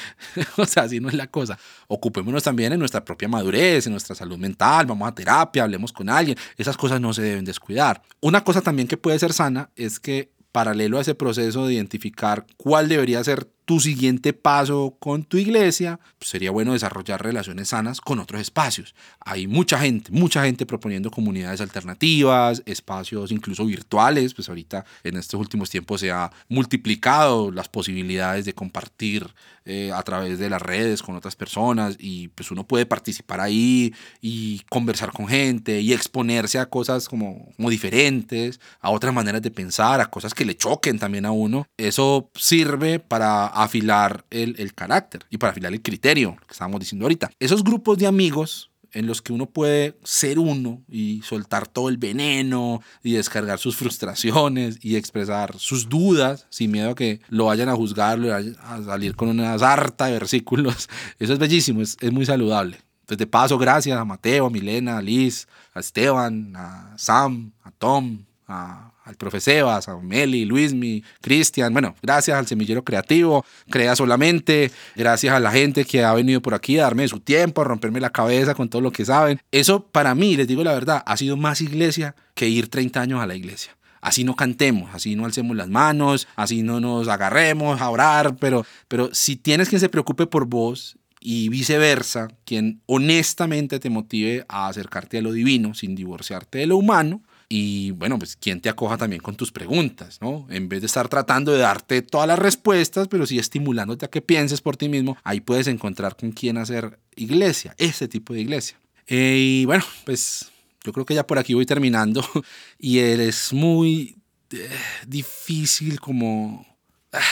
o 0.56 0.66
sea, 0.66 0.82
así 0.82 0.98
no 0.98 1.08
es 1.08 1.14
la 1.14 1.28
cosa. 1.28 1.56
Ocupémonos 1.86 2.42
también 2.42 2.72
en 2.72 2.80
nuestra 2.80 3.04
propia 3.04 3.28
madurez, 3.28 3.86
en 3.86 3.92
nuestra 3.92 4.16
salud 4.16 4.38
mental, 4.38 4.86
vamos 4.86 5.06
a 5.06 5.14
terapia, 5.14 5.62
hablemos 5.62 5.92
con 5.92 6.08
alguien. 6.08 6.36
Esas 6.58 6.76
cosas 6.76 7.00
no 7.00 7.14
se 7.14 7.22
deben 7.22 7.44
descuidar. 7.44 8.02
Una 8.20 8.42
cosa 8.42 8.60
también 8.60 8.88
que 8.88 8.96
puede 8.96 9.20
ser 9.20 9.32
sana 9.32 9.70
es 9.76 10.00
que 10.00 10.32
paralelo 10.50 10.98
a 10.98 11.02
ese 11.02 11.14
proceso 11.14 11.64
de 11.64 11.74
identificar 11.74 12.46
cuál 12.56 12.88
debería 12.88 13.22
ser 13.22 13.44
tu 13.64 13.80
siguiente 13.80 14.32
paso 14.32 14.96
con 14.98 15.24
tu 15.24 15.38
iglesia, 15.38 15.98
pues 16.18 16.30
sería 16.30 16.50
bueno 16.50 16.72
desarrollar 16.72 17.22
relaciones 17.22 17.68
sanas 17.68 18.00
con 18.00 18.18
otros 18.18 18.40
espacios. 18.40 18.94
Hay 19.20 19.46
mucha 19.46 19.78
gente, 19.78 20.12
mucha 20.12 20.44
gente 20.44 20.66
proponiendo 20.66 21.10
comunidades 21.10 21.60
alternativas, 21.60 22.62
espacios 22.66 23.32
incluso 23.32 23.64
virtuales, 23.64 24.34
pues 24.34 24.48
ahorita 24.48 24.84
en 25.02 25.16
estos 25.16 25.40
últimos 25.40 25.70
tiempos 25.70 26.00
se 26.00 26.10
ha 26.10 26.30
multiplicado 26.48 27.50
las 27.50 27.68
posibilidades 27.68 28.44
de 28.44 28.54
compartir 28.54 29.32
eh, 29.66 29.92
a 29.94 30.02
través 30.02 30.38
de 30.38 30.50
las 30.50 30.60
redes 30.60 31.02
con 31.02 31.16
otras 31.16 31.36
personas 31.36 31.96
y 31.98 32.28
pues 32.28 32.50
uno 32.50 32.66
puede 32.66 32.84
participar 32.84 33.40
ahí 33.40 33.94
y 34.20 34.60
conversar 34.68 35.10
con 35.10 35.26
gente 35.26 35.80
y 35.80 35.94
exponerse 35.94 36.58
a 36.58 36.66
cosas 36.66 37.08
como, 37.08 37.50
como 37.56 37.70
diferentes, 37.70 38.60
a 38.80 38.90
otras 38.90 39.14
maneras 39.14 39.40
de 39.40 39.50
pensar, 39.50 40.02
a 40.02 40.10
cosas 40.10 40.34
que 40.34 40.44
le 40.44 40.54
choquen 40.54 40.98
también 40.98 41.24
a 41.24 41.30
uno. 41.30 41.66
Eso 41.78 42.30
sirve 42.34 42.98
para 42.98 43.46
afilar 43.62 44.24
el, 44.30 44.56
el 44.58 44.74
carácter 44.74 45.24
y 45.30 45.38
para 45.38 45.52
afilar 45.52 45.72
el 45.72 45.82
criterio, 45.82 46.36
que 46.46 46.52
estábamos 46.52 46.80
diciendo 46.80 47.04
ahorita. 47.04 47.30
Esos 47.38 47.62
grupos 47.62 47.98
de 47.98 48.06
amigos 48.06 48.70
en 48.94 49.06
los 49.06 49.20
que 49.20 49.32
uno 49.32 49.46
puede 49.46 49.98
ser 50.04 50.38
uno 50.38 50.82
y 50.88 51.20
soltar 51.22 51.66
todo 51.66 51.88
el 51.88 51.98
veneno 51.98 52.80
y 53.02 53.12
descargar 53.12 53.58
sus 53.58 53.76
frustraciones 53.76 54.78
y 54.80 54.96
expresar 54.96 55.58
sus 55.58 55.88
dudas 55.88 56.46
sin 56.48 56.70
miedo 56.70 56.90
a 56.90 56.94
que 56.94 57.20
lo 57.28 57.46
vayan 57.46 57.68
a 57.68 57.74
juzgar, 57.74 58.18
a 58.60 58.82
salir 58.82 59.16
con 59.16 59.28
una 59.28 59.58
sarta 59.58 60.06
de 60.06 60.12
versículos. 60.12 60.88
Eso 61.18 61.32
es 61.32 61.38
bellísimo, 61.38 61.82
es, 61.82 61.96
es 62.00 62.12
muy 62.12 62.24
saludable. 62.24 62.78
Entonces, 63.00 63.18
de 63.18 63.26
paso, 63.26 63.58
gracias 63.58 63.98
a 63.98 64.04
Mateo, 64.04 64.46
a 64.46 64.50
Milena, 64.50 64.96
a 64.96 65.02
Liz, 65.02 65.46
a 65.74 65.80
Esteban, 65.80 66.54
a 66.56 66.94
Sam, 66.96 67.52
a 67.62 67.70
Tom, 67.70 68.24
a 68.46 68.94
al 69.04 69.16
profe 69.16 69.40
Sebas, 69.40 69.88
a 69.88 69.96
Meli, 69.98 70.44
Luismi, 70.44 71.02
Cristian, 71.20 71.72
bueno, 71.72 71.94
gracias 72.02 72.36
al 72.36 72.46
semillero 72.46 72.82
creativo, 72.84 73.44
crea 73.70 73.94
solamente, 73.94 74.70
gracias 74.96 75.34
a 75.34 75.40
la 75.40 75.50
gente 75.50 75.84
que 75.84 76.02
ha 76.02 76.14
venido 76.14 76.40
por 76.40 76.54
aquí 76.54 76.78
a 76.78 76.84
darme 76.84 77.06
su 77.06 77.20
tiempo, 77.20 77.60
a 77.60 77.64
romperme 77.64 78.00
la 78.00 78.10
cabeza 78.10 78.54
con 78.54 78.68
todo 78.68 78.80
lo 78.80 78.92
que 78.92 79.04
saben. 79.04 79.40
Eso 79.52 79.86
para 79.86 80.14
mí, 80.14 80.36
les 80.36 80.48
digo 80.48 80.64
la 80.64 80.72
verdad, 80.72 81.02
ha 81.04 81.16
sido 81.16 81.36
más 81.36 81.60
iglesia 81.60 82.14
que 82.34 82.48
ir 82.48 82.68
30 82.68 83.00
años 83.00 83.20
a 83.20 83.26
la 83.26 83.34
iglesia. 83.34 83.76
así 84.00 84.22
no 84.24 84.36
cantemos, 84.36 84.94
así 84.94 85.16
no 85.16 85.24
alcemos 85.24 85.56
las 85.56 85.68
manos, 85.68 86.28
así 86.36 86.62
no 86.62 86.80
nos 86.80 87.08
agarremos 87.08 87.80
a 87.80 87.88
orar, 87.88 88.36
pero, 88.36 88.66
pero 88.88 89.08
si 89.14 89.36
tienes 89.36 89.68
quien 89.68 89.80
se 89.80 89.88
preocupe 89.88 90.26
por 90.26 90.46
vos 90.46 90.98
y 91.20 91.48
viceversa, 91.48 92.28
quien 92.44 92.82
honestamente 92.84 93.80
te 93.80 93.88
motive 93.88 94.44
a 94.48 94.68
acercarte 94.68 95.18
a 95.18 95.22
lo 95.22 95.32
divino 95.32 95.72
sin 95.74 95.94
divorciarte 95.94 96.58
de 96.58 96.66
lo 96.66 96.76
humano, 96.76 97.22
y 97.48 97.90
bueno, 97.92 98.18
pues 98.18 98.36
quien 98.36 98.60
te 98.60 98.68
acoja 98.68 98.96
también 98.96 99.22
con 99.22 99.36
tus 99.36 99.52
preguntas, 99.52 100.18
¿no? 100.20 100.46
En 100.50 100.68
vez 100.68 100.80
de 100.80 100.86
estar 100.86 101.08
tratando 101.08 101.52
de 101.52 101.58
darte 101.58 102.02
todas 102.02 102.26
las 102.26 102.38
respuestas, 102.38 103.08
pero 103.08 103.26
sí 103.26 103.38
estimulándote 103.38 104.06
a 104.06 104.10
que 104.10 104.22
pienses 104.22 104.60
por 104.60 104.76
ti 104.76 104.88
mismo, 104.88 105.16
ahí 105.24 105.40
puedes 105.40 105.66
encontrar 105.66 106.16
con 106.16 106.32
quién 106.32 106.56
hacer 106.56 106.98
iglesia, 107.16 107.74
ese 107.78 108.08
tipo 108.08 108.34
de 108.34 108.40
iglesia. 108.40 108.78
Eh, 109.06 109.36
y 109.38 109.64
bueno, 109.66 109.84
pues 110.04 110.50
yo 110.82 110.92
creo 110.92 111.04
que 111.04 111.14
ya 111.14 111.26
por 111.26 111.38
aquí 111.38 111.54
voy 111.54 111.66
terminando 111.66 112.24
y 112.78 112.98
es 112.98 113.52
muy 113.52 114.16
eh, 114.50 114.68
difícil 115.06 116.00
como 116.00 116.73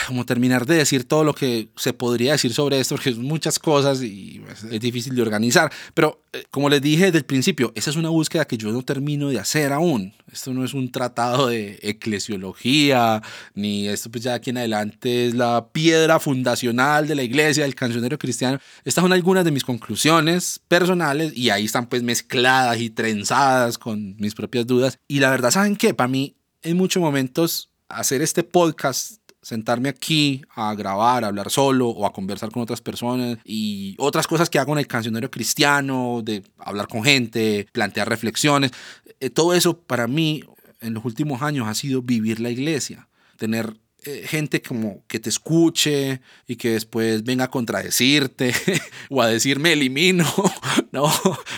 como 0.07 0.25
terminar 0.25 0.65
de 0.65 0.75
decir 0.75 1.05
todo 1.05 1.23
lo 1.23 1.33
que 1.33 1.69
se 1.75 1.93
podría 1.93 2.33
decir 2.33 2.53
sobre 2.53 2.79
esto, 2.79 2.95
porque 2.95 3.13
son 3.13 3.23
muchas 3.23 3.59
cosas 3.59 4.01
y 4.01 4.41
pues, 4.45 4.63
es 4.63 4.79
difícil 4.79 5.15
de 5.15 5.21
organizar. 5.21 5.71
Pero 5.93 6.21
eh, 6.31 6.43
como 6.51 6.69
les 6.69 6.81
dije 6.81 7.05
desde 7.05 7.19
el 7.19 7.25
principio, 7.25 7.71
esa 7.75 7.89
es 7.89 7.95
una 7.95 8.09
búsqueda 8.09 8.45
que 8.45 8.57
yo 8.57 8.71
no 8.71 8.83
termino 8.83 9.29
de 9.29 9.39
hacer 9.39 9.73
aún. 9.73 10.13
Esto 10.31 10.53
no 10.53 10.63
es 10.63 10.73
un 10.73 10.91
tratado 10.91 11.47
de 11.47 11.79
eclesiología, 11.81 13.21
ni 13.53 13.87
esto 13.87 14.09
pues 14.09 14.23
ya 14.23 14.35
aquí 14.35 14.49
en 14.49 14.57
adelante 14.57 15.27
es 15.27 15.33
la 15.33 15.67
piedra 15.71 16.19
fundacional 16.19 17.07
de 17.07 17.15
la 17.15 17.23
iglesia, 17.23 17.63
del 17.63 17.75
cancionero 17.75 18.17
cristiano. 18.17 18.59
Estas 18.83 19.03
son 19.03 19.13
algunas 19.13 19.45
de 19.45 19.51
mis 19.51 19.63
conclusiones 19.63 20.59
personales 20.67 21.35
y 21.35 21.49
ahí 21.49 21.65
están 21.65 21.87
pues 21.87 22.03
mezcladas 22.03 22.79
y 22.79 22.89
trenzadas 22.89 23.77
con 23.77 24.15
mis 24.17 24.33
propias 24.33 24.65
dudas. 24.65 24.97
Y 25.07 25.19
la 25.19 25.29
verdad, 25.29 25.51
¿saben 25.51 25.75
qué? 25.75 25.93
Para 25.93 26.07
mí, 26.07 26.35
en 26.61 26.77
muchos 26.77 27.01
momentos, 27.01 27.69
hacer 27.89 28.21
este 28.21 28.43
podcast 28.43 29.22
sentarme 29.43 29.89
aquí 29.89 30.41
a 30.55 30.73
grabar, 30.73 31.23
a 31.23 31.27
hablar 31.27 31.51
solo 31.51 31.89
o 31.89 32.05
a 32.05 32.13
conversar 32.13 32.49
con 32.49 32.63
otras 32.63 32.81
personas 32.81 33.37
y 33.43 33.95
otras 33.99 34.25
cosas 34.25 34.49
que 34.49 34.57
hago 34.57 34.73
en 34.73 34.79
el 34.79 34.87
cancionero 34.87 35.29
cristiano, 35.29 36.21
de 36.23 36.43
hablar 36.57 36.87
con 36.87 37.03
gente, 37.03 37.67
plantear 37.71 38.09
reflexiones. 38.09 38.71
Eh, 39.19 39.29
todo 39.29 39.53
eso 39.53 39.77
para 39.77 40.07
mí 40.07 40.43
en 40.81 40.93
los 40.93 41.05
últimos 41.05 41.41
años 41.41 41.67
ha 41.67 41.75
sido 41.75 42.01
vivir 42.01 42.39
la 42.39 42.49
iglesia, 42.49 43.07
tener 43.37 43.75
eh, 44.05 44.25
gente 44.27 44.61
como 44.61 45.03
que 45.07 45.19
te 45.19 45.29
escuche 45.29 46.21
y 46.47 46.55
que 46.55 46.71
después 46.71 47.23
venga 47.23 47.45
a 47.45 47.49
contradecirte 47.49 48.53
o 49.09 49.21
a 49.21 49.27
decirme 49.27 49.73
elimino, 49.73 50.25
no, 50.91 51.11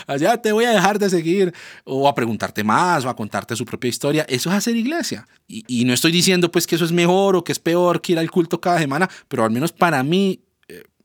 allá 0.06 0.40
te 0.40 0.52
voy 0.52 0.64
a 0.64 0.70
dejar 0.70 0.98
de 0.98 1.10
seguir 1.10 1.52
o 1.84 2.08
a 2.08 2.14
preguntarte 2.14 2.64
más 2.64 3.04
o 3.04 3.08
a 3.08 3.16
contarte 3.16 3.56
su 3.56 3.64
propia 3.64 3.88
historia. 3.88 4.26
Eso 4.28 4.50
es 4.50 4.56
hacer 4.56 4.76
iglesia. 4.76 5.26
Y, 5.48 5.64
y 5.66 5.84
no 5.84 5.92
estoy 5.92 6.12
diciendo 6.12 6.50
pues 6.50 6.66
que 6.66 6.76
eso 6.76 6.84
es 6.84 6.92
mejor 6.92 7.36
o 7.36 7.44
que 7.44 7.52
es 7.52 7.58
peor 7.58 8.00
que 8.00 8.12
ir 8.12 8.18
al 8.18 8.30
culto 8.30 8.60
cada 8.60 8.78
semana, 8.78 9.08
pero 9.28 9.44
al 9.44 9.50
menos 9.50 9.72
para 9.72 10.02
mí 10.02 10.40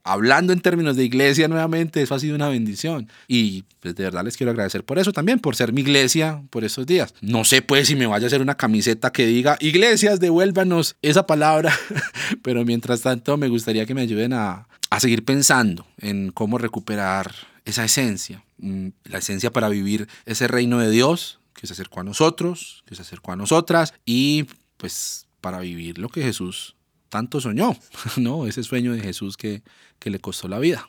hablando 0.04 0.52
en 0.52 0.60
términos 0.60 0.96
de 0.96 1.04
iglesia 1.04 1.48
nuevamente, 1.48 2.02
eso 2.02 2.14
ha 2.14 2.18
sido 2.18 2.34
una 2.34 2.48
bendición. 2.48 3.08
Y 3.28 3.64
pues, 3.80 3.94
de 3.94 4.04
verdad 4.04 4.24
les 4.24 4.36
quiero 4.36 4.50
agradecer 4.50 4.84
por 4.84 4.98
eso 4.98 5.12
también, 5.12 5.38
por 5.38 5.56
ser 5.56 5.72
mi 5.72 5.82
iglesia 5.82 6.42
por 6.50 6.64
estos 6.64 6.86
días. 6.86 7.14
No 7.20 7.44
sé 7.44 7.62
pues 7.62 7.88
si 7.88 7.96
me 7.96 8.06
vaya 8.06 8.26
a 8.26 8.28
hacer 8.28 8.42
una 8.42 8.56
camiseta 8.56 9.12
que 9.12 9.26
diga, 9.26 9.56
iglesias, 9.60 10.20
devuélvanos 10.20 10.96
esa 11.02 11.26
palabra, 11.26 11.72
pero 12.42 12.64
mientras 12.64 13.02
tanto 13.02 13.36
me 13.36 13.48
gustaría 13.48 13.86
que 13.86 13.94
me 13.94 14.02
ayuden 14.02 14.32
a, 14.32 14.66
a 14.90 15.00
seguir 15.00 15.24
pensando 15.24 15.86
en 15.98 16.30
cómo 16.32 16.58
recuperar 16.58 17.34
esa 17.64 17.84
esencia, 17.84 18.44
mm, 18.58 18.88
la 19.04 19.18
esencia 19.18 19.52
para 19.52 19.68
vivir 19.68 20.08
ese 20.26 20.48
reino 20.48 20.78
de 20.78 20.90
Dios 20.90 21.38
que 21.54 21.66
se 21.66 21.74
acercó 21.74 22.00
a 22.00 22.04
nosotros, 22.04 22.82
que 22.86 22.94
se 22.94 23.02
acercó 23.02 23.32
a 23.32 23.36
nosotras 23.36 23.94
y 24.04 24.46
pues 24.76 25.26
para 25.40 25.60
vivir 25.60 25.98
lo 25.98 26.08
que 26.08 26.22
Jesús 26.22 26.74
tanto 27.12 27.42
soñó, 27.42 27.76
¿no? 28.16 28.46
Ese 28.46 28.62
sueño 28.62 28.94
de 28.94 29.00
Jesús 29.00 29.36
que, 29.36 29.62
que 29.98 30.08
le 30.08 30.18
costó 30.18 30.48
la 30.48 30.58
vida. 30.58 30.88